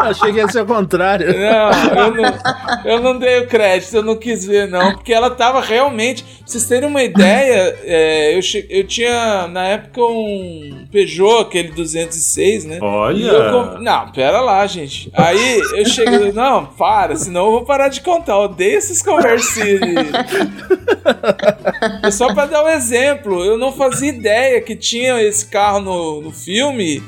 [0.00, 1.26] Achei que ia ser o contrário.
[1.38, 2.38] Não, eu não,
[2.84, 4.92] eu não dei o crédito, eu não quis ver, não.
[4.94, 6.22] Porque ela tava realmente.
[6.24, 11.68] Pra vocês terem uma ideia, é, eu, che- eu tinha na época um Peugeot, aquele
[11.72, 12.78] 206, né?
[12.80, 13.16] Olha.
[13.16, 15.10] E eu comp- Não, pera lá, gente.
[15.12, 16.30] Aí eu cheguei.
[16.32, 18.34] Não, para, senão eu vou parar de contar.
[18.34, 19.80] Eu odeio essas conversinhas.
[22.02, 26.20] É só pra dar um exemplo, eu não fazia ideia que tinha esse carro no,
[26.22, 27.02] no filme.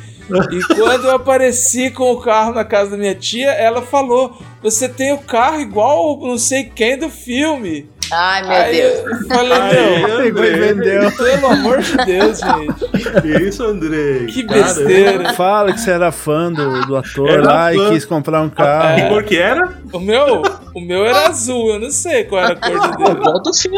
[0.51, 4.89] E quando eu apareci com o carro na casa da minha tia, ela falou: Você
[4.89, 7.89] tem o carro igual o não sei quem do filme.
[8.11, 8.95] Ai, meu Aí Deus.
[9.23, 10.53] eu falei: Não, e Andrei.
[10.53, 11.13] vendeu.
[11.13, 13.21] pelo amor de Deus, gente.
[13.23, 14.27] Que isso, Andrei?
[14.27, 14.65] Que Caramba.
[14.67, 15.33] besteira.
[15.35, 17.75] Fala que você era fã do, do ator Era lá fã.
[17.75, 19.09] e quis comprar um carro.
[19.09, 19.79] cor que era?
[19.93, 20.43] O meu,
[20.79, 23.21] o meu era azul, eu não sei qual era a cor do dele.
[23.25, 23.77] volta o filme.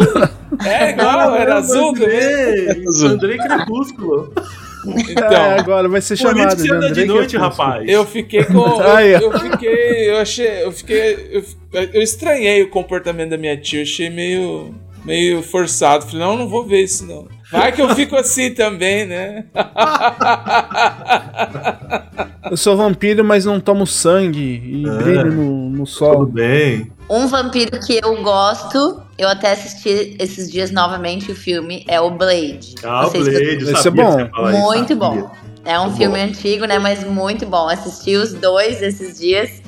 [0.64, 2.08] É igual, era azul também.
[2.08, 3.08] Andrei, Azul.
[3.08, 4.32] Andrei Crepúsculo.
[4.36, 4.40] É,
[5.12, 7.66] Então, agora vai ser chamado de André de noite, Crepúsculo.
[7.68, 7.88] rapaz.
[7.88, 8.80] eu fiquei com.
[8.80, 9.12] Aí.
[9.12, 10.10] Eu, eu fiquei.
[10.10, 10.64] Eu achei.
[10.64, 11.28] Eu fiquei.
[11.32, 11.44] Eu,
[11.92, 13.80] eu estranhei o comportamento da minha tia.
[13.80, 14.74] Eu achei meio.
[15.04, 16.04] meio forçado.
[16.06, 17.26] Falei, não, não vou ver isso não.
[17.50, 19.44] Vai que eu fico assim também, né?
[22.48, 24.90] Eu sou vampiro, mas não tomo sangue e É.
[25.02, 26.26] brilho no, no Tudo sol.
[26.26, 26.90] bem.
[27.08, 32.10] Um vampiro que eu gosto, eu até assisti esses dias novamente o filme, é o
[32.10, 32.76] Blade.
[32.84, 33.28] Ah, o Blade,
[33.62, 34.10] Esse é sabia bom.
[34.10, 34.96] que você ia falar isso, Muito sabia.
[34.96, 35.30] bom.
[35.64, 36.24] É um Muito filme bom.
[36.24, 36.78] antigo, né?
[36.78, 37.68] Mas muito bom.
[37.68, 39.59] Assisti os dois esses dias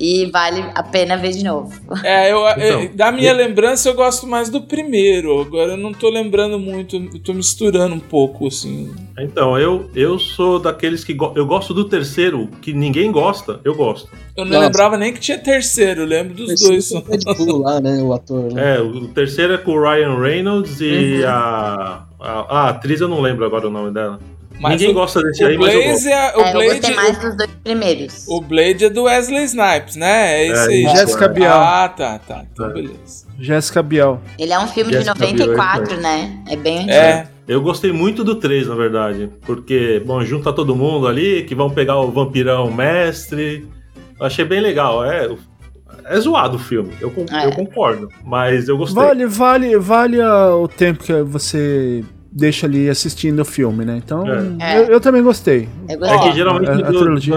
[0.00, 1.70] e vale a pena ver de novo.
[2.02, 5.40] É, eu, eu- Então, da minha e- lembrança eu gosto mais do primeiro.
[5.40, 6.96] Agora eu não tô lembrando muito.
[6.96, 8.90] Eu tô misturando um pouco, assim.
[9.18, 11.12] Então, eu, eu sou daqueles que.
[11.12, 14.08] go- Eu gosto do terceiro, que ninguém gosta, eu gosto.
[14.36, 14.66] Eu não Nossa.
[14.66, 16.90] lembrava nem que tinha terceiro, eu lembro dos dois.
[16.92, 18.02] é o Deadpool lá, né?
[18.02, 18.50] O ator.
[18.54, 18.76] Né?
[18.76, 21.28] É, o terceiro é com o Ryan Reynolds e Uhum.
[21.28, 22.30] a, a.
[22.60, 24.18] A atriz eu não lembro agora o nome dela.
[24.60, 25.82] Mas ninguém o- gosta desse O aí, mas eu.
[25.82, 26.36] Blaze é.
[26.36, 28.24] O É, eu Blade, gostei mais dos dois primeiros.
[28.28, 30.32] o Blade é do Wesley Snipes, né?
[30.42, 30.82] É isso É, aí.
[30.96, 31.52] Jéssica Biel.
[31.52, 32.44] Ah, tá, tá.
[32.52, 32.72] Então, É.
[32.74, 33.26] beleza.
[33.38, 34.20] Jéssica Biel.
[34.38, 36.42] Ele é um filme de Jessica Biel, 94, isso né?
[36.48, 36.92] É bem antigo.
[36.92, 37.26] É.
[37.48, 39.28] Eu gostei muito do 3, na verdade.
[39.46, 43.66] Porque, bom, junta todo mundo ali, que vão pegar o vampirão mestre.
[44.20, 45.04] Eu achei bem legal.
[45.04, 45.28] É,
[46.04, 47.46] é zoado o filme, eu, É.
[47.46, 48.08] eu concordo.
[48.24, 49.02] Mas eu gostei.
[49.02, 54.00] Vale, vale, vale o tempo que você deixa ali assistindo o filme, né?
[54.04, 54.24] Então,
[54.60, 54.78] É.
[54.78, 55.68] eu, eu também gostei.
[55.88, 56.18] É gostei.
[56.18, 57.36] que geralmente a- a do- trilogia.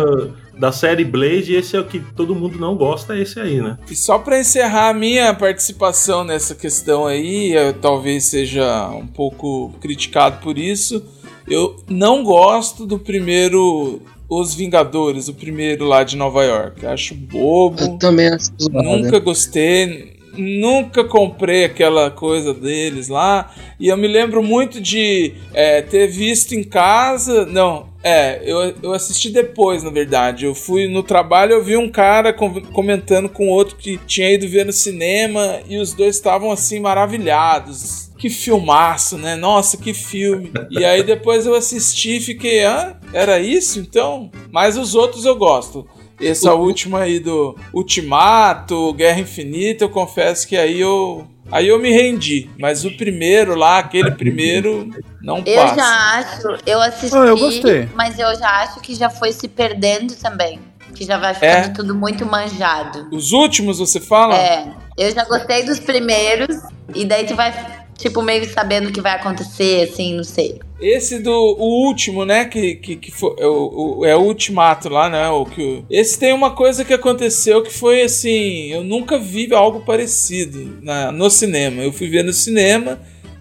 [0.58, 3.78] da, série Blade, esse é o que todo mundo não gosta, é esse aí, né?
[3.90, 9.74] E só pra encerrar a minha participação nessa questão aí, eu talvez seja um pouco
[9.82, 11.04] criticado por isso.
[11.48, 14.00] Eu não gosto do primeiro
[14.30, 16.86] Os Vingadores, o primeiro lá de Nova York.
[16.86, 17.82] Acho bobo.
[17.82, 23.52] Eu também acho Nunca gostei, nunca comprei aquela coisa deles lá.
[23.80, 27.46] E eu me lembro muito de é, ter visto em casa.
[27.46, 30.46] Não, é, eu, eu assisti depois, na verdade.
[30.46, 34.48] Eu fui no trabalho, eu vi um cara com- comentando com outro que tinha ido
[34.48, 38.12] ver no cinema e os dois estavam assim maravilhados.
[38.18, 39.36] Que filmaço, né?
[39.36, 40.52] Nossa, que filme.
[40.70, 44.32] E aí depois eu assisti e fiquei, ah, era isso então?
[44.50, 45.86] Mas os outros eu gosto.
[46.22, 51.28] Essa última aí do Ultimato, Guerra Infinita, eu confesso que aí eu.
[51.52, 52.50] Aí eu me rendi.
[52.58, 54.90] Mas o primeiro lá, aquele primeiro,
[55.22, 55.76] não Eu passa.
[55.76, 57.90] já acho, eu assisti, Ah, eu gostei.
[57.96, 60.60] mas eu já acho que já foi se perdendo também.
[60.96, 61.70] Que já vai ficando É?
[61.70, 63.08] tudo muito manjado.
[63.12, 64.38] Os últimos, você fala?
[64.38, 64.68] É,
[64.98, 66.56] Eu já gostei dos primeiros,
[66.94, 67.52] e daí tu vai,
[67.98, 70.60] tipo, meio sabendo o que vai acontecer, assim, não sei.
[70.84, 72.46] Esse do o último, né?
[72.46, 75.30] Que, que, que foi, é, o, é o ultimato lá, né?
[75.30, 78.72] O que, esse tem uma coisa que aconteceu que foi assim.
[78.72, 81.82] Eu nunca vi algo parecido na, no cinema.
[81.82, 83.00] Eu fui ver no cinema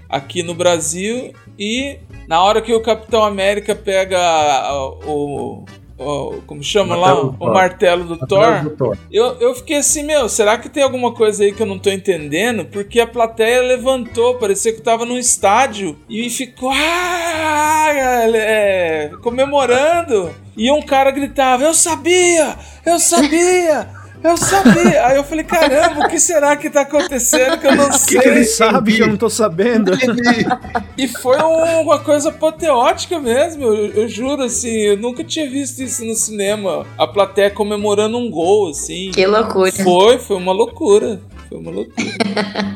[0.09, 1.99] aqui no Brasil e
[2.29, 4.19] na hora que o Capitão América pega
[5.07, 5.65] o.
[5.99, 7.09] o- como chama lá?
[7.15, 8.43] Martelo O martelo do Thor.
[8.43, 8.97] Atrás do Thor.
[9.11, 11.91] Eu, eu fiquei assim, meu, será que tem alguma coisa aí que eu não tô
[11.91, 12.65] entendendo?
[12.65, 17.87] Porque a plateia levantou, parecia que tava num estádio e ficou ah,
[18.35, 20.31] é, comemorando.
[20.57, 22.57] E um cara gritava: Eu sabia!
[22.85, 24.02] Eu sabia!
[24.23, 25.07] Eu sabia!
[25.07, 27.99] Aí eu falei: Caramba, o que será que tá acontecendo que eu não O que,
[27.99, 28.21] sei?
[28.21, 29.93] que ele sabe que eu não tô sabendo?
[30.97, 35.81] E foi um- uma coisa apoteótica mesmo, eu, eu juro, assim, eu nunca tinha visto
[35.83, 36.87] isso no cinema.
[36.97, 39.11] A plateia comemorando um gol, assim.
[39.13, 39.73] Que loucura.
[39.73, 41.21] Foi, foi uma loucura.
[41.49, 42.07] Foi uma loucura.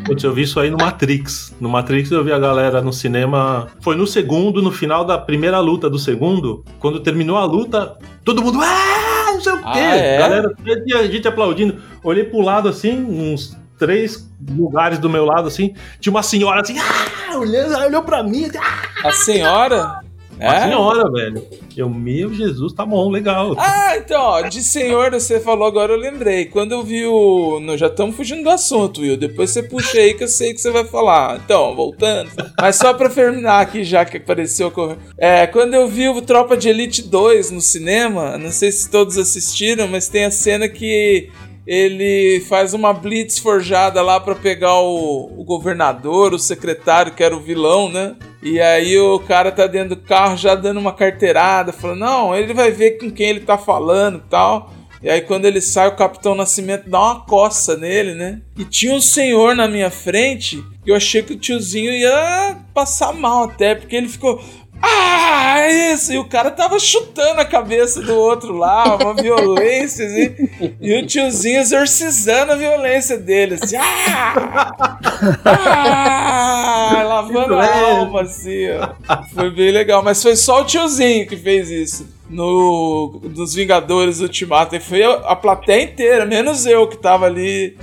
[0.05, 1.55] Putz, eu vi isso aí no Matrix.
[1.61, 3.69] No Matrix eu vi a galera no cinema.
[3.81, 6.65] Foi no segundo, no final da primeira luta do segundo.
[6.79, 8.59] Quando terminou a luta, todo mundo.
[8.61, 9.06] Ah, não
[9.47, 9.79] sei o quê.
[9.79, 10.19] Ah, é?
[10.19, 10.55] Galera,
[10.87, 11.81] tinha gente aplaudindo.
[12.03, 15.75] Olhei pro lado assim, uns três lugares do meu lado assim.
[16.01, 18.45] Tinha uma senhora assim, ah, olhando, olhou pra mim.
[18.47, 20.01] assim, Ah, A senhora?
[20.39, 20.63] Uma É?
[20.63, 21.47] senhora, velho.
[21.77, 23.55] Eu, meu Jesus, tá bom, legal.
[23.59, 26.47] Ah, então, ó, de senhor você falou agora, eu lembrei.
[26.47, 27.61] Quando eu vi o.
[27.61, 29.17] Nós já estamos fugindo do assunto, Will.
[29.17, 31.41] Depois você puxa aí que eu sei que você vai falar.
[31.45, 32.31] Então, voltando.
[32.61, 34.73] Mas só pra terminar aqui, já que apareceu.
[35.19, 39.19] É, quando eu vi o Tropa de Elite 2 no cinema, não sei se todos
[39.19, 41.29] assistiram, mas tem a cena que.
[41.67, 47.37] Ele faz uma blitz forjada lá pra pegar o, o governador, o secretário, que era
[47.37, 48.15] o vilão, né?
[48.43, 52.55] E aí o cara tá dentro do carro já dando uma carteirada, falando, não, ele
[52.55, 54.73] vai ver com quem ele tá falando e tal.
[55.03, 58.41] E aí quando ele sai, o Capitão Nascimento dá uma coça nele, né?
[58.57, 63.13] E tinha um senhor na minha frente, e eu achei que o tiozinho ia passar
[63.13, 64.43] mal até, porque ele ficou.
[64.83, 66.13] Ah, isso!
[66.13, 70.75] E o cara tava chutando a cabeça do outro lá, uma violência, assim.
[70.81, 73.77] E o tiozinho exorcizando a violência dele, assim.
[73.77, 74.99] Ah!
[75.45, 77.03] Ah!
[77.07, 79.25] Lavando a alma, assim, ó.
[79.35, 82.09] Foi bem legal, mas foi só o tiozinho que fez isso.
[82.29, 84.75] No, nos Vingadores Ultimato.
[84.75, 87.77] E foi a, a plateia inteira, menos eu que tava ali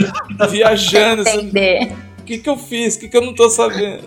[0.49, 1.21] viajando.
[1.21, 1.91] assim, Entender.
[2.23, 2.95] O que, que eu fiz?
[2.95, 4.03] O que, que eu não tô sabendo?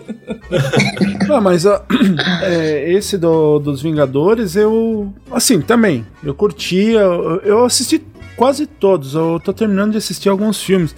[1.29, 1.83] Ah, mas ó,
[2.41, 5.13] é, esse do- dos Vingadores, eu.
[5.29, 6.05] Assim, também.
[6.23, 6.99] Eu curtia.
[7.01, 8.01] Eu, eu assisti
[8.37, 9.13] quase todos.
[9.13, 10.95] Eu tô terminando de assistir alguns filmes.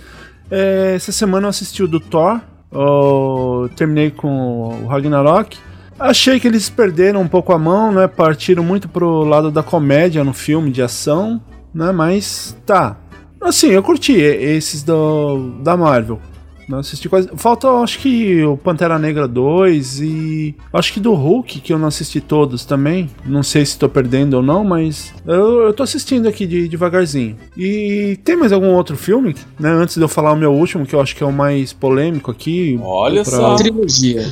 [0.51, 2.39] É, essa semana eu assisti o do Thor.
[2.71, 5.57] eu terminei com o Ragnarok.
[5.99, 8.07] Achei que eles perderam um pouco a mão, né?
[8.07, 11.41] Partiram muito pro lado da comédia no filme, de ação,
[11.73, 11.91] né?
[11.91, 12.97] Mas tá.
[13.41, 16.21] Assim, eu curti esses do, da Marvel.
[16.69, 17.27] Não assisti quase.
[17.35, 20.55] Falta, acho que o Pantera Negra 2 e.
[20.71, 23.09] Acho que do Hulk, que eu não assisti todos também.
[23.25, 25.11] Não sei se tô perdendo ou não, mas.
[25.25, 27.35] Eu, eu tô assistindo aqui de, devagarzinho.
[27.57, 29.71] E tem mais algum outro filme, né?
[29.71, 32.29] Antes de eu falar o meu último, que eu acho que é o mais polêmico
[32.29, 32.79] aqui.
[32.83, 33.55] Olha pra- só.
[33.55, 34.29] Trilogia.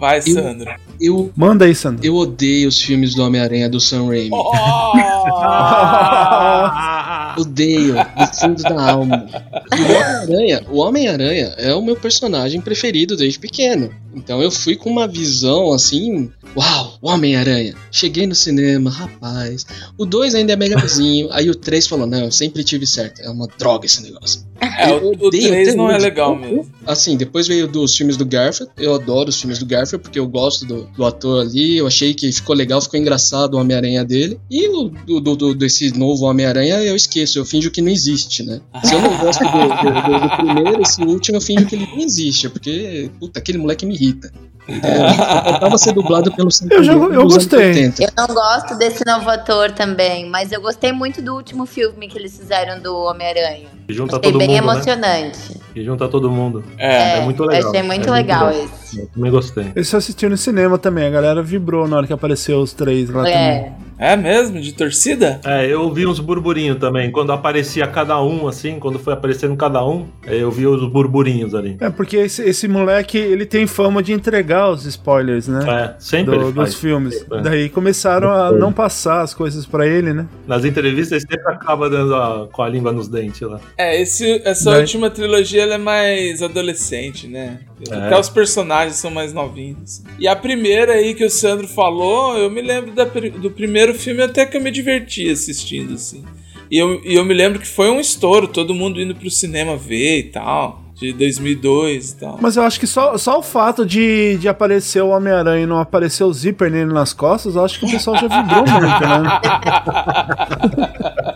[0.00, 0.70] Vai, Eu- Sandro.
[0.98, 2.06] Eu, Manda aí, Sandro.
[2.06, 4.30] eu odeio os filmes do Homem-Aranha do Sam Raimi.
[4.32, 4.52] Oh!
[7.42, 9.26] Odeio, do fundo da alma.
[9.28, 13.90] O Homem-Aranha, o Homem-Aranha é o meu personagem preferido desde pequeno.
[14.14, 17.74] Então eu fui com uma visão assim, uau, o Homem-Aranha.
[17.92, 19.66] Cheguei no cinema, rapaz.
[19.98, 21.28] O 2 ainda é melhorzinho.
[21.32, 23.20] Aí o 3 falou: "Não, eu sempre tive certo.
[23.20, 24.42] É uma droga esse negócio".
[24.58, 26.66] É, Eu o, o odeio 3 até não é legal mesmo.
[26.86, 28.72] Assim, depois veio dos filmes do Garfield.
[28.78, 31.76] Eu adoro os filmes do Garfield porque eu gosto do, do ator ali.
[31.76, 34.40] Eu achei que ficou legal, ficou engraçado o Homem-Aranha dele.
[34.50, 38.42] E o do, do- do- desse novo Homem-Aranha eu esqueço, eu finjo que não existe,
[38.42, 38.60] né?
[38.84, 41.86] Se eu não gosto do, do- do- do primeiro, esse último eu finjo que ele
[41.86, 42.48] não existe.
[42.48, 44.30] Porque, puta, aquele moleque me irrita.
[44.68, 45.12] É,
[45.44, 47.68] faltava ser dublado pelo Eu já- eu gostei.
[47.68, 48.02] 80.
[48.02, 52.18] Eu não gosto desse novo ator também, mas eu gostei muito do último filme que
[52.18, 53.68] eles fizeram do Homem-Aranha.
[53.88, 54.72] E junta Achei todo bem mundo, né?
[54.72, 55.38] emocionante.
[55.72, 56.64] E junta todo mundo.
[56.78, 57.18] É.
[57.18, 57.70] É muito legal.
[57.70, 58.98] Achei muito É muito legal esse.
[58.98, 59.66] Eu também gostei.
[59.76, 61.06] Esse eu assisti no cinema também.
[61.06, 63.72] A galera vibrou na hora que apareceu os três lá também.
[63.98, 64.12] É.
[64.12, 64.60] É mesmo?
[64.60, 65.40] De torcida?
[65.44, 67.10] É, eu vi uns burburinhos também.
[67.10, 71.76] Quando aparecia cada um, assim, quando foi aparecendo cada um, eu vi os burburinhos ali.
[71.80, 75.64] É, porque esse, esse moleque, ele tem fama de entregar os spoilers, né?
[75.68, 76.70] É, sempre Do- ele faz.
[76.70, 77.26] dos filmes.
[77.30, 77.40] É.
[77.42, 80.26] Daí começaram a não passar as coisas pra ele, né?
[80.46, 83.60] Nas entrevistas ele sempre acaba dando a- com a língua nos dentes lá.
[83.76, 87.58] É, esse, essa Daí- última trilogia ela é mais adolescente, né?
[87.90, 87.94] É.
[87.94, 90.02] Até os personagens são mais novinhos.
[90.18, 94.22] E a primeira aí que o Sandro falou, eu me lembro da do primeiro filme
[94.22, 96.24] até que eu me diverti assistindo, assim.
[96.70, 99.76] E eu, e eu me lembro que foi um estouro, todo mundo indo pro cinema
[99.76, 100.82] ver e tal.
[100.94, 102.38] de 2002 e tal.
[102.40, 105.78] Mas eu acho que só, só o fato de, de aparecer o Homem-Aranha e não
[105.78, 109.40] aparecer o zíper nele nas costas, eu acho que o pessoal já vibrou muito, né?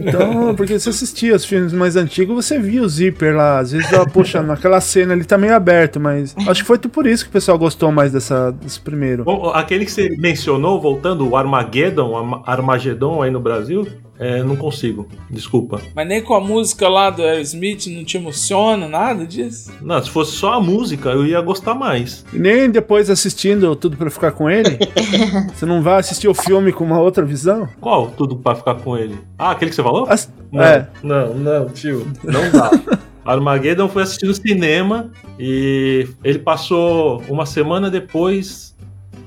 [0.08, 3.60] Então, porque você assistia os filmes mais antigos, você via o zíper lá.
[3.60, 7.06] Às vezes, ó, poxa, naquela cena ali tá meio aberto, mas acho que foi por
[7.06, 9.24] isso que o pessoal gostou mais dessa, desse primeiro.
[9.24, 13.88] Bom, aquele que você mencionou, voltando, o Armageddon, Arma- Armagedon aí no Brasil,
[14.22, 15.08] é, não consigo.
[15.30, 15.82] Desculpa.
[15.96, 19.72] Mas nem com a música lá do Aerosmith não te emociona, nada disso?
[19.82, 22.24] Não, se fosse só a música, eu ia gostar mais.
[22.32, 24.78] E nem depois assistindo Tudo Pra Ficar Com Ele,
[25.54, 27.68] você não vai assistir o filme com uma outra visão?
[27.82, 29.18] Qual tudo pra ficar com ele?
[29.38, 30.06] Ah, aquele que você falou?
[30.08, 30.88] As- Não, É.
[31.02, 32.06] não, não, tio.
[32.24, 32.72] Não dá.
[33.26, 38.76] Armageddon foi assistir no cinema e ele passou uma semana depois.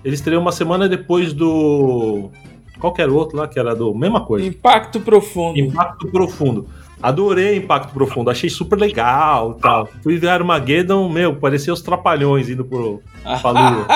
[0.04, 2.30] Ele estreou uma semana depois do.
[2.78, 3.94] Qual que era o outro lá que era do.
[3.94, 4.46] Mesma coisa.
[4.46, 5.58] Impacto profundo.
[5.58, 6.66] Impacto Profundo.
[7.04, 9.88] Adorei Impacto Profundo, achei super legal e tal.
[10.02, 13.02] Fui ver Armageddon, meu, parecia os trapalhões indo pro,
[13.42, 13.86] pra lua.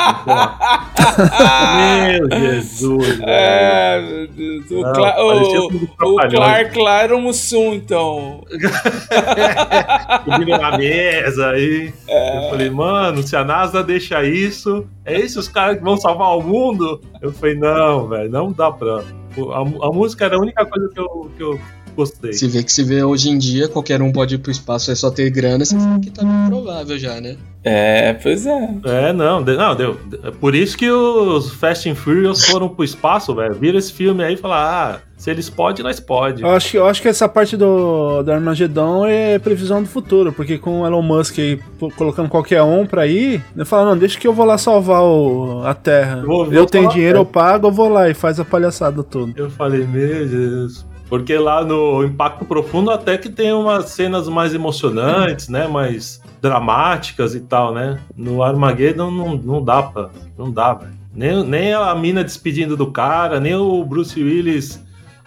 [1.76, 3.24] meu Jesus, velho.
[3.26, 4.70] É, meu Deus.
[4.70, 6.30] O, Não, Cla- o- o.
[6.30, 8.42] Clark lá era o Mussum, então.
[10.24, 11.92] subindo na mesa aí.
[12.08, 16.36] Eu falei, mano, se a NASA deixa isso, é esses os caras que vão salvar
[16.36, 17.00] o mundo?
[17.22, 19.02] Eu falei, não, velho, não dá pra.
[19.38, 21.60] A, a música era a única coisa que eu, que eu
[21.98, 22.32] gostei.
[22.32, 24.94] Se vê que se vê hoje em dia, qualquer um pode ir pro espaço, é
[24.94, 27.36] só ter grana, você que tá bem provável já, né?
[27.64, 28.70] É, pois é.
[28.84, 29.98] É, não, de- não, deu.
[30.22, 33.52] É por isso que os Fast and Furious foram pro espaço, velho.
[33.54, 36.42] Viram esse filme aí e falaram, ah, se eles podem, nós pode.
[36.42, 40.32] Eu acho, que, eu acho que essa parte do, do Armagedon é previsão do futuro,
[40.32, 41.58] porque com o Elon Musk aí
[41.96, 45.62] colocando qualquer um pra ir, ele fala, não, deixa que eu vou lá salvar o-
[45.64, 46.20] a Terra.
[46.22, 47.22] Eu vou- Eu, vou tenho dinheiro, Terra.
[47.22, 49.32] eu pago, eu vou lá e faz a palhaçada toda.
[49.36, 50.86] Eu falei, meu Deus.
[51.08, 55.66] Porque lá no Impacto Profundo até que tem umas cenas mais emocionantes, né?
[55.66, 57.98] Mais dramáticas e tal, né?
[58.16, 60.10] No Armageddon não, não dá pra.
[60.36, 60.92] Não dá, velho.
[61.14, 64.84] Nem, nem a mina despedindo do cara, nem o Bruce Willis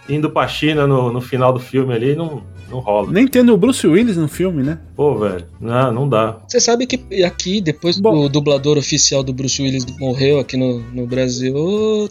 [0.08, 2.42] indo pra China no, no final do filme ali, não,
[2.72, 3.12] não rola.
[3.12, 4.78] Nem tendo o Bruce Willis no filme, né?
[4.96, 5.44] Pô, velho.
[5.60, 6.38] Não, não dá.
[6.48, 8.24] Você sabe que aqui, depois que Bom.
[8.24, 11.54] o dublador oficial do Bruce Willis morreu aqui no, no Brasil,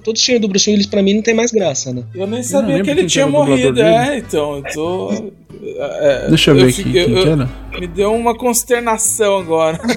[0.04, 2.04] todo filme do Bruce Willis pra mim não tem mais graça, né?
[2.14, 3.82] Eu nem sabia lembro que ele tinha morrido.
[3.82, 5.32] É, então, eu tô.
[5.64, 7.50] É, Deixa eu ver aqui quem eu- que era.
[7.80, 9.80] Me deu uma consternação agora.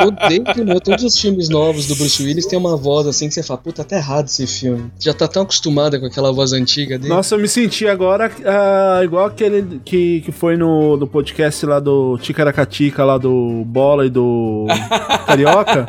[0.00, 0.80] Eu odeio, né?
[0.82, 3.84] Todos os filmes novos do Bruce Willis tem uma voz assim que você fala, puta,
[3.84, 4.90] tá errado esse filme.
[4.98, 7.12] Já tá tão acostumada com aquela voz antiga dele.
[7.12, 11.78] Nossa, eu me senti agora ah, igual aquele que, que foi no do podcast lá
[11.78, 14.66] do Ticaracatica, lá do Bola e do
[15.26, 15.86] Carioca.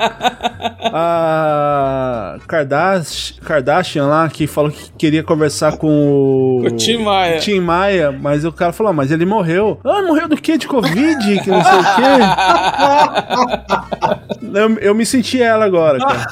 [0.93, 6.65] A Kardashian, Kardashian lá, que falou que queria conversar com o.
[6.67, 7.39] O Tim Maia.
[7.41, 9.79] Tim Maia, mas o cara falou, ah, mas ele morreu.
[9.83, 10.57] Ah, morreu do quê?
[10.57, 11.41] De Covid?
[11.41, 12.01] Que não sei o quê.
[14.53, 16.27] Eu, eu me senti ela agora, cara.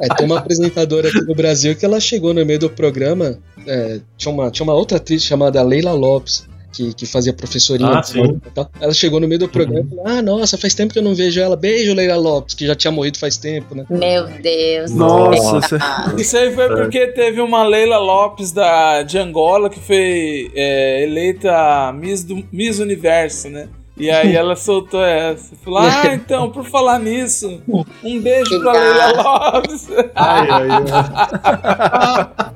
[0.00, 3.38] É, tem uma apresentadora aqui no Brasil que ela chegou no meio do programa.
[3.66, 6.46] é, tinha, uma, tinha uma outra atriz chamada Leila Lopes.
[6.78, 7.90] Que, que fazia professorinha.
[7.90, 8.40] Ah, de sim.
[8.46, 8.70] e tal.
[8.80, 11.12] Ela chegou no meio do programa e falou: Ah, nossa, faz tempo que eu não
[11.12, 11.56] vejo ela.
[11.56, 13.84] Beijo, Leila Lopes, que já tinha morrido faz tempo, né?
[13.90, 14.92] Meu Deus.
[14.92, 15.76] Nossa,
[16.16, 21.92] Isso aí foi porque teve uma Leila Lopes da, de Angola que foi é, eleita
[21.92, 23.68] Miss, do, Miss Universo, né?
[23.98, 25.56] E aí ela soltou essa.
[25.56, 27.62] Falou: Ah, então, por falar nisso,
[28.02, 29.88] um beijo pra Leila Lopes.
[30.14, 30.68] Ai, ai,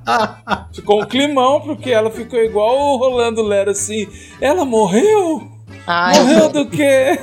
[0.07, 0.65] ai.
[0.73, 4.07] Ficou um climão, porque ela ficou igual o Rolando Lero assim.
[4.41, 5.43] Ela morreu?
[5.87, 7.19] Ai, Morreu do quê?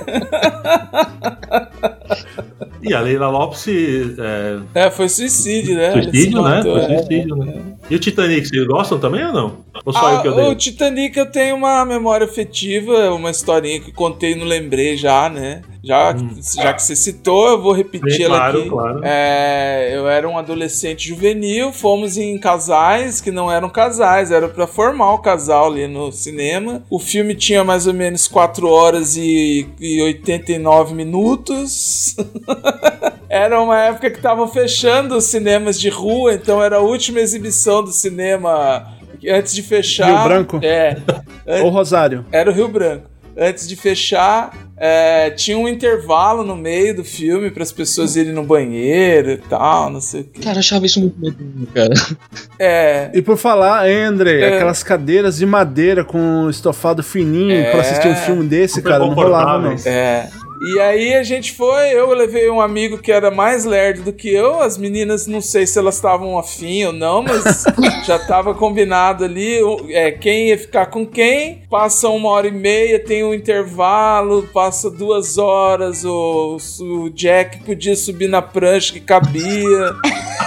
[2.81, 5.91] E a Leila Lopes é, É, foi suicídio, né?
[6.01, 6.57] Suicídio, né?
[6.57, 6.97] matou, Foi é.
[6.97, 7.53] suicídio, né?
[7.89, 9.57] E o Titanic, vocês gostam também ou não?
[9.85, 10.55] Ou só eu Ah, que o odeio?
[10.55, 15.61] Titanic eu tenho uma memória afetiva, uma historinha que contei e não lembrei já, né?
[15.83, 16.13] Já,
[16.55, 18.69] já que você citou, eu vou repetir Sim, ela claro, aqui.
[18.69, 19.01] claro.
[19.03, 24.67] É, eu era um adolescente juvenil, fomos em casais que não eram casais, era pra
[24.67, 26.83] formar o casal ali no cinema.
[26.89, 32.15] O filme tinha mais ou menos 4 horas e, e 89 minutos.
[33.29, 37.83] Era uma época que estavam fechando os cinemas de rua, então era a última exibição
[37.83, 38.87] do cinema
[39.23, 40.07] antes de fechar.
[40.07, 40.59] Rio Branco?
[40.63, 40.97] É.
[41.61, 42.25] Ô, Rosário.
[42.31, 43.05] Era o Rio Branco.
[43.41, 48.33] Antes de fechar, é, tinha um intervalo no meio do filme para as pessoas irem
[48.33, 50.41] no banheiro e tal, não sei o quê.
[50.41, 51.93] Cara, eu achava isso muito medonho, cara.
[52.59, 53.09] É.
[53.13, 54.55] E por falar, hein, André, É.
[54.55, 57.71] aquelas cadeiras de madeira com estofado fininho É.
[57.71, 59.71] pra assistir um filme desse, Super cara, não rolava não.
[59.71, 59.85] confortáveis.
[59.85, 60.29] É.
[60.61, 64.29] E aí a gente foi, eu levei um amigo que era mais lerdo do que
[64.29, 64.59] eu.
[64.59, 67.63] As meninas, não sei se elas estavam afim ou não, mas
[68.05, 69.59] já tava combinado ali
[69.89, 71.63] é, quem ia ficar com quem.
[71.69, 76.03] Passa uma hora e meia, tem um intervalo, passa duas horas.
[76.03, 79.93] O, o Jack podia subir na prancha que cabia.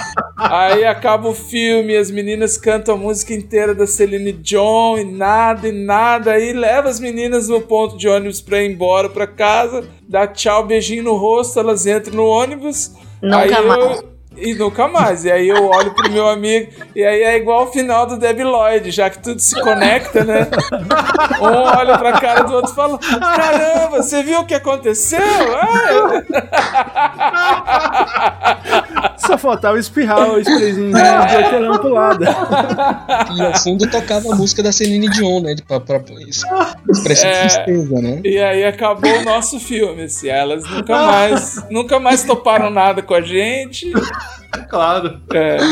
[0.51, 5.67] Aí acaba o filme, as meninas cantam a música inteira da Celine Dion e nada,
[5.67, 6.31] e nada.
[6.31, 10.65] Aí leva as meninas no ponto de ônibus pra ir embora pra casa, dá tchau,
[10.65, 12.91] beijinho no rosto, elas entram no ônibus.
[13.21, 13.99] Nunca aí mais.
[13.99, 15.25] Eu, e nunca mais.
[15.25, 18.43] E aí eu olho pro meu amigo, e aí é igual o final do Debi
[18.43, 20.47] Lloyd, já que tudo se conecta, né?
[21.39, 25.19] Um olha pra cara do outro e fala: Caramba, você viu o que aconteceu?
[25.19, 26.23] É.
[29.17, 32.23] Só faltava espirrar o sprayzinho de hortelã pro lado.
[33.35, 35.55] E ao fundo tocava a música da Celine Dion, né?
[35.67, 36.15] Pra, pra, pra
[36.89, 37.39] expressar É.
[37.47, 38.21] tristeza, né?
[38.23, 40.27] E aí acabou o nosso filme, assim.
[40.29, 43.91] Elas nunca mais, nunca mais toparam nada com a gente.
[44.69, 45.21] Claro.
[45.33, 45.57] É.
[45.57, 45.63] Eu,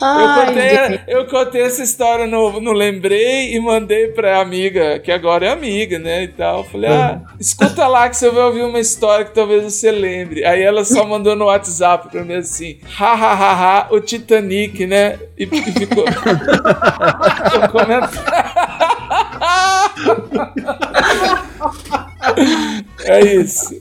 [0.00, 5.46] Ai, contei, eu contei essa história no, no Lembrei e mandei pra amiga, que agora
[5.46, 6.24] é amiga, né?
[6.24, 6.64] E tal.
[6.64, 10.44] Falei, ah, escuta lá que você vai ouvir uma história que talvez você lembre.
[10.44, 14.86] Aí ela só mandou no WhatsApp pra mim assim: ha ha ha ha, o Titanic,
[14.86, 15.18] né?
[15.36, 16.04] E, e ficou.
[16.06, 18.08] ficou comentando.
[23.04, 23.77] é isso.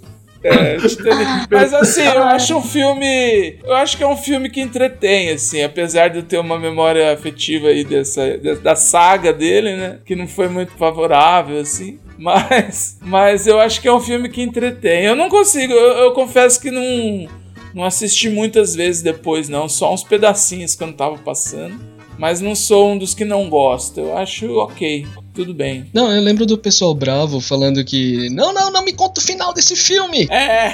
[0.47, 1.47] É, Titanic.
[1.51, 3.55] Mas assim, eu acho um filme.
[3.63, 7.11] Eu acho que é um filme que entretém, assim, apesar de eu ter uma memória
[7.13, 9.99] afetiva aí dessa, de- da saga dele, né?
[10.05, 11.99] Que não foi muito favorável, assim.
[12.19, 15.03] Mas, mas eu acho que é um filme que entretém.
[15.05, 17.27] Eu não consigo, eu, eu confesso que não,
[17.75, 19.69] não assisti muitas vezes depois, não.
[19.69, 21.79] Só uns pedacinhos quando tava passando.
[22.17, 24.01] Mas não sou um dos que não gosta.
[24.01, 25.05] Eu acho ok,
[25.37, 25.85] tudo bem.
[25.93, 28.27] Não, eu lembro do pessoal bravo falando que.
[28.31, 30.27] Não, não, não me conta o final desse filme!
[30.31, 30.73] É.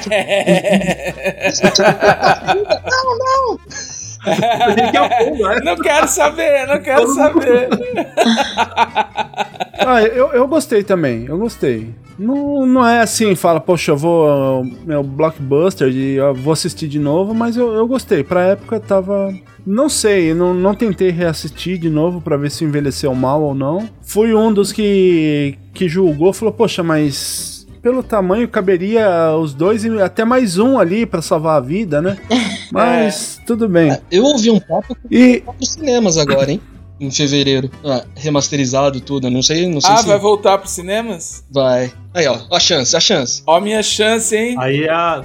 [2.90, 3.60] Não, não!
[5.65, 7.68] Não quero saber, não quero saber.
[9.85, 11.94] Ah, eu, eu gostei também, eu gostei.
[12.18, 14.64] Não, não é assim, fala, poxa, eu vou.
[14.85, 18.23] Meu blockbuster, de, eu vou assistir de novo, mas eu, eu gostei.
[18.23, 19.34] Pra época tava.
[19.65, 23.90] Não sei, não, não tentei reassistir de novo pra ver se envelheceu mal ou não.
[24.02, 27.65] Fui um dos que, que julgou, falou, poxa, mas.
[27.81, 32.18] Pelo tamanho, caberia os dois e até mais um ali pra salvar a vida, né?
[32.72, 33.95] Mas tudo bem.
[34.10, 36.61] Eu ouvi um papo E pros cinemas agora, hein?
[37.03, 37.69] Em fevereiro.
[37.84, 39.27] Ah, remasterizado tudo.
[39.27, 41.43] eu Não sei, não sei Ah, se vai voltar pros cinemas?
[41.51, 41.91] vai.
[42.13, 43.41] Aí, ó, a chance, a chance.
[43.47, 44.55] Ó, minha chance, hein?
[44.59, 45.23] Aí a.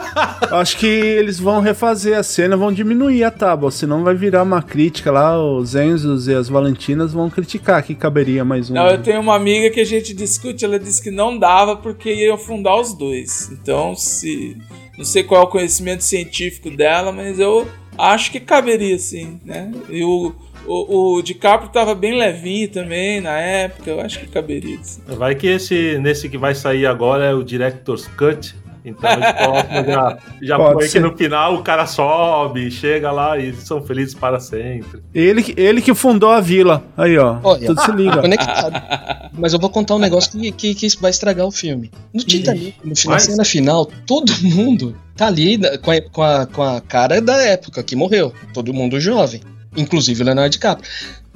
[0.52, 4.62] Acho que eles vão refazer a cena, vão diminuir a tábua, senão vai virar uma
[4.62, 5.38] crítica lá.
[5.40, 8.74] Os Enzos e as Valentinas vão criticar que caberia mais um.
[8.74, 12.12] Não, eu tenho uma amiga que a gente discute, ela disse que não dava porque
[12.12, 13.50] iam fundar os dois.
[13.52, 14.56] Então, se.
[14.96, 17.66] Não sei qual é o conhecimento científico dela, mas eu
[17.96, 19.70] acho que caberia sim, né?
[19.88, 20.32] E o,
[20.72, 24.78] o, o DiCaprio tava bem levinho também na época, eu acho que caberia.
[24.82, 25.00] Sim.
[25.06, 28.54] Vai que esse, nesse que vai sair agora é o Director's Cut.
[28.82, 33.52] Então eles colocam já, já põe que no final o cara sobe, chega lá e
[33.52, 35.02] são felizes para sempre.
[35.14, 36.82] Ele, que- ele que fundou a vila.
[36.96, 37.38] Aí, ó.
[37.42, 37.66] Olha.
[37.66, 38.22] Tudo se liga.
[38.22, 39.30] Conectado.
[39.34, 41.90] Mas eu vou contar um negócio que, que, que vai estragar o filme.
[42.14, 46.46] No Titanic, no final, Mas- cena final, todo mundo tá ali com a, com, a,
[46.46, 48.32] com a cara da época que morreu.
[48.54, 49.42] Todo mundo jovem.
[49.76, 50.88] Inclusive o Leonardo DiCaprio.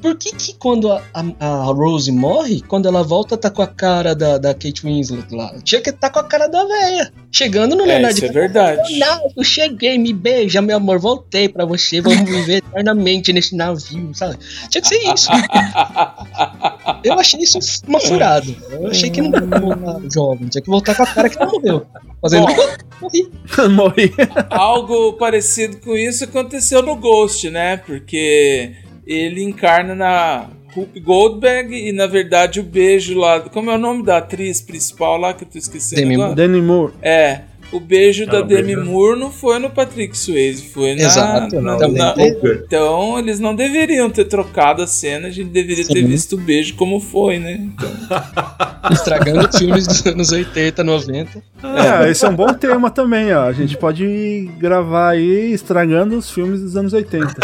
[0.05, 3.67] Por que que quando a, a, a Rose morre, quando ela volta, tá com a
[3.67, 5.55] cara da, da Kate Winslet lá?
[5.65, 7.11] Tinha que estar tá com a cara da véia.
[7.33, 8.99] Chegando no É, Leonardo isso é verdade.
[8.99, 14.15] Não, eu cheguei, me beija, meu amor, voltei pra você, vamos viver eternamente nesse navio,
[14.15, 14.37] sabe?
[14.69, 15.31] Tinha que ser isso.
[17.03, 18.47] Eu achei isso uma furada.
[18.71, 21.39] Eu achei que não tinha que voltar jovem, tinha que voltar com a cara que
[21.39, 21.87] não morreu.
[22.21, 22.47] Fazendo.
[23.01, 23.31] Morri.
[23.71, 24.15] Morri.
[24.51, 27.77] Algo parecido com isso aconteceu no Ghost, né?
[27.79, 28.75] Porque
[29.07, 33.41] ele encarna na Whoopi Goldberg e na verdade o beijo lá.
[33.41, 36.35] Como é o nome da atriz principal lá que eu tô esquecendo Demi agora?
[36.35, 36.93] Demi Moore.
[37.01, 37.43] É.
[37.73, 38.85] O beijo da Ah, o Demi beijo.
[38.85, 41.03] Moore não foi no Patrick Swayze, foi na.
[41.03, 42.29] Exato, na- também na- tem.
[42.67, 46.07] então eles não deveriam ter trocado a cena, a gente deveria ter Sim.
[46.07, 47.53] visto o beijo como foi, né?
[47.61, 47.89] Então,
[48.93, 51.43] Estragando filmes dos anos 80, 90.
[52.05, 53.45] É, esse é um bom tema também, ó.
[53.45, 57.35] A gente pode gravar aí estragando os filmes dos anos 80.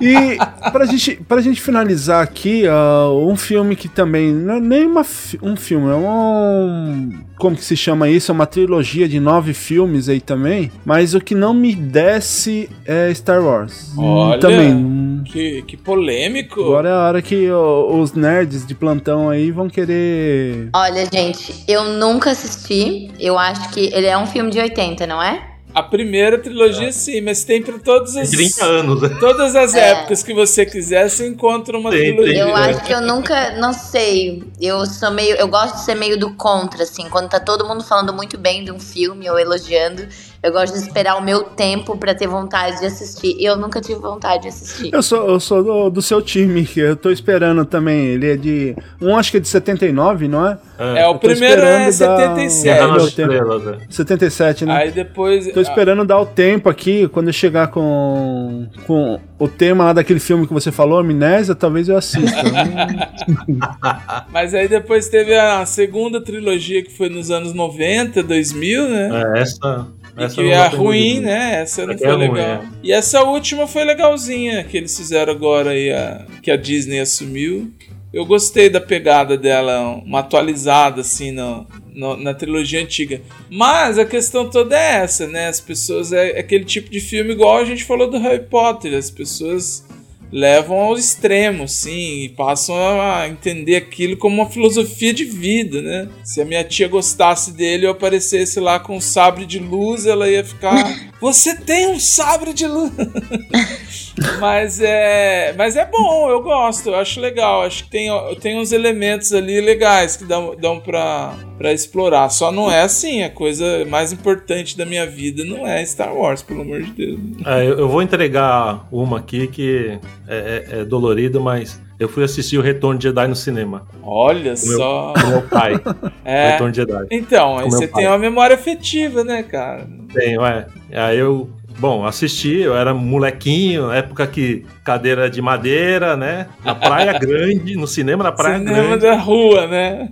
[0.00, 0.36] E
[0.70, 5.02] pra gente, pra gente finalizar aqui, ó, um filme que também não é nem uma,
[5.02, 7.10] fi- um filme, é um.
[7.36, 8.30] Como que se chama isso?
[8.30, 10.70] É uma trilogia de nove filmes aí também.
[10.84, 13.92] Mas o que não me desce é Star Wars.
[13.96, 14.38] Olha.
[14.38, 15.22] Também.
[15.24, 16.60] que, que polêmico.
[16.60, 21.64] Agora é a hora que ó, os nerds de plantão aí vão querer Olha, gente,
[21.66, 23.10] eu nunca assisti.
[23.18, 25.55] Eu acho que ele é um filme de 80, não é?
[25.76, 28.30] A primeira trilogia, sim, mas tem pra todos os.
[28.30, 29.14] 30 anos, né?
[29.20, 29.90] Todas as É.
[29.90, 32.38] épocas que você quiser, você encontra uma Tem, trilogia.
[32.44, 34.42] Eu acho que eu nunca, não sei.
[34.58, 37.84] Eu sou meio, eu gosto de ser meio do contra, assim, quando tá todo mundo
[37.84, 40.08] falando muito bem de um filme ou elogiando,
[40.42, 43.36] eu gosto de esperar o meu tempo pra ter vontade de assistir.
[43.38, 44.90] E eu nunca tive vontade de assistir.
[44.92, 48.06] Eu sou, eu sou do, do seu time, que eu tô esperando também.
[48.06, 48.76] Ele é de.
[49.00, 50.58] Um acho que é de 79, não é?
[50.78, 52.64] É, o primeiro é esperando dar- 77.
[52.64, 53.32] Guerra meu nas tempo.
[53.32, 53.78] Estrelas, né?
[53.88, 54.76] 77, né?
[54.76, 55.52] Aí depois.
[55.52, 60.20] Tô esperando dar o tempo aqui, quando eu chegar com, com o tema lá daquele
[60.20, 62.42] filme que você falou, Amnésia, talvez eu assista.
[64.30, 69.10] Mas aí depois teve a segunda trilogia que foi nos anos 90, 2000, né?
[69.36, 69.86] É, essa.
[70.18, 71.60] E essa que é pra ruim, né?
[71.62, 72.38] Essa não É foi ruim, legal.
[72.40, 72.62] é.
[72.82, 77.70] E essa última foi legalzinha, que eles fizeram agora aí, a, que a Disney assumiu.
[78.12, 83.20] Eu gostei da pegada dela, uma atualizada assim no, no- na trilogia antiga.
[83.50, 85.48] Mas a questão toda é essa, né?
[85.48, 88.94] As pessoas é, é aquele tipo de filme igual a gente falou do Harry Potter.
[88.96, 89.85] As pessoas
[90.32, 96.08] levam ao extremo, sim, e passam a entender aquilo como uma filosofia de vida, né?
[96.24, 100.28] Se a minha tia gostasse dele eu aparecesse lá com um sabre de luz, ela
[100.28, 100.76] ia ficar.
[101.20, 102.92] Você tem um sabre de luz!
[104.40, 105.54] mas é.
[105.56, 107.62] Mas é bom, eu gosto, eu acho legal.
[107.62, 108.10] Acho que tem,
[108.40, 112.28] tem uns elementos ali legais que dão, dão pra, pra explorar.
[112.30, 116.42] Só não é assim, a coisa mais importante da minha vida não é Star Wars,
[116.42, 117.20] pelo amor de Deus.
[117.44, 119.98] É, eu, eu vou entregar uma aqui que
[120.28, 123.86] é, é, é dolorido, mas eu fui assistir o Retorno de Jedi no cinema.
[124.02, 125.12] Olha Com meu- só.
[125.20, 125.74] Com meu pai.
[126.24, 126.52] É.
[126.52, 127.06] Retorno de Jedi.
[127.10, 128.02] Então, aí meu você pai.
[128.02, 129.86] tem uma memória afetiva, né, cara?
[130.12, 130.66] Tenho, é.
[130.92, 131.48] Aí eu,
[131.78, 136.46] bom, assisti, eu era molequinho, época que cadeira de madeira, né?
[136.64, 140.08] Na Praia Grande, no cinema da Praia Cinema Grande, da rua, né?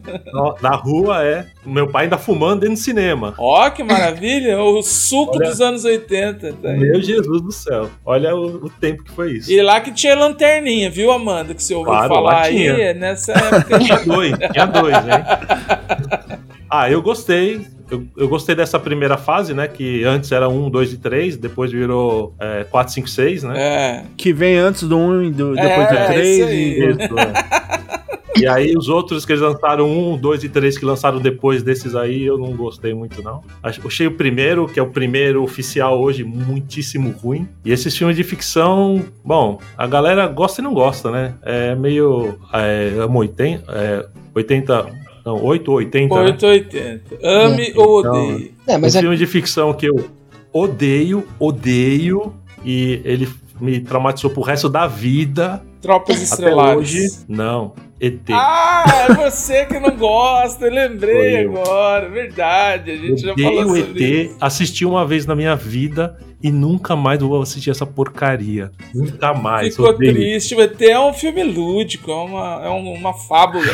[0.60, 1.46] na rua, é.
[1.64, 3.34] Meu pai ainda fumando dentro do cinema.
[3.38, 4.60] Ó, que maravilha!
[4.62, 5.48] O suco Olha.
[5.48, 6.52] dos anos 80.
[6.54, 6.68] Tá.
[6.72, 7.88] Meu Jesus do céu.
[8.04, 9.50] Olha o, o tempo que foi isso.
[9.50, 11.54] E lá que tinha lanterninha, viu, Amanda?
[11.54, 12.72] Que você ouviu Claro, falar aí, tinha.
[12.72, 13.78] é nessa época.
[13.78, 16.38] Tinha dois, tinha dois, hein?
[16.76, 17.64] Ah, eu gostei.
[17.90, 19.68] Eu, eu gostei dessa primeira fase, né?
[19.68, 23.54] Que antes era 1, 2 e 3, depois virou é, 4, 5, 6, né?
[23.56, 24.04] É.
[24.16, 26.28] que vem antes do 1 e do, depois É, do 3.
[26.38, 26.54] isso aí.
[26.54, 26.90] E...
[26.90, 27.74] Isso, é.
[28.36, 31.94] E aí os outros que eles lançaram, 1, 2 e 3 que lançaram depois desses
[31.94, 33.42] aí, eu não gostei muito, não.
[33.62, 37.46] Ach- Achei o primeiro, que é o primeiro oficial hoje, muitíssimo ruim.
[37.64, 41.34] E esses filmes de ficção, bom, a galera gosta e não gosta, né?
[41.42, 42.36] É meio.
[42.52, 44.04] É, amo 80, é,
[44.34, 45.03] 80.
[45.24, 46.20] Não, 8 ou 80, né?
[46.22, 47.18] 880.
[47.22, 48.54] Ame ou Então, odeie.
[48.66, 50.08] É, mas um é, filme de ficção que eu
[50.52, 52.32] odeio, odeio,
[52.64, 53.28] e ele
[53.60, 55.62] me traumatizou pro resto da vida.
[55.80, 56.76] Tropas Até estreladas.
[56.78, 57.72] hoje, não.
[58.00, 58.20] ET.
[58.30, 61.50] Ah, é você que não gosta, eu lembrei eu.
[61.56, 64.36] agora, verdade, a gente já falou Odeio o sobre ET, isso.
[64.40, 68.70] assisti uma vez na minha vida e nunca mais vou assistir essa porcaria.
[68.94, 69.74] Nunca mais.
[69.76, 70.12] Ficou odeio.
[70.12, 73.64] triste, o ET é um filme lúdico, é uma, é um- uma fábula.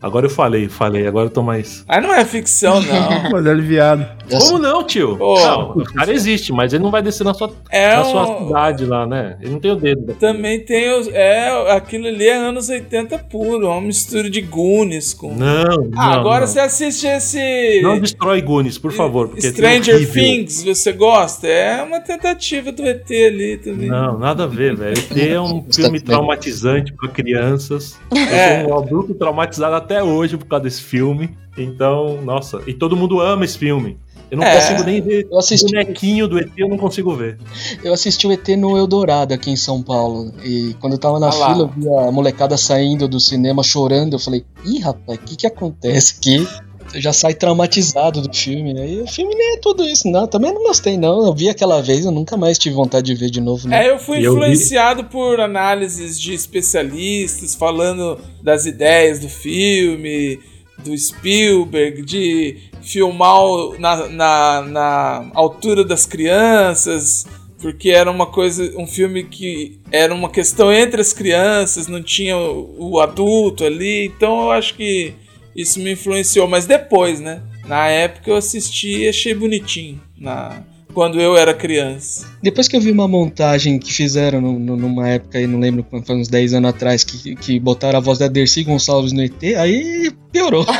[0.00, 1.84] Agora eu falei, falei, agora eu tô mais.
[1.88, 3.30] Aí não é ficção, não.
[3.32, 4.06] Mas é aliviado.
[4.30, 5.16] Como não, tio?
[5.16, 5.38] Pô.
[5.40, 8.46] Não, o cara existe, mas ele não vai descer na sua, É na sua um,
[8.46, 9.36] cidade lá, né?
[9.40, 10.14] Ele não tem o dedo.
[10.14, 11.08] Também tem os.
[11.08, 15.34] É, aquilo ali é anos 80 puro, é uma mistura de Goonies com.
[15.34, 15.90] Não, não.
[15.96, 16.46] ah, agora não.
[16.46, 17.80] você assiste esse.
[17.82, 19.28] Não destrói Goonies, por favor.
[19.28, 20.22] Porque é Stranger horrível.
[20.22, 21.46] Things, você gosta?
[21.46, 23.88] É uma tentativa do ET ali também.
[23.88, 24.98] Não, nada a ver, velho.
[24.98, 27.98] ET é um filme traumatizante para crianças.
[28.28, 28.62] É.
[28.62, 31.36] Eu sou um adulto traumatizado até hoje por causa desse filme.
[31.56, 33.98] Então, nossa, e todo mundo ama esse filme.
[34.30, 34.56] Eu não É.
[34.56, 37.38] consigo nem ver Eu o assisti, bonequinho do ET, eu não consigo ver.
[37.82, 40.30] eu assisti o ET no Eldorado aqui em São Paulo.
[40.44, 44.12] E quando eu tava na Ah fila, eu vi a molecada saindo do cinema chorando.
[44.12, 46.46] Eu falei, ih, rapaz, o que que acontece aqui?
[46.88, 48.88] Você já sai traumatizado do filme, né?
[48.88, 50.26] E o filme nem é tudo isso, não.
[50.26, 51.26] Também não gostei, não.
[51.26, 53.86] Eu vi aquela vez, eu nunca mais tive vontade de ver de novo, né?
[53.86, 59.28] É, eu fui E eu vi- influenciado por análises de especialistas falando das ideias do
[59.28, 60.40] filme,
[60.84, 63.42] do Spielberg, de filmar
[63.78, 67.26] na, na, na altura das crianças,
[67.60, 72.36] porque era uma coisa, um filme que era uma questão entre as crianças, não tinha
[72.36, 75.12] o, o adulto ali, então eu acho que
[75.60, 77.40] isso me influenciou, mas depois, né?
[77.66, 80.62] Na época eu assisti e achei bonitinho, na,
[80.94, 82.26] quando eu era criança.
[82.42, 85.82] Depois que eu vi uma montagem que fizeram no- no- numa época aí, não lembro
[85.84, 89.22] quando foi uns 10 anos atrás, que, que botaram a voz da Dercy Gonçalves no
[89.22, 90.64] ET, aí piorou.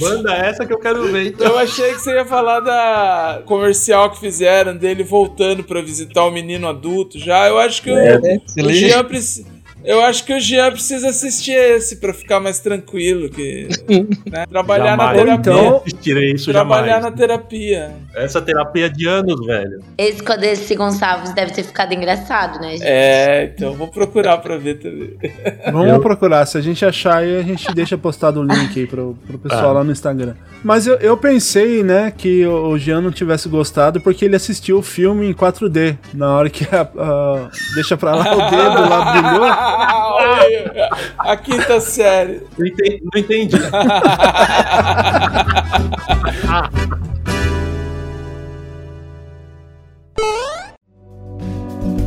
[0.00, 1.46] Manda essa que eu quero ver, então.
[1.46, 6.30] Eu achei que você ia falar da comercial que fizeram dele voltando pra visitar o
[6.30, 7.48] menino adulto já.
[7.48, 8.18] Eu acho que o, É,
[8.62, 8.70] o.
[8.72, 9.46] Jean preci-
[9.88, 13.30] Eu acho que o Jean precisa assistir esse pra ficar mais tranquilo.
[13.30, 13.68] Que,
[14.30, 14.44] né?
[14.46, 15.16] Trabalhar Jamais.
[15.16, 15.52] na terapia.
[15.52, 17.04] Então- assistirei isso Trabalhar jamais.
[17.04, 17.90] na terapia.
[18.14, 19.80] Essa terapia é de anos, velho.
[19.96, 22.82] Esse Codesse Gonçalves deve ter ficado engraçado, né, gente?
[22.84, 25.16] É, então vou procurar pra ver também.
[25.72, 26.44] Vamos Eu- procurar.
[26.44, 29.70] Se a gente achar aí, a gente deixa postado o link aí pro, pro pessoal
[29.70, 29.72] Ah.
[29.72, 30.34] lá no Instagram.
[30.62, 34.78] Mas eu, eu pensei, né, que o o Jean não tivesse gostado porque ele assistiu
[34.78, 35.96] o filme em 4D.
[36.12, 39.77] Na hora que a, a- deixa pra lá o dedo lá brilhou.
[39.78, 40.88] Olha
[41.18, 42.42] a quinta série.
[42.58, 43.02] Não entendi.
[43.12, 43.56] Não entendi.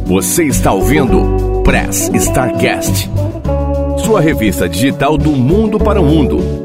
[0.05, 3.09] Você está ouvindo Press Starcast,
[4.03, 6.60] sua revista digital do mundo para o mundo.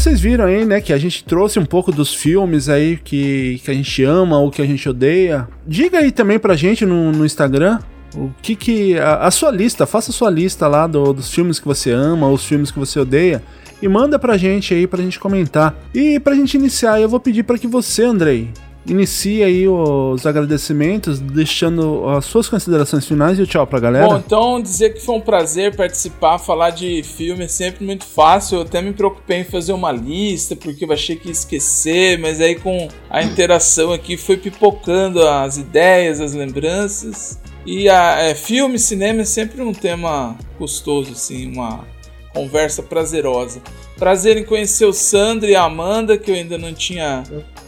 [0.00, 3.70] Vocês viram aí, né, que a gente trouxe um pouco dos filmes aí que, que
[3.70, 5.46] a gente ama ou que a gente odeia.
[5.66, 7.80] Diga aí também pra gente no, no Instagram
[8.14, 8.98] o que que.
[8.98, 12.30] A, a sua lista, faça a sua lista lá do- dos filmes que você ama,
[12.30, 13.42] os filmes que você odeia.
[13.82, 15.74] E manda pra gente aí pra gente comentar.
[15.94, 18.48] E pra gente iniciar, eu vou pedir pra que você, Andrei,
[18.86, 24.06] inicie aí os agradecimentos, deixando as suas considerações finais e tchau pra galera.
[24.06, 28.58] Bom, então dizer que foi um prazer participar, falar de filme é sempre muito fácil.
[28.58, 32.40] Eu até me preocupei em fazer uma lista, porque eu achei que ia esquecer, mas
[32.40, 37.38] aí com a interação aqui foi pipocando as ideias, as lembranças.
[37.66, 41.84] E a, é, filme, cinema é sempre um tema gostoso, assim, uma
[42.32, 43.60] conversa prazerosa.
[43.98, 47.22] Prazer em conhecer o Sandro e a Amanda, que eu ainda não tinha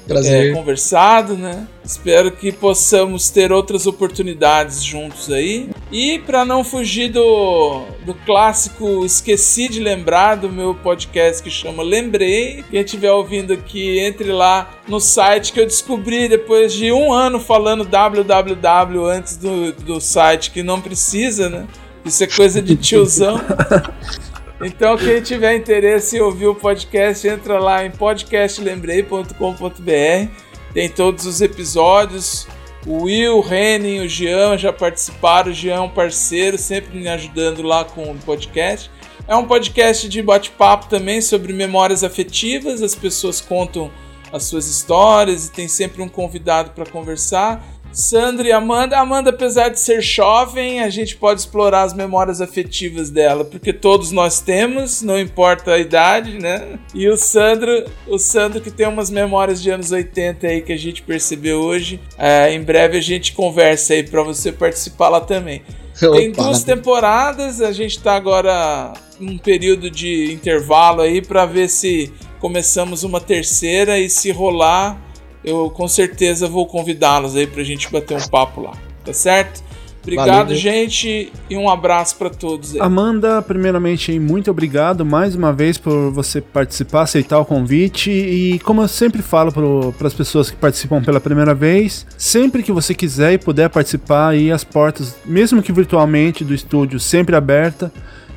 [0.09, 1.67] é, conversado, né?
[1.85, 5.69] Espero que possamos ter outras oportunidades juntos aí.
[5.91, 11.83] E para não fugir do, do clássico Esqueci de Lembrar do meu podcast que chama
[11.83, 12.65] Lembrei.
[12.71, 17.39] Quem estiver ouvindo aqui, entre lá no site que eu descobri depois de um ano
[17.39, 21.67] falando www antes do, do site que não precisa, né?
[22.05, 23.39] Isso é coisa de tiozão.
[24.63, 30.31] Então, quem tiver interesse em ouvir o podcast, entra lá em podcastlembrei.com.br.
[30.73, 32.47] Tem todos os episódios.
[32.87, 35.51] O Will, o Renin, o Jean já participaram.
[35.51, 38.89] O Jean é um parceiro, sempre me ajudando lá com o podcast.
[39.27, 42.83] É um podcast de bate-papo também sobre memórias afetivas.
[42.83, 43.91] As pessoas contam
[44.33, 47.65] as suas histórias e tem sempre um convidado para conversar.
[47.93, 48.99] Sandra e Amanda.
[48.99, 54.11] Amanda, apesar de ser jovem, a gente pode explorar as memórias afetivas dela, porque todos
[54.11, 56.79] nós temos, não importa a idade, né?
[56.95, 60.79] E o Sandro, o Sandro que tem umas memórias de anos 80 aí que a
[60.79, 62.01] gente percebeu hoje.
[62.19, 65.63] É, em breve a gente conversa aí para você participar lá também.
[65.99, 66.45] Tem Opa.
[66.45, 72.11] duas temporadas, a gente tá agora num período de intervalo aí para ver se
[72.41, 74.99] começamos uma terceira e se rolar,
[75.45, 78.73] eu com certeza vou convidá-los aí pra gente bater um papo lá,
[79.05, 79.63] tá certo?
[80.03, 80.57] Obrigado, Valeu.
[80.57, 82.81] gente, e um abraço pra todos aí.
[82.81, 88.11] Amanda, primeiramente, muito obrigado mais uma vez por você participar, aceitar o convite.
[88.11, 89.53] E como eu sempre falo
[89.97, 94.31] para as pessoas que participam pela primeira vez, sempre que você quiser e puder participar,
[94.31, 97.93] aí as portas, mesmo que virtualmente, do estúdio sempre aberta.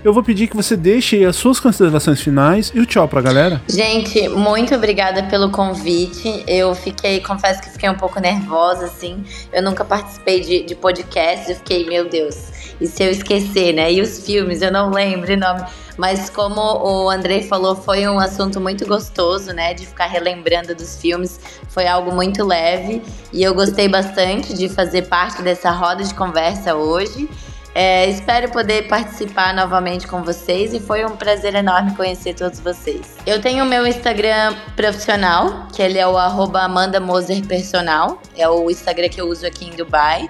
[0.06, 3.60] Eu vou pedir que você deixe as suas considerações finais e o tchau pra galera.
[3.68, 6.44] Gente, muito obrigada pelo convite.
[6.48, 9.23] Eu fiquei, confesso que fiquei um pouco nervosa, assim.
[9.52, 12.36] Eu nunca participei de, de podcast, eu fiquei, meu Deus,
[12.80, 13.91] e se eu esquecer, né?
[13.91, 15.64] E os filmes, eu não lembro o nome.
[15.98, 19.73] Mas como o Andrei falou, foi um assunto muito gostoso, né?
[19.73, 21.40] De ficar relembrando dos filmes.
[21.68, 23.02] Foi algo muito leve.
[23.34, 27.27] E eu gostei bastante de fazer parte dessa roda de conversa hoje.
[27.77, 33.18] É, espero poder participar novamente com vocês e foi um prazer enorme conhecer todos vocês.
[33.26, 38.47] Eu tenho o meu Instagram profissional, que ele é o arroba Amanda Moser Personal, é
[38.47, 40.30] o Instagram que eu uso aqui em Dubai.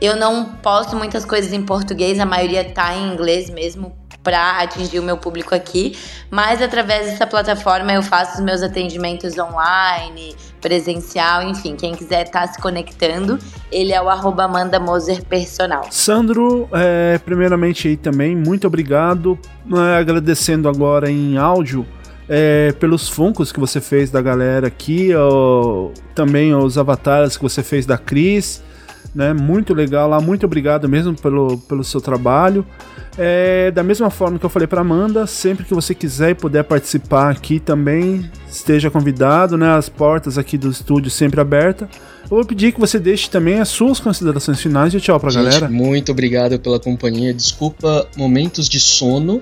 [0.00, 4.98] Eu não posto muitas coisas em português, a maioria tá em inglês mesmo para atingir
[4.98, 5.96] o meu público aqui,
[6.30, 10.34] mas através dessa plataforma eu faço os meus atendimentos online,
[10.66, 13.38] presencial, enfim, quem quiser estar se conectando,
[13.70, 15.86] ele é o arroba Amanda Moser Personal.
[15.92, 19.38] Sandro, é, primeiramente aí também, muito obrigado.
[19.72, 21.86] É, agradecendo agora em áudio
[22.28, 27.62] é, pelos funcos que você fez da galera aqui, ó, também os avatares que você
[27.62, 28.60] fez da Cris.
[29.16, 32.66] Né, muito legal lá, muito obrigado mesmo pelo, pelo seu trabalho.
[33.16, 36.62] É, da mesma forma que eu falei para Amanda, sempre que você quiser e puder
[36.64, 39.70] participar aqui também, esteja convidado, né?
[39.70, 41.88] As portas aqui do estúdio sempre abertas.
[42.24, 45.44] Eu vou pedir que você deixe também as suas considerações finais e tchau pra Gente,
[45.44, 45.68] galera.
[45.70, 47.32] muito obrigado pela companhia.
[47.32, 49.40] Desculpa momentos de sono,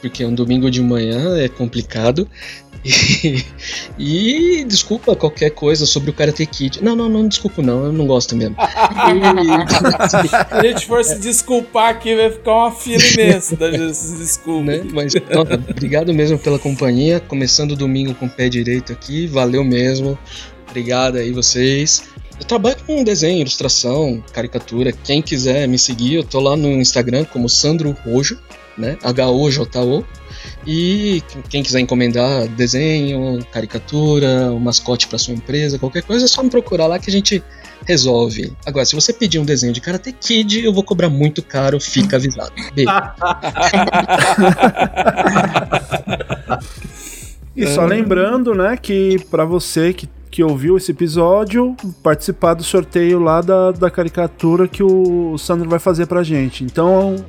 [0.00, 2.26] porque um domingo de manhã é complicado.
[3.98, 6.82] E, e desculpa qualquer coisa sobre o Karate Kid.
[6.82, 8.56] Não, não, não desculpa não, eu não gosto mesmo.
[10.08, 10.16] Se
[10.50, 14.84] a gente for se desculpar aqui, vai ficar uma fila imensa das desculpas.
[14.84, 14.90] Né?
[14.92, 17.20] Mas ó, obrigado mesmo pela companhia.
[17.20, 20.18] Começando o domingo com o pé direito aqui, valeu mesmo.
[20.68, 22.02] Obrigado aí vocês.
[22.40, 24.90] Eu trabalho com desenho, ilustração, caricatura.
[24.90, 28.38] Quem quiser me seguir, eu tô lá no Instagram como Sandro Rojo,
[28.76, 28.96] né?
[29.02, 30.04] H-O-J-O.
[30.66, 36.42] E quem quiser encomendar desenho, caricatura, um mascote para sua empresa, qualquer coisa, é só
[36.42, 37.42] me procurar lá que a gente
[37.86, 38.52] resolve.
[38.64, 42.16] Agora, se você pedir um desenho de Karate Kid, eu vou cobrar muito caro, fica
[42.16, 42.52] avisado.
[47.54, 53.20] E só lembrando, né, que pra você que, que ouviu esse episódio, participar do sorteio
[53.20, 56.64] lá da, da caricatura que o Sandro vai fazer pra gente.
[56.64, 57.22] Então,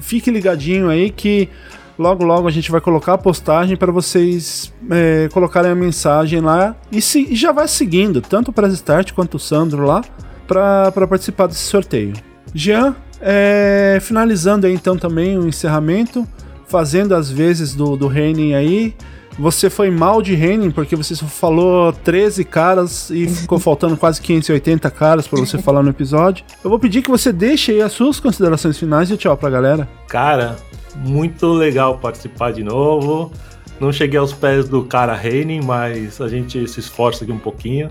[0.00, 1.48] fique ligadinho aí que
[1.98, 6.74] logo logo a gente vai colocar a postagem para vocês é, colocarem a mensagem lá
[6.90, 10.02] e, se, e já vai seguindo, tanto o Press Start quanto o Sandro lá,
[10.46, 12.14] para participar desse sorteio.
[12.54, 16.26] Jean, é, finalizando aí então também o encerramento,
[16.66, 18.94] fazendo as vezes do, do Reining aí.
[19.38, 24.20] Você foi mal de Reining porque você só falou 13 caras e ficou faltando quase
[24.20, 26.44] 580 caras para você falar no episódio.
[26.62, 29.88] Eu vou pedir que você deixe aí as suas considerações finais e tchau pra galera.
[30.06, 30.56] Cara,
[30.96, 33.32] muito legal participar de novo.
[33.80, 37.90] Não cheguei aos pés do cara Reining, mas a gente se esforça aqui um pouquinho.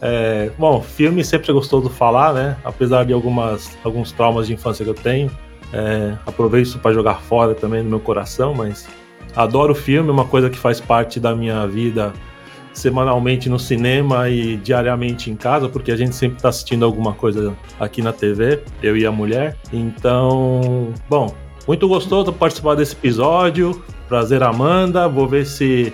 [0.00, 2.56] É, bom, filme sempre é gostoso falar, né?
[2.64, 5.30] Apesar de algumas, alguns traumas de infância que eu tenho.
[5.72, 8.86] É, aproveito isso para jogar fora também no meu coração, mas
[9.34, 12.12] adoro filme, é uma coisa que faz parte da minha vida
[12.72, 17.56] semanalmente no cinema e diariamente em casa, porque a gente sempre está assistindo alguma coisa
[17.78, 19.56] aqui na TV, eu e a mulher.
[19.72, 21.34] Então, bom,
[21.66, 23.82] muito gostoso participar desse episódio.
[24.08, 25.08] Prazer, Amanda.
[25.08, 25.92] Vou ver se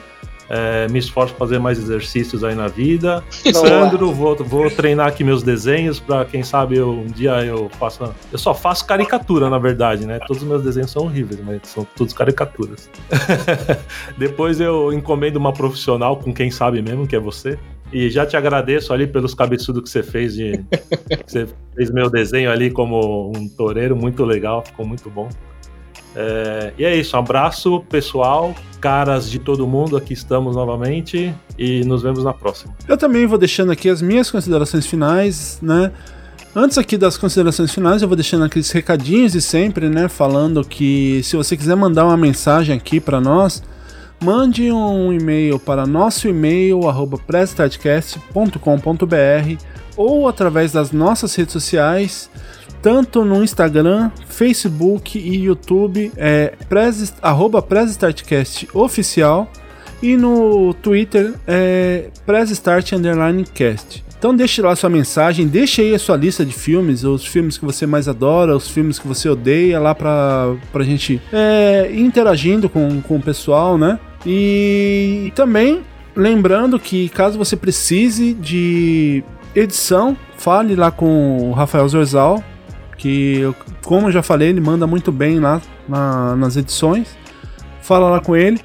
[0.51, 3.23] é, me esforço para fazer mais exercícios aí na vida.
[3.31, 8.13] Sandro, vou, vou treinar aqui meus desenhos para quem sabe eu, um dia eu faça.
[8.33, 10.19] Eu só faço caricatura, na verdade, né?
[10.27, 12.91] Todos os meus desenhos são horríveis, mas são todos caricaturas.
[14.19, 17.57] Depois eu encomendo uma profissional com quem sabe mesmo, que é você.
[17.93, 20.65] E já te agradeço ali pelos cabeçudos que você fez de.
[21.27, 25.29] você fez meu desenho ali como um toureiro, muito legal, ficou muito bom.
[26.15, 31.85] É, e é isso, um abraço pessoal, caras de todo mundo, aqui estamos novamente e
[31.85, 32.75] nos vemos na próxima.
[32.89, 35.93] Eu também vou deixando aqui as minhas considerações finais, né?
[36.55, 40.09] Antes aqui das considerações finais, eu vou deixando aqueles recadinhos de sempre, né?
[40.09, 43.63] Falando que se você quiser mandar uma mensagem aqui para nós,
[44.21, 46.81] mande um e-mail para nosso e-mail
[47.25, 49.65] prestartcast.com.br
[49.97, 52.29] ou através das nossas redes sociais
[52.83, 57.65] tanto no Instagram, Facebook e YouTube, é prez, arroba
[58.75, 59.51] oficial,
[60.03, 64.05] e no Twitter é PrezStart Underline Cast.
[64.19, 67.65] Então deixe lá sua mensagem, deixe aí a sua lista de filmes, os filmes que
[67.65, 73.01] você mais adora, os filmes que você odeia, lá pra, pra gente é, interagindo com,
[73.01, 73.99] com o pessoal, né?
[74.27, 75.81] E também
[76.15, 79.25] lembrando que caso você precise de
[79.55, 82.45] edição, fale lá com o Rafael Zorzal,
[83.01, 83.51] que,
[83.83, 87.17] como eu já falei, ele manda muito bem lá na, nas edições.
[87.81, 88.61] Fala lá com ele.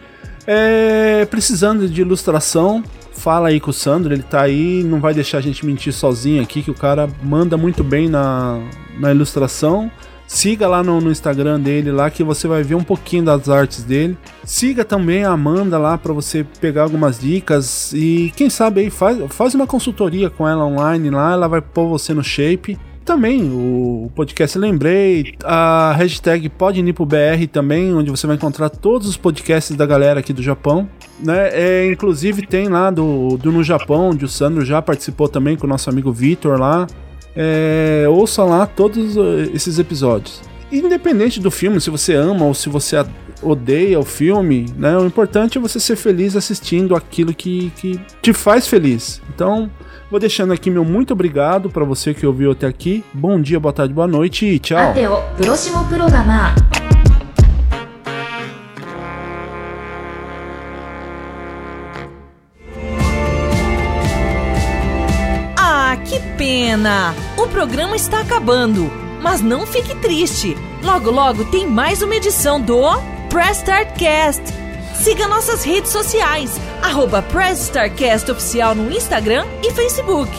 [0.46, 2.84] É, precisando de ilustração,
[3.14, 6.44] fala aí com o Sandro, ele tá aí, não vai deixar a gente mentir sozinho
[6.44, 8.60] aqui, que o cara manda muito bem na,
[9.00, 9.90] na ilustração.
[10.28, 13.84] Siga lá no, no, Instagram dele lá que você vai ver um pouquinho das artes
[13.84, 14.18] dele.
[14.44, 19.18] Siga também a Amanda lá para você pegar algumas dicas e quem sabe aí faz,
[19.30, 24.12] faz uma consultoria com ela online lá, ela vai pôr você no shape também o
[24.16, 30.20] podcast Lembrei, a hashtag PodNipoBR também, onde você vai encontrar todos os podcasts da galera
[30.20, 30.90] aqui do Japão.
[31.20, 31.50] Né?
[31.54, 35.68] É, inclusive tem lá do, do No Japão, onde o Sandro já participou também com
[35.68, 36.88] o nosso amigo Vitor lá.
[37.36, 40.42] É, ouça lá todos uh, esses episódios.
[40.72, 42.98] Independente do filme, se você ama ou se você
[43.42, 44.98] odeia o filme, né?
[44.98, 49.22] O importante é você ser feliz assistindo aquilo que, que te faz feliz.
[49.34, 49.70] Então,
[50.10, 53.04] Vou deixando aqui meu muito obrigado para você que ouviu até aqui.
[53.12, 54.92] Bom dia, boa tarde, boa noite e tchau.
[54.92, 56.54] Até o próximo programa.
[65.58, 67.16] Ah, que pena!
[67.36, 68.92] O programa está acabando,
[69.24, 70.56] mas não fique triste.
[70.84, 72.80] Logo, logo tem mais uma edição do
[73.30, 74.65] Press Start Cast
[74.95, 76.53] Siga nossas redes sociais,
[76.83, 80.31] arroba Press Start Cast Oficial no Instagram e Facebook.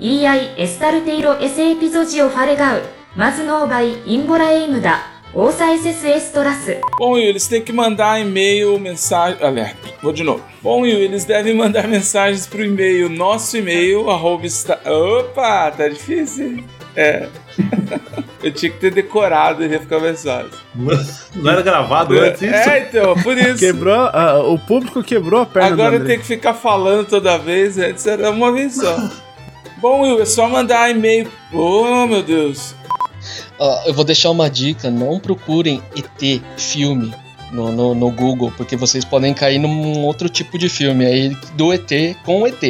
[0.00, 2.82] EI エスタルテイロエセエピゾジオファレガウ
[3.16, 6.79] マズノーバイインボラエイムダ Ouça esses extras.
[6.97, 9.37] Bom, Will, eles têm que mandar e-mail, mensagem.
[9.45, 10.41] Alerta, vou de novo.
[10.61, 14.45] Bom, Will, eles devem mandar mensagens pro e-mail, nosso e-mail, arroba.
[14.45, 14.79] Esta...
[14.89, 16.63] Opa, tá difícil.
[16.95, 17.27] É.
[18.41, 20.51] Eu tinha que ter decorado e ia ficar mais fácil.
[21.35, 22.43] Não era gravado é, antes?
[22.43, 23.57] É, então, por isso.
[23.57, 27.77] Quebrou, uh, o público quebrou a perna Agora eu tenho que ficar falando toda vez,
[27.77, 28.95] é, antes era uma vez só.
[29.81, 31.27] Bom, Will, é só mandar e-mail.
[31.51, 32.75] Oh, meu Deus.
[33.59, 37.13] Ó, eu vou deixar uma dica: não procurem ET filme
[37.51, 41.71] no, no, no Google, porque vocês podem cair num outro tipo de filme aí do
[41.73, 41.89] ET
[42.25, 42.61] com o ET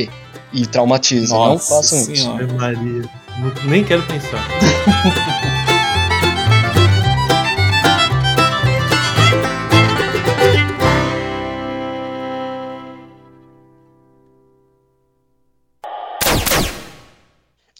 [0.53, 1.33] e traumatiza.
[1.33, 2.15] não Nossa façam isso.
[2.23, 2.43] Senhora.
[2.43, 3.09] Ave Maria.
[3.39, 4.47] Não- Nem quero pensar.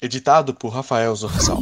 [0.02, 1.62] Editado por Rafael Zorzal.